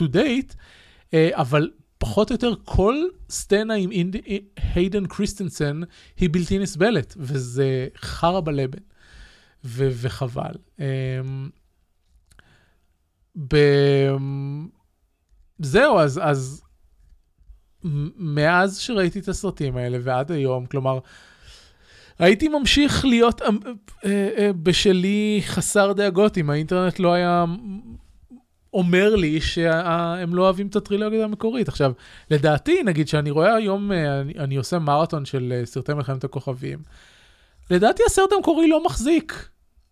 to 0.00 0.02
date, 0.02 0.54
אבל 1.32 1.70
פחות 2.04 2.30
או 2.30 2.34
יותר 2.34 2.54
כל 2.64 2.96
סצנה 3.30 3.74
עם 3.74 3.90
אינד... 3.90 4.16
היידן 4.74 5.06
קריסטנסן 5.06 5.80
היא 6.16 6.28
בלתי 6.32 6.58
נסבלת, 6.58 7.14
וזה 7.16 7.88
חרא 7.96 8.40
בלבן, 8.40 8.78
ו... 9.64 9.88
וחבל. 9.92 10.52
Um, 10.78 10.82
ב... 13.48 13.56
זהו, 15.58 15.98
אז, 15.98 16.20
אז 16.22 16.62
מאז 18.16 18.78
שראיתי 18.78 19.18
את 19.18 19.28
הסרטים 19.28 19.76
האלה 19.76 19.98
ועד 20.02 20.32
היום, 20.32 20.66
כלומר, 20.66 20.98
הייתי 22.18 22.48
ממשיך 22.48 23.04
להיות 23.04 23.42
אה, 23.42 23.48
אה, 24.04 24.50
בשלי 24.62 25.40
חסר 25.46 25.92
דאגות 25.92 26.38
אם 26.38 26.50
האינטרנט 26.50 26.98
לא 26.98 27.12
היה 27.12 27.44
אומר 28.74 29.16
לי 29.16 29.40
שהם 29.40 30.34
לא 30.34 30.42
אוהבים 30.42 30.66
את 30.66 30.76
הטרילוגיה 30.76 31.24
המקורית. 31.24 31.68
עכשיו, 31.68 31.92
לדעתי, 32.30 32.82
נגיד 32.82 33.08
שאני 33.08 33.30
רואה 33.30 33.54
היום, 33.54 33.92
אה, 33.92 34.20
אני, 34.20 34.32
אני 34.38 34.56
עושה 34.56 34.78
מרתון 34.78 35.24
של 35.24 35.52
אה, 35.56 35.66
סרטי 35.66 35.94
מלחמת 35.94 36.24
הכוכבים, 36.24 36.78
לדעתי 37.70 38.02
הסרט 38.06 38.32
המקורי 38.32 38.68
לא 38.68 38.84
מחזיק. 38.84 39.48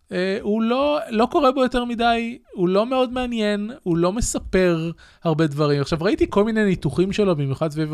Uh, 0.09 0.15
הוא 0.41 0.61
לא, 0.61 0.99
לא 1.09 1.27
קורה 1.31 1.51
בו 1.51 1.63
יותר 1.63 1.85
מדי, 1.85 2.37
הוא 2.51 2.69
לא 2.69 2.85
מאוד 2.85 3.13
מעניין, 3.13 3.71
הוא 3.83 3.97
לא 3.97 4.13
מספר 4.13 4.91
הרבה 5.23 5.47
דברים. 5.47 5.81
עכשיו, 5.81 5.97
ראיתי 6.01 6.25
כל 6.29 6.43
מיני 6.43 6.65
ניתוחים 6.65 7.13
שלו, 7.13 7.35
במיוחד 7.35 7.71
סביב 7.71 7.93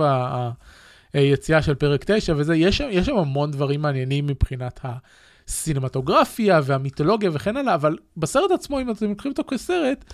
היציאה 1.14 1.62
של 1.62 1.76
פרק 1.76 2.04
9 2.04 2.34
וזה, 2.38 2.56
יש 2.56 2.80
יש 2.80 3.06
שם 3.06 3.18
המון 3.18 3.52
דברים 3.52 3.82
מעניינים 3.82 4.28
מבחינת 4.28 4.80
הסינמטוגרפיה 4.84 6.60
והמיתולוגיה 6.64 7.30
וכן 7.34 7.58
הלאה, 7.58 7.76
אבל 7.76 7.98
בסרט 8.18 8.52
עצמו, 8.52 8.82
אם 8.82 8.92
אתם 8.92 9.10
לוקחים 9.10 9.32
אותו 9.32 9.44
כסרט, 9.44 10.14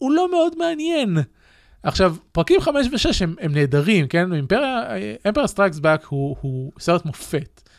הוא 0.00 0.12
לא 0.12 0.30
מאוד 0.30 0.58
מעניין. 0.58 1.18
עכשיו, 1.82 2.16
פרקים 2.32 2.60
5 2.60 2.86
ו-6 2.86 3.08
הם, 3.20 3.34
הם 3.40 3.52
נהדרים, 3.52 4.08
כן? 4.08 4.28
Empire 5.28 5.46
Strikes 5.46 5.78
Back 5.78 6.04
הוא, 6.04 6.36
הוא 6.40 6.72
סרט 6.78 7.04
מופת. 7.04 7.70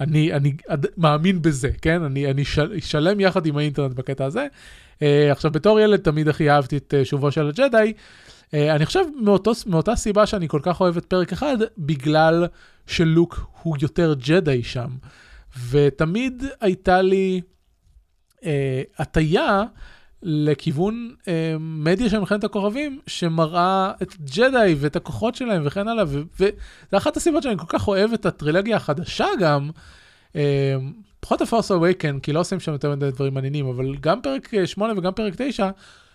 אני, 0.00 0.32
אני 0.32 0.52
מאמין 0.96 1.42
בזה, 1.42 1.70
כן? 1.82 2.02
אני, 2.02 2.30
אני 2.30 2.44
של, 2.44 2.80
שלם 2.80 3.20
יחד 3.20 3.46
עם 3.46 3.56
האינטרנט 3.56 3.94
בקטע 3.94 4.24
הזה. 4.24 4.46
Uh, 4.94 5.02
עכשיו, 5.30 5.50
בתור 5.50 5.80
ילד 5.80 6.00
תמיד 6.00 6.28
הכי 6.28 6.50
אהבתי 6.50 6.76
את 6.76 6.94
uh, 6.94 7.04
שובו 7.04 7.32
של 7.32 7.48
הג'די. 7.48 7.92
Uh, 8.46 8.54
אני 8.54 8.86
חושב 8.86 9.04
מאותו, 9.20 9.52
מאותה 9.66 9.96
סיבה 9.96 10.26
שאני 10.26 10.48
כל 10.48 10.60
כך 10.62 10.80
אוהב 10.80 10.96
את 10.96 11.04
פרק 11.04 11.32
אחד, 11.32 11.56
בגלל 11.78 12.46
שלוק 12.86 13.46
הוא 13.62 13.76
יותר 13.82 14.14
ג'די 14.14 14.62
שם. 14.62 14.90
ותמיד 15.70 16.44
הייתה 16.60 17.02
לי 17.02 17.40
הטיה 18.98 19.62
לכיוון 20.22 21.14
אה, 21.28 21.56
מדיה 21.60 22.10
של 22.10 22.18
מלחמת 22.18 22.44
הכוכבים, 22.44 23.00
שמראה 23.06 23.92
את 24.02 24.16
ג'די 24.20 24.74
ואת 24.78 24.96
הכוחות 24.96 25.34
שלהם 25.34 25.62
וכן 25.64 25.88
הלאה, 25.88 26.04
וזה 26.08 26.50
אחת 26.92 27.16
הסיבות 27.16 27.42
שאני 27.42 27.58
כל 27.58 27.66
כך 27.68 27.88
אוהב 27.88 28.12
את 28.12 28.26
הטרילוגיה 28.26 28.76
החדשה 28.76 29.26
גם, 29.40 29.70
אה, 30.36 30.76
פחות 31.20 31.40
ה-Force 31.40 31.70
Awaken, 31.70 32.20
כי 32.22 32.32
לא 32.32 32.40
עושים 32.40 32.60
שם 32.60 32.72
יותר 32.72 32.96
מדי 32.96 33.10
דברים 33.10 33.34
מעניינים, 33.34 33.66
אבל 33.66 33.96
גם 33.96 34.22
פרק 34.22 34.64
8 34.64 34.94
וגם 34.96 35.12
פרק 35.12 35.34
9, 35.36 35.70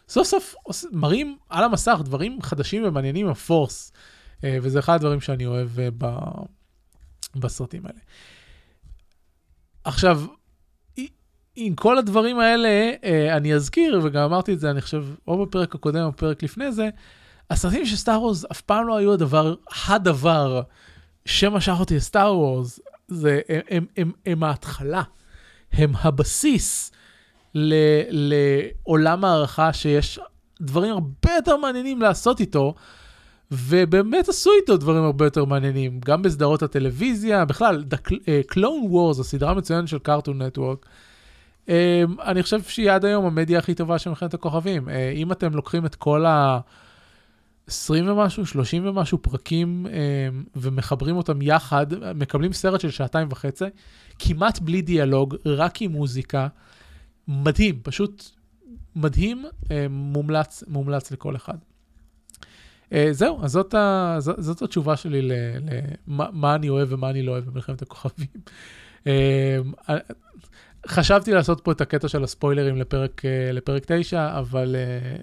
סוף 0.09 0.27
סוף 0.27 0.55
מראים 0.91 1.37
על 1.49 1.63
המסך 1.63 1.99
דברים 2.03 2.41
חדשים 2.41 2.83
ומעניינים, 2.85 3.27
הפורס, 3.27 3.91
אה, 4.43 4.57
וזה 4.61 4.79
אחד 4.79 4.95
הדברים 4.95 5.21
שאני 5.21 5.45
אוהב 5.45 5.79
אה, 5.79 5.89
ב... 5.97 6.05
בסרטים 7.35 7.85
האלה. 7.85 7.99
עכשיו, 9.83 10.21
עם 11.55 11.75
כל 11.75 11.97
הדברים 11.97 12.39
האלה, 12.39 12.91
אה, 13.03 13.37
אני 13.37 13.53
אזכיר, 13.53 13.99
וגם 14.03 14.23
אמרתי 14.23 14.53
את 14.53 14.59
זה, 14.59 14.71
אני 14.71 14.81
חושב, 14.81 15.05
או 15.27 15.45
בפרק 15.45 15.75
הקודם 15.75 16.03
או 16.03 16.11
בפרק 16.11 16.43
לפני 16.43 16.71
זה, 16.71 16.89
הסרטים 17.49 17.85
של 17.85 17.95
סטאר 17.95 18.21
וורס 18.21 18.45
אף 18.51 18.61
פעם 18.61 18.87
לא 18.87 18.97
היו 18.97 19.13
הדבר, 19.13 19.55
הדבר 19.87 20.61
שמשך 21.25 21.75
אותי 21.79 21.95
לסטאר 21.95 22.37
וורס, 22.37 22.79
זה, 23.07 23.39
הם, 23.49 23.61
הם, 23.69 23.85
הם, 23.97 24.11
הם 24.25 24.43
ההתחלה, 24.43 25.03
הם 25.71 25.93
הבסיס 26.01 26.91
ל, 27.55 27.73
לעולם 28.09 29.25
הערכה 29.25 29.73
שיש 29.73 30.19
דברים 30.61 30.91
הרבה 30.91 31.35
יותר 31.35 31.57
מעניינים 31.57 32.01
לעשות 32.01 32.39
איתו, 32.39 32.75
ובאמת 33.51 34.29
עשו 34.29 34.51
איתו 34.61 34.77
דברים 34.77 35.03
הרבה 35.03 35.25
יותר 35.25 35.45
מעניינים, 35.45 35.99
גם 36.05 36.21
בסדרות 36.21 36.63
הטלוויזיה, 36.63 37.45
בכלל, 37.45 37.83
The 37.91 37.97
Clone 38.53 38.91
Wars, 38.91 39.19
הסדרה 39.19 39.51
המצוינת 39.51 39.87
של 39.87 39.99
קארטון 39.99 40.41
נטוורק, 40.41 40.85
אני 42.25 42.43
חושב 42.43 42.61
שהיא 42.61 42.91
עד 42.91 43.05
היום 43.05 43.25
המדיה 43.25 43.59
הכי 43.59 43.75
טובה 43.75 43.99
של 43.99 44.09
מלחמת 44.09 44.33
הכוכבים. 44.33 44.87
Uh, 44.87 44.91
אם 45.15 45.31
אתם 45.31 45.53
לוקחים 45.53 45.85
את 45.85 45.95
כל 45.95 46.25
ה... 46.25 46.59
20 47.67 48.09
ומשהו, 48.09 48.45
30 48.45 48.87
ומשהו 48.87 49.17
פרקים 49.17 49.85
um, 49.85 49.89
ומחברים 50.55 51.17
אותם 51.17 51.41
יחד, 51.41 51.85
מקבלים 52.15 52.53
סרט 52.53 52.81
של 52.81 52.91
שעתיים 52.91 53.27
וחצי, 53.31 53.65
כמעט 54.19 54.59
בלי 54.59 54.81
דיאלוג, 54.81 55.35
רק 55.45 55.81
עם 55.81 55.91
מוזיקה. 55.91 56.47
מדהים, 57.27 57.79
פשוט 57.83 58.23
מדהים, 58.95 59.45
um, 59.63 59.67
מומלץ, 59.89 60.63
מומלץ 60.67 61.11
לכל 61.11 61.35
אחד. 61.35 61.57
Uh, 62.89 62.95
זהו, 63.11 63.43
אז 63.43 63.51
זאת, 63.51 63.73
ה, 63.73 64.15
זאת, 64.19 64.43
זאת 64.43 64.61
התשובה 64.61 64.95
שלי 64.95 65.29
למה 66.07 66.55
אני 66.55 66.69
אוהב 66.69 66.87
ומה 66.91 67.09
אני 67.09 67.21
לא 67.21 67.31
אוהב 67.31 67.45
במלחמת 67.45 67.81
הכוכבים. 67.81 68.27
חשבתי 70.87 71.31
לעשות 71.31 71.61
פה 71.61 71.71
את 71.71 71.81
הקטע 71.81 72.07
של 72.07 72.23
הספוילרים 72.23 72.75
לפרק, 72.75 73.25
אה, 73.25 73.51
לפרק 73.51 73.83
9, 73.87 74.39
אבל 74.39 74.75
uh, 74.75 75.21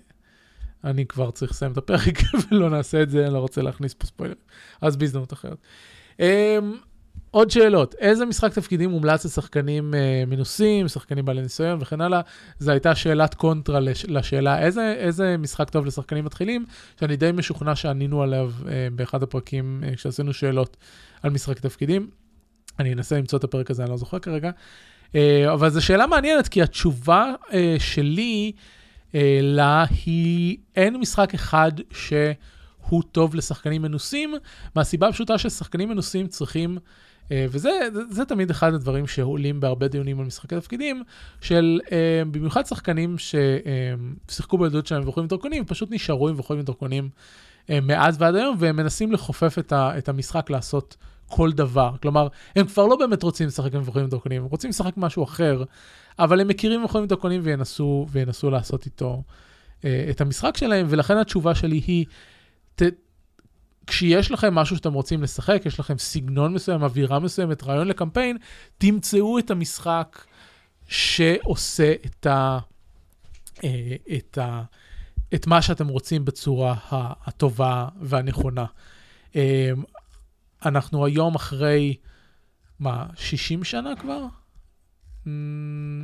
אני 0.84 1.06
כבר 1.06 1.30
צריך 1.30 1.50
לסיים 1.50 1.72
את 1.72 1.76
הפרק 1.76 2.18
ולא 2.50 2.70
נעשה 2.70 3.02
את 3.02 3.10
זה, 3.10 3.26
אני 3.26 3.34
לא 3.34 3.38
רוצה 3.38 3.62
להכניס 3.62 3.94
פה 3.94 4.06
ספוילרים. 4.06 4.38
אז 4.80 4.96
בהזדמנות 4.96 5.32
אחרת. 5.32 5.56
Um, 6.18 6.22
עוד 7.30 7.50
שאלות, 7.50 7.94
איזה 7.94 8.26
משחק 8.26 8.52
תפקידים 8.52 8.90
מומלץ 8.90 9.24
לשחקנים 9.24 9.94
uh, 9.94 10.30
מנוסים, 10.30 10.88
שחקנים 10.88 11.24
בעלי 11.24 11.42
ניסיון 11.42 11.78
וכן 11.82 12.00
הלאה? 12.00 12.20
זו 12.58 12.70
הייתה 12.70 12.94
שאלת 12.94 13.34
קונטרה 13.34 13.80
לש, 13.80 14.04
לשאלה 14.04 14.58
איזה, 14.58 14.94
איזה 14.98 15.36
משחק 15.38 15.70
טוב 15.70 15.86
לשחקנים 15.86 16.24
מתחילים, 16.24 16.64
שאני 17.00 17.16
די 17.16 17.32
משוכנע 17.32 17.76
שענינו 17.76 18.22
עליו 18.22 18.52
uh, 18.60 18.66
באחד 18.94 19.22
הפרקים 19.22 19.84
uh, 19.84 19.96
כשעשינו 19.96 20.32
שאלות 20.32 20.76
על 21.22 21.30
משחק 21.30 21.60
תפקידים. 21.60 22.10
אני 22.78 22.92
אנסה 22.92 23.18
למצוא 23.18 23.38
את 23.38 23.44
הפרק 23.44 23.70
הזה, 23.70 23.82
אני 23.82 23.90
לא 23.90 23.96
זוכר 23.96 24.18
כרגע. 24.18 24.50
אבל 25.52 25.70
זו 25.70 25.84
שאלה 25.84 26.06
מעניינת, 26.06 26.48
כי 26.48 26.62
התשובה 26.62 27.32
אה, 27.52 27.76
שלי 27.78 28.52
אה, 29.14 29.38
לה 29.42 29.84
היא, 30.04 30.56
אין 30.76 30.96
משחק 30.96 31.34
אחד 31.34 31.72
שהוא 31.92 33.02
טוב 33.12 33.34
לשחקנים 33.34 33.82
מנוסים, 33.82 34.34
מהסיבה 34.76 35.08
הפשוטה 35.08 35.38
ששחקנים 35.38 35.88
מנוסים 35.88 36.26
צריכים... 36.26 36.78
וזה 37.30 37.70
זה, 37.92 38.00
זה 38.10 38.24
תמיד 38.24 38.50
אחד 38.50 38.74
הדברים 38.74 39.06
שעולים 39.06 39.60
בהרבה 39.60 39.88
דיונים 39.88 40.20
על 40.20 40.26
משחקי 40.26 40.56
תפקידים, 40.56 41.02
של 41.40 41.80
במיוחד 42.30 42.66
שחקנים 42.66 43.16
ששיחקו 43.18 44.58
בילדות 44.58 44.86
שלהם 44.86 45.06
ויכולים 45.06 45.28
דרכונים, 45.28 45.64
פשוט 45.64 45.88
נשארו 45.92 46.28
עם 46.28 46.36
ויכולים 46.36 46.62
דרכונים 46.62 47.08
מאז 47.68 48.16
ועד 48.20 48.34
היום, 48.34 48.56
והם 48.58 48.76
מנסים 48.76 49.12
לחופף 49.12 49.58
את, 49.58 49.72
ה, 49.72 49.98
את 49.98 50.08
המשחק 50.08 50.50
לעשות 50.50 50.96
כל 51.34 51.52
דבר. 51.52 51.90
כלומר, 52.02 52.28
הם 52.56 52.66
כבר 52.66 52.86
לא 52.86 52.96
באמת 52.96 53.22
רוצים 53.22 53.46
לשחק 53.46 53.74
עם 53.74 53.80
מבוכים 53.80 54.04
ודרקונים, 54.04 54.42
הם 54.42 54.48
רוצים 54.48 54.70
לשחק 54.70 54.96
משהו 54.96 55.24
אחר, 55.24 55.64
אבל 56.18 56.40
הם 56.40 56.48
מכירים 56.48 56.80
מבוכים 56.80 57.02
ודרקונים 57.02 57.40
וינסו, 57.44 58.06
וינסו 58.10 58.50
לעשות 58.50 58.86
איתו 58.86 59.22
אה, 59.84 60.06
את 60.10 60.20
המשחק 60.20 60.56
שלהם, 60.56 60.86
ולכן 60.88 61.16
התשובה 61.16 61.54
שלי 61.54 61.80
היא, 61.86 62.06
ת, 62.76 62.82
כשיש 63.86 64.30
לכם 64.30 64.54
משהו 64.54 64.76
שאתם 64.76 64.92
רוצים 64.92 65.22
לשחק, 65.22 65.62
יש 65.64 65.80
לכם 65.80 65.98
סגנון 65.98 66.54
מסוים, 66.54 66.82
אווירה 66.82 67.18
מסוימת, 67.18 67.62
רעיון 67.62 67.88
לקמפיין, 67.88 68.36
תמצאו 68.78 69.38
את 69.38 69.50
המשחק 69.50 70.24
שעושה 70.88 71.92
את, 72.06 72.26
ה, 72.26 72.58
אה, 73.64 73.96
את, 74.16 74.38
ה, 74.38 74.62
את 75.34 75.46
מה 75.46 75.62
שאתם 75.62 75.88
רוצים 75.88 76.24
בצורה 76.24 76.74
הטובה 77.26 77.88
והנכונה. 78.00 78.64
אה, 80.62 80.68
אנחנו 80.68 81.06
היום 81.06 81.34
אחרי, 81.34 81.96
מה, 82.80 83.06
60 83.14 83.64
שנה 83.64 83.96
כבר? 83.96 84.26
Mm, 85.24 85.28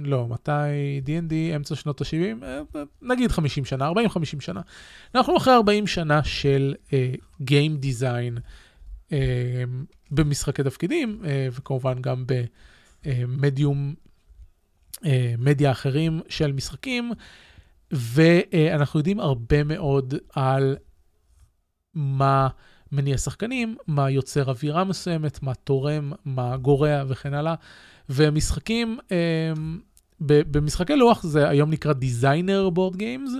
לא, 0.04 0.28
מתי 0.28 1.00
D&D, 1.06 1.56
אמצע 1.56 1.74
שנות 1.74 2.00
ה-70? 2.00 2.44
אה, 2.44 2.60
נגיד 3.02 3.30
50 3.30 3.64
שנה, 3.64 3.90
40-50 3.90 4.40
שנה. 4.40 4.60
אנחנו 5.14 5.36
אחרי 5.36 5.54
40 5.54 5.86
שנה 5.86 6.24
של 6.24 6.74
Game 7.42 7.82
uh, 7.82 7.84
Design 7.84 8.40
אה, 9.08 9.12
במשחקי 10.10 10.62
תפקידים, 10.62 11.20
אה, 11.22 11.26
וכמובן 11.52 12.02
גם 12.02 12.24
במדיום, 13.06 13.94
אה, 14.94 15.06
מדיה 15.38 15.70
אחרים 15.70 16.20
של 16.28 16.52
משחקים, 16.52 17.12
ואנחנו 17.90 19.00
יודעים 19.00 19.20
הרבה 19.20 19.64
מאוד 19.64 20.14
על 20.34 20.76
מה 21.94 22.48
מניע 22.92 23.18
שחקנים, 23.18 23.76
מה 23.86 24.10
יוצר 24.10 24.50
אווירה 24.50 24.84
מסוימת, 24.84 25.42
מה 25.42 25.54
תורם, 25.54 26.12
מה 26.24 26.56
גורע 26.56 27.04
וכן 27.08 27.34
הלאה. 27.34 27.54
ומשחקים, 28.08 28.98
אמ, 29.10 29.80
במשחקי 30.20 30.96
לוח 30.96 31.22
זה 31.22 31.48
היום 31.48 31.70
נקרא 31.70 31.92
designer 31.92 32.70
board 32.70 32.96
games, 32.96 33.30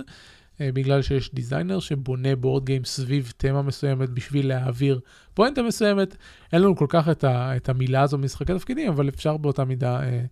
בגלל 0.59 1.01
שיש 1.01 1.33
designer 1.33 1.79
שבונה 1.79 2.35
board 2.35 2.65
games 2.65 2.89
סביב 2.89 3.33
תמה 3.37 3.61
מסוימת 3.61 4.09
בשביל 4.09 4.47
להעביר 4.47 4.99
פואנטה 5.33 5.63
מסוימת. 5.63 6.15
אין 6.53 6.61
לנו 6.61 6.75
כל 6.75 6.85
כך 6.89 7.09
את, 7.09 7.69
המילה 7.69 8.01
הזו 8.01 8.17
במשחקי 8.17 8.53
תפקידים, 8.53 8.89
אבל 8.89 9.09
אפשר 9.09 9.37
באותה 9.37 9.65
מידה 9.65 9.99
אה, 10.03 10.25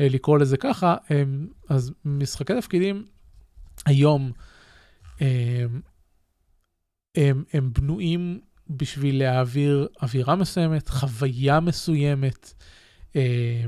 אה, 0.00 0.08
לקרוא 0.10 0.38
לזה 0.38 0.56
ככה. 0.56 0.96
אה, 1.10 1.22
אז 1.68 1.92
משחקי 2.04 2.52
תפקידים 2.60 3.04
היום 3.86 4.32
אה, 5.22 5.64
הם, 7.14 7.44
הם 7.52 7.72
בנויים 7.72 8.40
בשביל 8.70 9.18
להעביר 9.18 9.88
אווירה 10.02 10.36
מסוימת, 10.36 10.88
חוויה 10.88 11.60
מסוימת. 11.60 12.54
אה, 13.16 13.62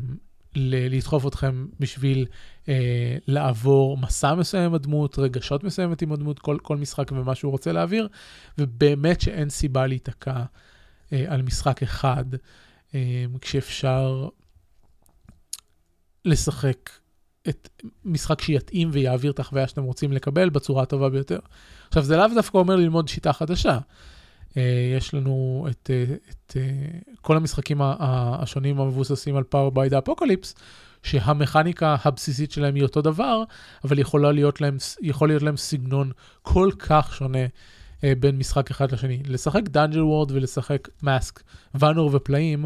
לדחוף 0.56 1.26
אתכם 1.26 1.66
בשביל 1.80 2.26
אה, 2.68 3.16
לעבור 3.26 3.96
מסע 3.96 4.34
מסוים 4.34 4.64
עם 4.64 4.74
הדמות, 4.74 5.18
רגשות 5.18 5.64
מסוימת 5.64 6.02
עם 6.02 6.12
הדמות, 6.12 6.38
כל, 6.38 6.58
כל 6.62 6.76
משחק 6.76 7.12
ומה 7.12 7.34
שהוא 7.34 7.52
רוצה 7.52 7.72
להעביר, 7.72 8.08
ובאמת 8.58 9.20
שאין 9.20 9.50
סיבה 9.50 9.86
להיתקע 9.86 10.42
אה, 11.12 11.24
על 11.28 11.42
משחק 11.42 11.82
אחד, 11.82 12.24
אה, 12.94 13.24
כשאפשר 13.40 14.28
לשחק 16.24 16.90
את 17.48 17.68
משחק 18.04 18.40
שיתאים 18.40 18.88
ויעביר 18.92 19.32
את 19.32 19.38
החוויה 19.38 19.68
שאתם 19.68 19.82
רוצים 19.82 20.12
לקבל 20.12 20.50
בצורה 20.50 20.82
הטובה 20.82 21.08
ביותר. 21.08 21.38
עכשיו, 21.88 22.02
זה 22.02 22.16
לאו 22.16 22.26
דווקא 22.34 22.58
אומר 22.58 22.76
ללמוד 22.76 23.08
שיטה 23.08 23.32
חדשה. 23.32 23.78
אה, 24.56 24.92
יש 24.96 25.14
לנו 25.14 25.66
את, 25.70 25.90
אה, 25.92 26.14
את 26.30 26.56
אה, 26.56 26.98
כל 27.20 27.36
המשחקים 27.36 27.80
השונים 27.80 28.80
המבוססים 28.80 29.36
על 29.36 29.44
Power 29.54 29.74
by 29.74 29.92
the 29.92 30.08
Apocalypse, 30.08 30.60
שהמכניקה 31.02 31.96
הבסיסית 32.04 32.52
שלהם 32.52 32.74
היא 32.74 32.82
אותו 32.82 33.02
דבר, 33.02 33.42
אבל 33.84 33.98
יכולה 33.98 34.32
להיות 34.32 34.60
להם, 34.60 34.76
יכול 35.02 35.28
להיות 35.28 35.42
להם 35.42 35.56
סגנון 35.56 36.10
כל 36.42 36.70
כך 36.78 37.14
שונה 37.14 37.46
בין 38.20 38.38
משחק 38.38 38.70
אחד 38.70 38.92
לשני. 38.92 39.22
לשחק 39.26 39.62
Dungeon 39.68 39.96
World 39.96 40.32
ולשחק 40.32 40.88
Mask, 41.04 41.40
ואנור 41.74 42.10
ופלאים, 42.12 42.64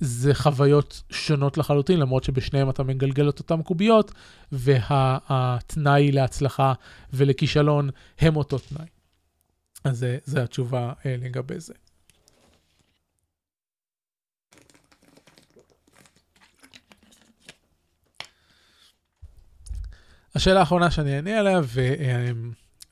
זה 0.00 0.34
חוויות 0.34 1.02
שונות 1.10 1.58
לחלוטין, 1.58 2.00
למרות 2.00 2.24
שבשניהם 2.24 2.70
אתה 2.70 2.82
מגלגל 2.82 3.28
את 3.28 3.38
אותן 3.38 3.62
קוביות, 3.62 4.12
והתנאי 4.52 6.12
להצלחה 6.12 6.72
ולכישלון 7.12 7.90
הם 8.18 8.36
אותו 8.36 8.58
תנאי. 8.58 8.95
אז 9.86 10.06
זו 10.24 10.40
התשובה 10.40 10.92
אה, 11.06 11.16
לגבי 11.18 11.60
זה. 11.60 11.74
השאלה 20.34 20.60
האחרונה 20.60 20.90
שאני 20.90 21.16
אענה 21.16 21.38
עליה, 21.38 21.60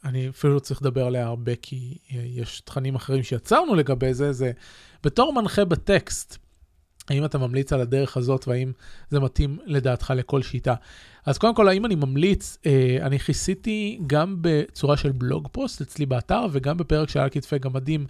ואני 0.05 0.29
אפילו 0.29 0.55
לא 0.55 0.59
צריך 0.59 0.83
לדבר 0.83 1.07
עליה 1.07 1.27
הרבה 1.27 1.57
כי 1.57 1.99
אה, 2.13 2.23
יש 2.25 2.61
תכנים 2.61 2.95
אחרים 2.95 3.23
שיצרנו 3.23 3.75
לגבי 3.75 4.15
זה, 4.15 4.33
זה 4.33 4.53
בתור 5.03 5.33
מנחה 5.33 5.65
בטקסט, 5.65 6.39
האם 7.11 7.25
אתה 7.25 7.39
ממליץ 7.39 7.73
על 7.73 7.81
הדרך 7.81 8.17
הזאת 8.17 8.49
והאם 8.49 8.73
זה 9.11 9.21
מתאים 9.21 9.59
לדעתך 9.67 10.13
לכל 10.17 10.43
שיטה. 10.43 10.75
אז 11.27 11.39
קודם 11.39 11.55
כל, 11.55 11.69
האם 11.69 11.87
אני 11.87 11.95
ממליץ, 11.95 12.59
אה, 12.67 12.97
אני 13.03 13.19
כיסיתי 13.19 14.01
גם 14.07 14.37
בצורה 14.41 14.97
של 14.97 15.13
בלוג 15.13 15.49
פוסט 15.53 15.81
אצלי 15.81 16.07
באתר 16.07 16.47
וגם 16.53 16.77
בפרק 16.77 17.09
של 17.09 17.19
על 17.19 17.29
כתפי 17.31 17.59
גמדים 17.59 18.07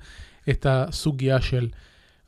את 0.51 0.66
הסוגיה 0.68 1.40
של 1.40 1.68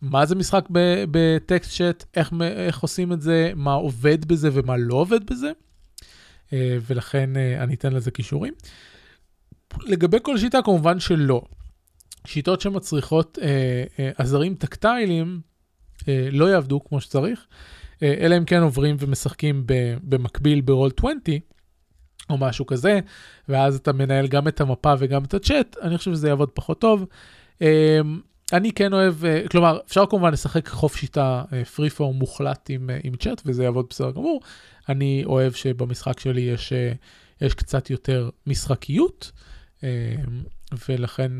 מה 0.03 0.27
זה 0.27 0.35
משחק 0.35 0.64
בטקסט 1.11 1.77
צ'אט, 1.77 2.05
איך, 2.17 2.33
איך 2.43 2.81
עושים 2.81 3.12
את 3.12 3.23
זה, 3.23 3.53
מה 3.57 3.73
עובד 3.73 4.25
בזה 4.25 4.49
ומה 4.53 4.77
לא 4.77 4.95
עובד 4.95 5.31
בזה, 5.31 5.53
אה, 6.53 6.79
ולכן 6.87 7.37
אה, 7.37 7.62
אני 7.62 7.75
אתן 7.75 7.93
לזה 7.93 8.11
כישורים. 8.11 8.55
לגבי 9.83 10.17
כל 10.23 10.39
שיטה, 10.39 10.62
כמובן 10.62 11.01
שלא. 11.01 11.43
שיטות 12.27 12.61
שמצריכות 12.61 13.39
עזרים 14.17 14.55
טקטייליים, 14.55 15.41
אה, 15.41 15.56
לא 16.33 16.45
יעבדו 16.45 16.85
כמו 16.85 17.01
שצריך, 17.01 17.47
אה, 18.03 18.15
אלא 18.21 18.37
אם 18.37 18.45
כן 18.45 18.63
עוברים 18.63 18.97
ומשחקים 18.99 19.65
במקביל 20.03 20.61
ברול 20.61 20.91
20, 20.99 21.21
או 22.31 22.39
משהו 22.39 22.67
כזה, 22.67 23.01
ואז 23.49 23.77
אתה 23.77 23.93
מנהל 23.93 24.27
גם 24.27 24.49
את 24.49 24.61
המפה 24.61 24.95
וגם 24.99 25.25
את 25.25 25.35
הצ'אט, 25.35 25.77
אני 25.83 25.99
חושב 25.99 26.13
שזה 26.13 26.29
יעבוד 26.29 26.51
פחות 26.55 26.81
טוב. 26.81 27.07
אה, 27.63 28.01
אני 28.53 28.73
כן 28.73 28.93
אוהב, 28.93 29.15
כלומר, 29.51 29.79
אפשר 29.87 30.05
כמובן 30.07 30.33
לשחק 30.33 30.69
חוף 30.69 30.97
שיטה 30.97 31.43
פרי 31.75 31.91
פורם 31.91 32.17
מוחלט 32.17 32.67
עם, 32.69 32.91
עם 33.05 33.17
צ'אט, 33.17 33.43
וזה 33.47 33.65
יעבוד 33.65 33.87
בסדר 33.91 34.11
גמור. 34.11 34.41
אני 34.89 35.23
אוהב 35.27 35.53
שבמשחק 35.53 36.21
שלי 36.21 36.41
יש, 36.41 36.73
יש 37.41 37.55
קצת 37.55 37.91
יותר 37.91 38.31
משחקיות, 38.47 39.33
ולכן 40.89 41.33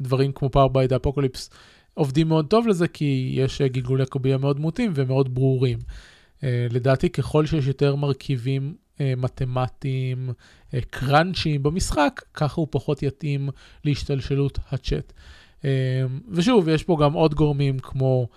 דברים 0.00 0.32
כמו 0.32 0.50
by 0.54 0.88
the 0.88 1.06
Apocalypse 1.06 1.54
עובדים 1.94 2.28
מאוד 2.28 2.46
טוב 2.46 2.66
לזה, 2.66 2.88
כי 2.88 3.32
יש 3.34 3.60
אה, 3.60 3.68
גלגולי 3.68 4.06
קובייה 4.06 4.38
מאוד 4.38 4.60
מוטים 4.60 4.92
ומאוד 4.94 5.34
ברורים. 5.34 5.78
Uh, 5.78 6.44
לדעתי, 6.70 7.10
ככל 7.10 7.46
שיש 7.46 7.66
יותר 7.66 7.96
מרכיבים 7.96 8.74
uh, 8.74 9.00
מתמטיים, 9.16 10.30
קראנצ'יים 10.90 11.62
במשחק, 11.62 12.22
ככה 12.34 12.60
הוא 12.60 12.68
פחות 12.70 13.02
יתאים 13.02 13.48
להשתלשלות 13.84 14.58
הצ'אט. 14.70 15.12
ושוב, 16.28 16.68
יש 16.68 16.82
פה 16.82 16.96
גם 17.00 17.12
עוד 17.12 17.34
גורמים 17.34 17.78
כמו 17.78 18.28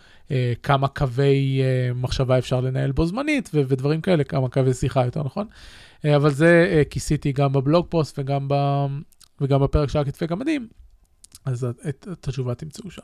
כמה 0.63 0.87
קווי 0.87 1.61
מחשבה 1.95 2.37
אפשר 2.37 2.61
לנהל 2.61 2.91
בו 2.91 3.05
זמנית 3.05 3.49
ו- 3.53 3.61
ודברים 3.67 4.01
כאלה, 4.01 4.23
כמה 4.23 4.49
קווי 4.49 4.73
שיחה 4.73 5.05
יותר 5.05 5.23
נכון. 5.23 5.47
אבל 6.15 6.29
זה 6.29 6.83
כיסיתי 6.89 7.31
גם 7.31 7.53
בבלוג 7.53 7.85
פוסט 7.89 8.19
וגם, 8.19 8.47
ב- 8.47 8.85
וגם 9.41 9.61
בפרק 9.61 9.89
של 9.89 9.99
הכתפי 9.99 10.27
גמדים. 10.27 10.67
אז 11.45 11.63
את, 11.63 11.87
את 11.89 12.07
התשובה 12.07 12.55
תמצאו 12.55 12.91
שם. 12.91 13.01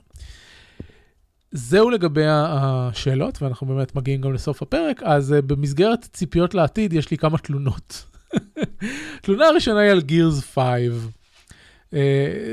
זהו 1.51 1.89
לגבי 1.89 2.26
השאלות, 2.28 3.41
ואנחנו 3.41 3.67
באמת 3.67 3.95
מגיעים 3.95 4.22
גם 4.22 4.34
לסוף 4.34 4.61
הפרק, 4.61 5.03
אז 5.03 5.36
uh, 5.38 5.41
במסגרת 5.41 6.07
ציפיות 6.13 6.53
לעתיד 6.53 6.93
יש 6.93 7.11
לי 7.11 7.17
כמה 7.17 7.38
תלונות. 7.38 8.05
תלונה 9.22 9.45
הראשונה 9.45 9.80
היא 9.80 9.91
על 9.91 10.01
גירס 10.01 10.39
5. 10.39 10.63
אה, 11.89 11.95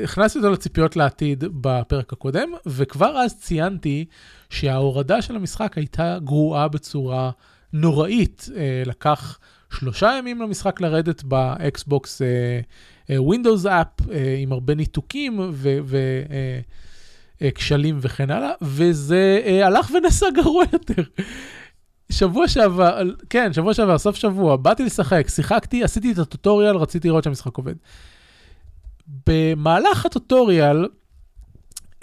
הכנסתי 0.03 0.39
אותו 0.39 0.51
לציפיות 0.51 0.95
לעתיד 0.95 1.43
בפרק 1.61 2.13
הקודם, 2.13 2.49
וכבר 2.65 3.17
אז 3.17 3.39
ציינתי 3.39 4.05
שההורדה 4.49 5.21
של 5.21 5.35
המשחק 5.35 5.77
הייתה 5.77 6.17
גרועה 6.23 6.67
בצורה 6.67 7.31
נוראית. 7.73 8.49
אה, 8.49 8.89
לקח 8.89 9.39
שלושה 9.73 10.15
ימים 10.17 10.41
למשחק 10.41 10.81
לרדת 10.81 11.23
ב 11.23 11.43
Xbox 11.43 12.21
Windows 13.17 13.65
app, 13.65 13.87
עם 14.37 14.51
הרבה 14.51 14.75
ניתוקים 14.75 15.51
וכשלים 17.41 17.95
אה, 17.95 17.99
וכן 18.01 18.31
הלאה, 18.31 18.51
וזה 18.61 19.41
אה, 19.45 19.65
הלך 19.65 19.91
ונעשה 19.91 20.25
גרוע 20.35 20.63
יותר. 20.73 21.03
שבוע 22.11 22.47
שעבר, 22.47 23.01
כן, 23.29 23.53
שבוע 23.53 23.73
שעבר, 23.73 23.97
סוף 23.97 24.15
שבוע, 24.15 24.55
באתי 24.55 24.83
לשחק, 24.83 25.25
שיחקתי, 25.29 25.83
עשיתי 25.83 26.11
את 26.11 26.17
ה 26.17 26.23
tutorial, 26.23 26.75
רציתי 26.75 27.07
לראות 27.07 27.23
שהמשחק 27.23 27.57
עובד. 27.57 27.75
במהלך 29.27 30.05
ה 30.05 30.13
tutorial, 30.13 30.87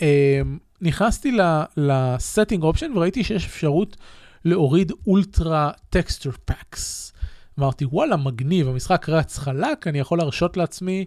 אה, 0.02 0.40
נכנסתי 0.80 1.32
ל-setting 1.76 2.60
option 2.60 2.96
וראיתי 2.96 3.24
שיש 3.24 3.46
אפשרות 3.46 3.96
להוריד 4.44 4.92
ultra 5.06 5.70
texture 5.90 6.32
packs. 6.44 7.12
אמרתי, 7.58 7.84
וואלה, 7.84 8.16
מגניב, 8.16 8.68
המשחק 8.68 9.08
רץ 9.08 9.38
חלק, 9.38 9.86
אני 9.86 9.98
יכול 9.98 10.18
להרשות 10.18 10.56
לעצמי 10.56 11.04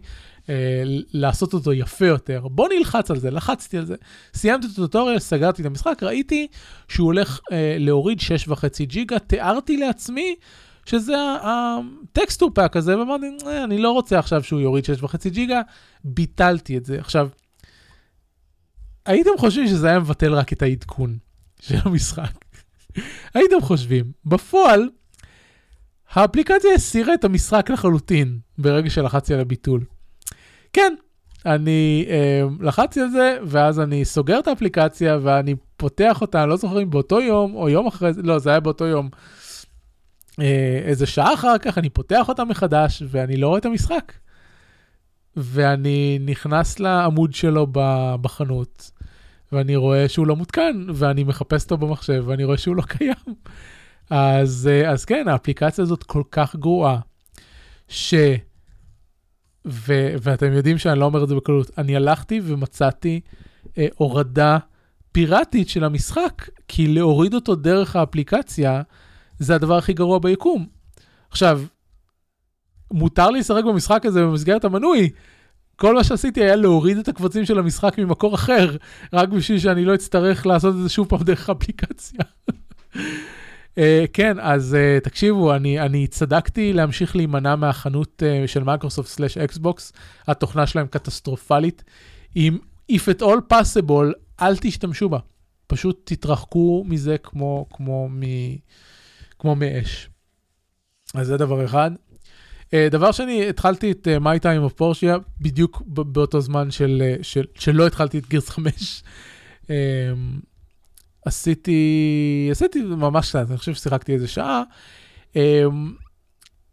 אה, 0.49 0.83
לעשות 1.13 1.53
אותו 1.53 1.73
יפה 1.73 2.05
יותר. 2.05 2.47
בוא 2.47 2.69
נלחץ 2.77 3.11
על 3.11 3.19
זה, 3.19 3.31
לחצתי 3.31 3.77
על 3.77 3.85
זה. 3.85 3.95
סיימתי 4.33 4.67
את 4.67 4.71
ה 4.71 4.76
tutorial, 4.76 5.19
סגרתי 5.19 5.61
את 5.61 5.67
המשחק, 5.67 6.03
ראיתי 6.03 6.47
שהוא 6.87 7.05
הולך 7.05 7.39
אה, 7.51 7.75
להוריד 7.79 8.19
6.5 8.19 8.63
ג'יגה, 8.81 9.19
תיארתי 9.19 9.77
לעצמי 9.77 10.35
שזה 10.85 11.15
ה 11.41 11.55
texture 11.55 12.51
pack 12.53 12.77
הזה, 12.77 12.99
ואמרתי, 12.99 13.25
אה, 13.47 13.63
אני 13.63 13.77
לא 13.77 13.91
רוצה 13.91 14.19
עכשיו 14.19 14.43
שהוא 14.43 14.61
יוריד 14.61 14.85
6.5 14.85 15.29
ג'יגה, 15.29 15.61
ביטלתי 16.03 16.77
את 16.77 16.85
זה. 16.85 16.99
עכשיו, 16.99 17.29
הייתם 19.05 19.31
חושבים 19.37 19.67
שזה 19.67 19.87
היה 19.87 19.99
מבטל 19.99 20.33
רק 20.33 20.53
את 20.53 20.61
העדכון 20.61 21.17
של 21.61 21.75
המשחק. 21.83 22.31
הייתם 23.35 23.61
חושבים. 23.61 24.11
בפועל, 24.25 24.89
האפליקציה 26.11 26.73
הסירה 26.75 27.13
את 27.13 27.23
המשחק 27.23 27.69
לחלוטין 27.69 28.39
ברגע 28.57 28.89
שלחצתי 28.89 29.33
על 29.33 29.39
הביטול. 29.39 29.83
כן, 30.73 30.95
אני 31.45 32.05
אה, 32.09 32.41
לחצתי 32.59 33.01
על 33.01 33.09
זה, 33.09 33.37
ואז 33.45 33.79
אני 33.79 34.05
סוגר 34.05 34.39
את 34.39 34.47
האפליקציה 34.47 35.17
ואני 35.21 35.55
פותח 35.77 36.21
אותה, 36.21 36.41
אני 36.43 36.49
לא 36.49 36.57
זוכר 36.57 36.81
אם 36.81 36.89
באותו 36.89 37.21
יום 37.21 37.55
או 37.55 37.69
יום 37.69 37.87
אחרי 37.87 38.13
זה, 38.13 38.21
לא, 38.21 38.39
זה 38.39 38.49
היה 38.49 38.59
באותו 38.59 38.85
יום. 38.85 39.09
אה, 40.39 40.81
איזה 40.85 41.05
שעה 41.05 41.33
אחר 41.33 41.57
כך 41.57 41.77
אני 41.77 41.89
פותח 41.89 42.29
אותה 42.29 42.45
מחדש 42.45 43.03
ואני 43.07 43.37
לא 43.37 43.47
רואה 43.47 43.59
את 43.59 43.65
המשחק. 43.65 44.13
ואני 45.35 46.19
נכנס 46.21 46.79
לעמוד 46.79 47.33
שלו 47.33 47.67
בחנות, 48.21 48.91
ואני 49.51 49.75
רואה 49.75 50.09
שהוא 50.09 50.27
לא 50.27 50.35
מותקן, 50.35 50.85
ואני 50.93 51.23
מחפש 51.23 51.63
אותו 51.63 51.77
במחשב, 51.77 52.23
ואני 52.27 52.43
רואה 52.43 52.57
שהוא 52.57 52.75
לא 52.75 52.81
קיים. 52.81 53.35
אז, 54.09 54.69
אה, 54.71 54.91
אז 54.91 55.05
כן, 55.05 55.27
האפליקציה 55.27 55.81
הזאת 55.81 56.03
כל 56.03 56.23
כך 56.31 56.55
גרועה, 56.55 56.99
ש... 57.87 58.13
ו, 59.67 60.15
ואתם 60.21 60.53
יודעים 60.53 60.77
שאני 60.77 60.99
לא 60.99 61.05
אומר 61.05 61.23
את 61.23 61.29
זה 61.29 61.35
בקלות, 61.35 61.71
אני 61.77 61.95
הלכתי 61.95 62.41
ומצאתי 62.43 63.19
אה, 63.77 63.87
הורדה 63.95 64.57
פיראטית 65.11 65.69
של 65.69 65.83
המשחק, 65.83 66.49
כי 66.67 66.87
להוריד 66.87 67.33
אותו 67.33 67.55
דרך 67.55 67.95
האפליקציה 67.95 68.81
זה 69.39 69.55
הדבר 69.55 69.77
הכי 69.77 69.93
גרוע 69.93 70.19
ביקום. 70.19 70.67
עכשיו, 71.29 71.61
מותר 72.91 73.29
לי 73.29 73.39
לשחק 73.39 73.63
במשחק 73.63 74.05
הזה 74.05 74.21
במסגרת 74.21 74.65
המנוי. 74.65 75.09
כל 75.75 75.95
מה 75.95 76.03
שעשיתי 76.03 76.43
היה 76.43 76.55
להוריד 76.55 76.97
את 76.97 77.07
הקבצים 77.07 77.45
של 77.45 77.59
המשחק 77.59 77.97
ממקור 77.97 78.35
אחר, 78.35 78.75
רק 79.13 79.29
בשביל 79.29 79.59
שאני 79.59 79.85
לא 79.85 79.95
אצטרך 79.95 80.45
לעשות 80.45 80.75
את 80.75 80.81
זה 80.81 80.89
שוב 80.89 81.07
פעם 81.09 81.23
דרך 81.23 81.49
האפליקציה. 81.49 82.19
אה, 83.79 84.07
כן, 84.13 84.39
אז 84.39 84.77
אה, 84.79 85.03
תקשיבו, 85.03 85.55
אני, 85.55 85.79
אני 85.79 86.07
צדקתי 86.07 86.73
להמשיך 86.73 87.15
להימנע 87.15 87.55
מהחנות 87.55 88.23
אה, 88.23 88.47
של 88.47 88.63
Microsoft 88.63 89.09
slash 89.09 89.37
Xbox, 89.37 89.93
התוכנה 90.27 90.67
שלהם 90.67 90.87
קטסטרופלית. 90.87 91.83
אם 92.35 92.57
If 92.91 93.01
at 93.17 93.21
all 93.21 93.53
possible, 93.53 94.13
אל 94.41 94.57
תשתמשו 94.57 95.09
בה. 95.09 95.19
פשוט 95.67 96.01
תתרחקו 96.03 96.85
מזה 96.87 97.17
כמו, 97.17 97.65
כמו, 97.69 98.09
מ, 98.09 98.21
כמו 99.39 99.55
מאש. 99.55 100.09
אז 101.13 101.27
זה 101.27 101.37
דבר 101.37 101.65
אחד. 101.65 101.91
Uh, 102.67 102.71
דבר 102.91 103.11
שני, 103.11 103.49
התחלתי 103.49 103.91
את 103.91 104.07
My 104.21 104.39
Time 104.41 104.71
of 104.71 104.81
Porsche 104.81 105.19
בדיוק 105.41 105.81
באותו 105.85 106.41
זמן 106.41 106.71
של, 106.71 107.03
uh, 107.19 107.23
של, 107.23 107.45
שלא 107.55 107.87
התחלתי 107.87 108.17
את 108.17 108.29
גירס 108.29 108.49
5. 108.49 109.03
עשיתי, 111.29 112.47
עשיתי 112.51 112.81
ממש 112.81 113.29
קצת, 113.29 113.45
אני 113.49 113.57
חושב 113.57 113.73
ששיחקתי 113.73 114.13
איזה 114.13 114.27
שעה. 114.27 114.63
Um, 115.33 115.37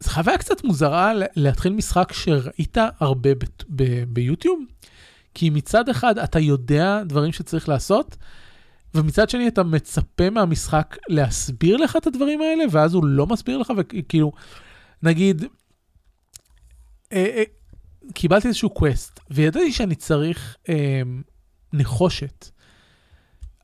זו 0.00 0.10
חוויה 0.10 0.38
קצת 0.38 0.64
מוזרה 0.64 1.12
להתחיל 1.36 1.72
משחק 1.72 2.12
שראית 2.12 2.78
הרבה 3.00 3.30
ביוטיוב, 4.08 4.60
כי 5.34 5.50
מצד 5.50 5.88
אחד 5.88 6.18
אתה 6.18 6.38
יודע 6.38 7.02
דברים 7.04 7.32
שצריך 7.32 7.68
לעשות, 7.68 8.16
ומצד 8.94 9.30
שני 9.30 9.48
אתה 9.48 9.62
מצפה 9.62 10.30
מהמשחק 10.30 10.96
להסביר 11.08 11.76
לך 11.76 11.96
את 11.96 12.06
הדברים 12.06 12.40
האלה, 12.40 12.64
ואז 12.70 12.94
הוא 12.94 13.04
לא 13.04 13.26
מסביר 13.26 13.58
לך, 13.58 13.72
וכאילו, 13.76 14.32
נגיד, 15.02 15.44
אה, 17.12 17.26
אה, 17.36 17.42
קיבלתי 18.14 18.48
איזשהו 18.48 18.70
קווסט, 18.70 19.20
וידעתי 19.30 19.72
שאני 19.72 19.94
צריך 19.94 20.56
אה, 20.68 21.02
נחושת. 21.72 22.55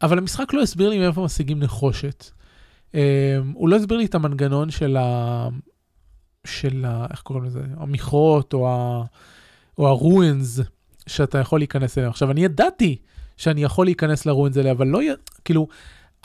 אבל 0.02 0.18
המשחק 0.18 0.54
לא 0.54 0.62
הסביר 0.62 0.88
לי 0.88 0.98
מאיפה 0.98 1.24
משיגים 1.24 1.60
נחושת. 1.60 2.30
אה, 2.94 3.38
הוא 3.54 3.68
לא 3.68 3.76
הסביר 3.76 3.98
לי 3.98 4.04
את 4.04 4.14
המנגנון 4.14 4.70
של 4.70 4.96
ה... 4.96 5.48
של 6.44 6.84
ה... 6.88 7.06
איך 7.10 7.20
קוראים 7.20 7.44
לזה? 7.44 7.60
המכרות 7.76 8.52
או, 8.52 8.68
ה... 8.68 9.02
או 9.78 9.88
ה 9.88 10.00
ruins 10.00 10.60
שאתה 11.06 11.38
יכול 11.38 11.60
להיכנס 11.60 11.98
אליהם. 11.98 12.10
עכשיו, 12.10 12.30
אני 12.30 12.44
ידעתי 12.44 12.96
שאני 13.36 13.62
יכול 13.62 13.86
להיכנס 13.86 14.26
ל 14.26 14.31
ruins 14.31 14.56
האלה, 14.56 14.70
אבל 14.70 14.86
לא... 14.86 15.02
י... 15.02 15.06
כאילו, 15.44 15.68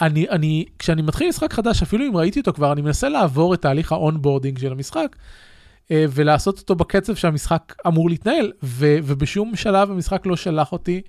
אני, 0.02 0.30
אני, 0.30 0.66
כשאני 0.80 1.02
מתחיל 1.02 1.30
משחק 1.30 1.54
חדש, 1.54 1.82
אפילו 1.82 2.08
אם 2.08 2.18
ראיתי 2.18 2.40
אותו 2.40 2.54
כבר, 2.54 2.74
אני 2.74 2.82
מנסה 2.82 3.10
לעבור 3.10 3.54
את 3.54 3.62
תהליך 3.62 3.92
ה 3.92 3.98
onboarding 3.98 4.58
של 4.58 4.72
המשחק, 4.72 5.16
אה, 5.92 6.06
ולעשות 6.10 6.60
אותו 6.60 6.76
בקצב 6.76 7.16
שהמשחק 7.16 7.76
אמור 7.88 8.10
להתנהל, 8.10 8.52
ו, 8.64 8.98
ובשום 9.04 9.56
שלב 9.56 9.92
המשחק 9.92 10.26
לא 10.26 10.36
שלח 10.36 10.72
אותי 10.72 11.02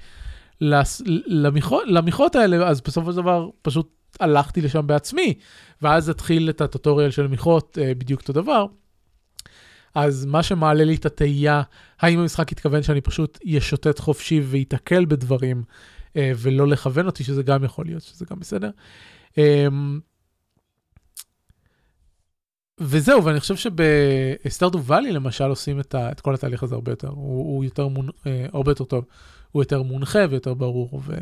למכרות 1.87 2.37
האלה, 2.37 2.69
אז 2.69 2.81
בסופו 2.81 3.13
של 3.13 3.17
דבר 3.17 3.49
פשוט 3.63 3.99
הלכתי 4.21 4.61
לשם 4.61 4.87
בעצמי, 4.87 5.35
ואז 5.83 6.09
התחיל 6.09 6.51
את 6.51 6.61
הטוטוריאל 6.61 7.11
של 7.11 7.27
מכרות 7.27 7.79
אה, 7.81 7.95
בדיוק 7.95 8.21
אותו 8.21 8.33
דבר. 8.33 8.67
אז 9.95 10.25
מה 10.25 10.43
שמעלה 10.43 10.85
לי 10.85 10.95
את 10.95 11.07
התהייה, 11.07 11.63
האם 12.01 12.19
המשחק 12.19 12.53
התכוון 12.53 12.83
שאני 12.83 13.01
פשוט 13.01 13.39
ישוטט 13.45 13.99
חופשי 13.99 14.41
וייתקל 14.41 15.05
בדברים, 15.05 15.63
אה, 16.17 16.33
ולא 16.37 16.69
לכוון 16.69 17.07
אותי, 17.07 17.25
שזה 17.25 17.43
גם 17.43 17.65
יכול 17.65 17.87
להיות, 17.87 18.03
שזה 18.03 18.25
גם 18.31 18.41
בסדר. 18.41 18.71
אמ, 19.39 20.01
וזהו, 22.81 23.25
ואני 23.25 23.41
חושב 23.41 23.57
שבסטארטו 23.57 24.85
ואלי 24.85 25.13
למשל 25.13 25.45
עושים 25.45 25.81
את, 25.81 25.95
ה, 25.95 26.13
את 26.13 26.21
כל 26.21 26.35
התהליך 26.35 26.63
הזה 26.63 26.75
הרבה 26.75 26.93
יותר, 26.93 27.09
הוא, 27.09 27.57
הוא 27.57 27.65
יותר 27.65 27.89
מונ, 27.89 28.09
אה, 28.27 28.47
הרבה 28.53 28.71
יותר 28.71 28.85
טוב, 28.85 29.05
הוא 29.53 29.63
יותר 29.63 29.83
מונחה 29.83 30.19
ויותר 30.31 30.55
ברור, 30.55 31.01
ו, 31.05 31.15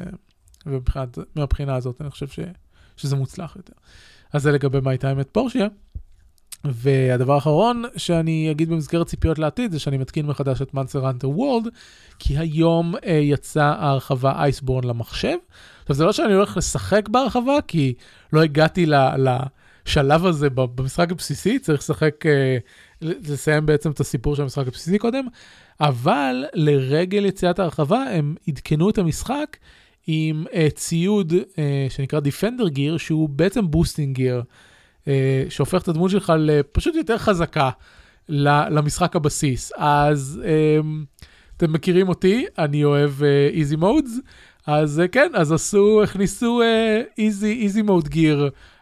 ומהבחינה 0.66 1.74
הזאת 1.74 2.00
אני 2.00 2.10
חושב 2.10 2.28
ש, 2.28 2.38
שזה 2.96 3.16
מוצלח 3.16 3.56
יותר. 3.56 3.72
אז 4.32 4.42
זה 4.42 4.52
לגבי 4.52 4.78
My 4.78 5.00
Time 5.00 5.20
at 5.20 5.38
Porsche. 5.38 5.68
והדבר 6.64 7.34
האחרון 7.34 7.84
שאני 7.96 8.50
אגיד 8.50 8.68
במסגרת 8.68 9.06
ציפיות 9.06 9.38
לעתיד 9.38 9.72
זה 9.72 9.78
שאני 9.78 9.98
מתקין 9.98 10.26
מחדש 10.26 10.62
את 10.62 10.70
Monster 10.74 11.02
Hunter 11.02 11.38
World, 11.38 11.68
כי 12.18 12.38
היום 12.38 12.94
אה, 13.06 13.12
יצא 13.12 13.74
ההרחבה 13.78 14.32
אייסבורן 14.36 14.84
למחשב. 14.84 15.36
עכשיו 15.82 15.96
זה 15.96 16.04
לא 16.04 16.12
שאני 16.12 16.32
הולך 16.32 16.56
לשחק 16.56 17.08
בהרחבה, 17.08 17.58
כי 17.68 17.94
לא 18.32 18.42
הגעתי 18.42 18.86
ל... 18.86 18.94
ל 18.94 19.36
השלב 19.86 20.26
הזה 20.26 20.50
במשחק 20.50 21.12
הבסיסי, 21.12 21.58
צריך 21.58 21.80
לשחק, 21.80 22.26
אה, 22.26 22.58
לסיים 23.02 23.66
בעצם 23.66 23.90
את 23.90 24.00
הסיפור 24.00 24.36
של 24.36 24.42
המשחק 24.42 24.68
הבסיסי 24.68 24.98
קודם, 24.98 25.26
אבל 25.80 26.44
לרגל 26.54 27.24
יציאת 27.24 27.58
ההרחבה 27.58 28.02
הם 28.02 28.34
עדכנו 28.48 28.90
את 28.90 28.98
המשחק 28.98 29.56
עם 30.06 30.44
אה, 30.50 30.74
ציוד 30.74 31.32
אה, 31.32 31.56
שנקרא 31.88 32.20
Defender 32.20 32.70
Gear, 32.76 32.98
שהוא 32.98 33.28
בעצם 33.28 33.70
boosting 33.70 34.16
gear, 34.16 34.42
אה, 35.04 35.08
שהופך 35.48 35.82
את 35.82 35.88
הדמות 35.88 36.10
שלך 36.10 36.32
לפשוט 36.38 36.94
יותר 36.94 37.18
חזקה 37.18 37.70
למשחק 38.28 39.16
הבסיס. 39.16 39.72
אז 39.76 40.40
אמ, 40.42 41.22
אתם 41.56 41.72
מכירים 41.72 42.08
אותי, 42.08 42.46
אני 42.58 42.84
אוהב 42.84 43.10
אה, 43.18 43.56
Easy 43.56 43.80
Modes, 43.80 44.10
אז 44.66 45.02
אה, 45.04 45.08
כן, 45.08 45.30
אז 45.34 45.52
עשו, 45.52 46.02
הכניסו 46.02 46.60
אה, 46.62 47.20
Easy, 47.20 47.68
easy 47.68 47.88
Mode 47.88 48.08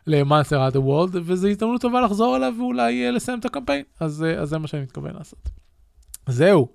Gear. 0.08 0.10
ל 0.12 0.18
Monster 0.18 0.62
Hunter 0.62 0.76
World, 0.76 1.16
וזו 1.24 1.48
הזדמנות 1.48 1.80
טובה 1.80 2.00
לחזור 2.00 2.36
אליו 2.36 2.54
ואולי 2.58 3.08
אה, 3.08 3.12
לסיים 3.12 3.38
את 3.38 3.44
הקמפיין, 3.44 3.84
אז, 4.00 4.24
אה, 4.24 4.40
אז 4.40 4.48
זה 4.48 4.58
מה 4.58 4.68
שאני 4.68 4.82
מתכוון 4.82 5.14
לעשות. 5.14 5.48
זהו, 6.28 6.68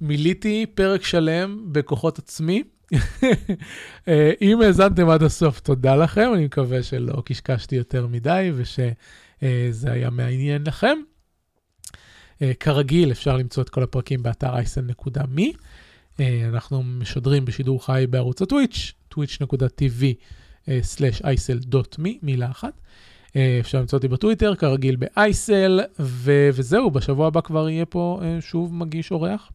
מילאתי 0.00 0.66
פרק 0.74 1.04
שלם 1.04 1.68
בכוחות 1.72 2.18
עצמי. 2.18 2.62
אה, 4.08 4.32
אם 4.42 4.60
האזנתם 4.62 5.08
עד 5.08 5.22
הסוף, 5.22 5.60
תודה 5.60 5.96
לכם, 5.96 6.30
אני 6.34 6.44
מקווה 6.44 6.82
שלא 6.82 7.22
קשקשתי 7.24 7.76
יותר 7.76 8.06
מדי 8.06 8.52
ושזה 8.54 9.92
היה 9.92 10.10
מעניין 10.10 10.62
לכם. 10.66 10.98
כרגיל, 12.60 13.12
אפשר 13.12 13.36
למצוא 13.36 13.62
את 13.62 13.68
כל 13.68 13.82
הפרקים 13.82 14.22
באתר 14.22 14.56
אייסן.מי. 14.56 15.52
אנחנו 16.48 16.82
משדרים 16.82 17.44
בשידור 17.44 17.86
חי 17.86 18.04
בערוץ 18.10 18.42
הטוויץ', 18.42 18.92
twitch.tv 19.14 20.04
אה, 20.68 20.80
www.isel.me, 20.98 22.08
מילה 22.22 22.50
אחת. 22.50 22.80
אה, 23.36 23.58
אפשר 23.60 23.80
למצוא 23.80 23.96
אותי 23.96 24.08
בטוויטר, 24.08 24.54
כרגיל 24.54 24.96
באייסל, 24.96 25.80
ו- 25.98 26.50
וזהו, 26.54 26.90
בשבוע 26.90 27.26
הבא 27.26 27.40
כבר 27.40 27.68
יהיה 27.68 27.86
פה 27.86 28.20
אה, 28.22 28.38
שוב 28.40 28.74
מגיש 28.74 29.10
אורח, 29.10 29.52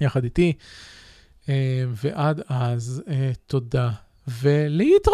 יחד 0.00 0.24
איתי. 0.24 0.52
ועד 1.94 2.40
אז, 2.48 3.02
תודה 3.46 3.90
ולהתראות! 4.28 5.12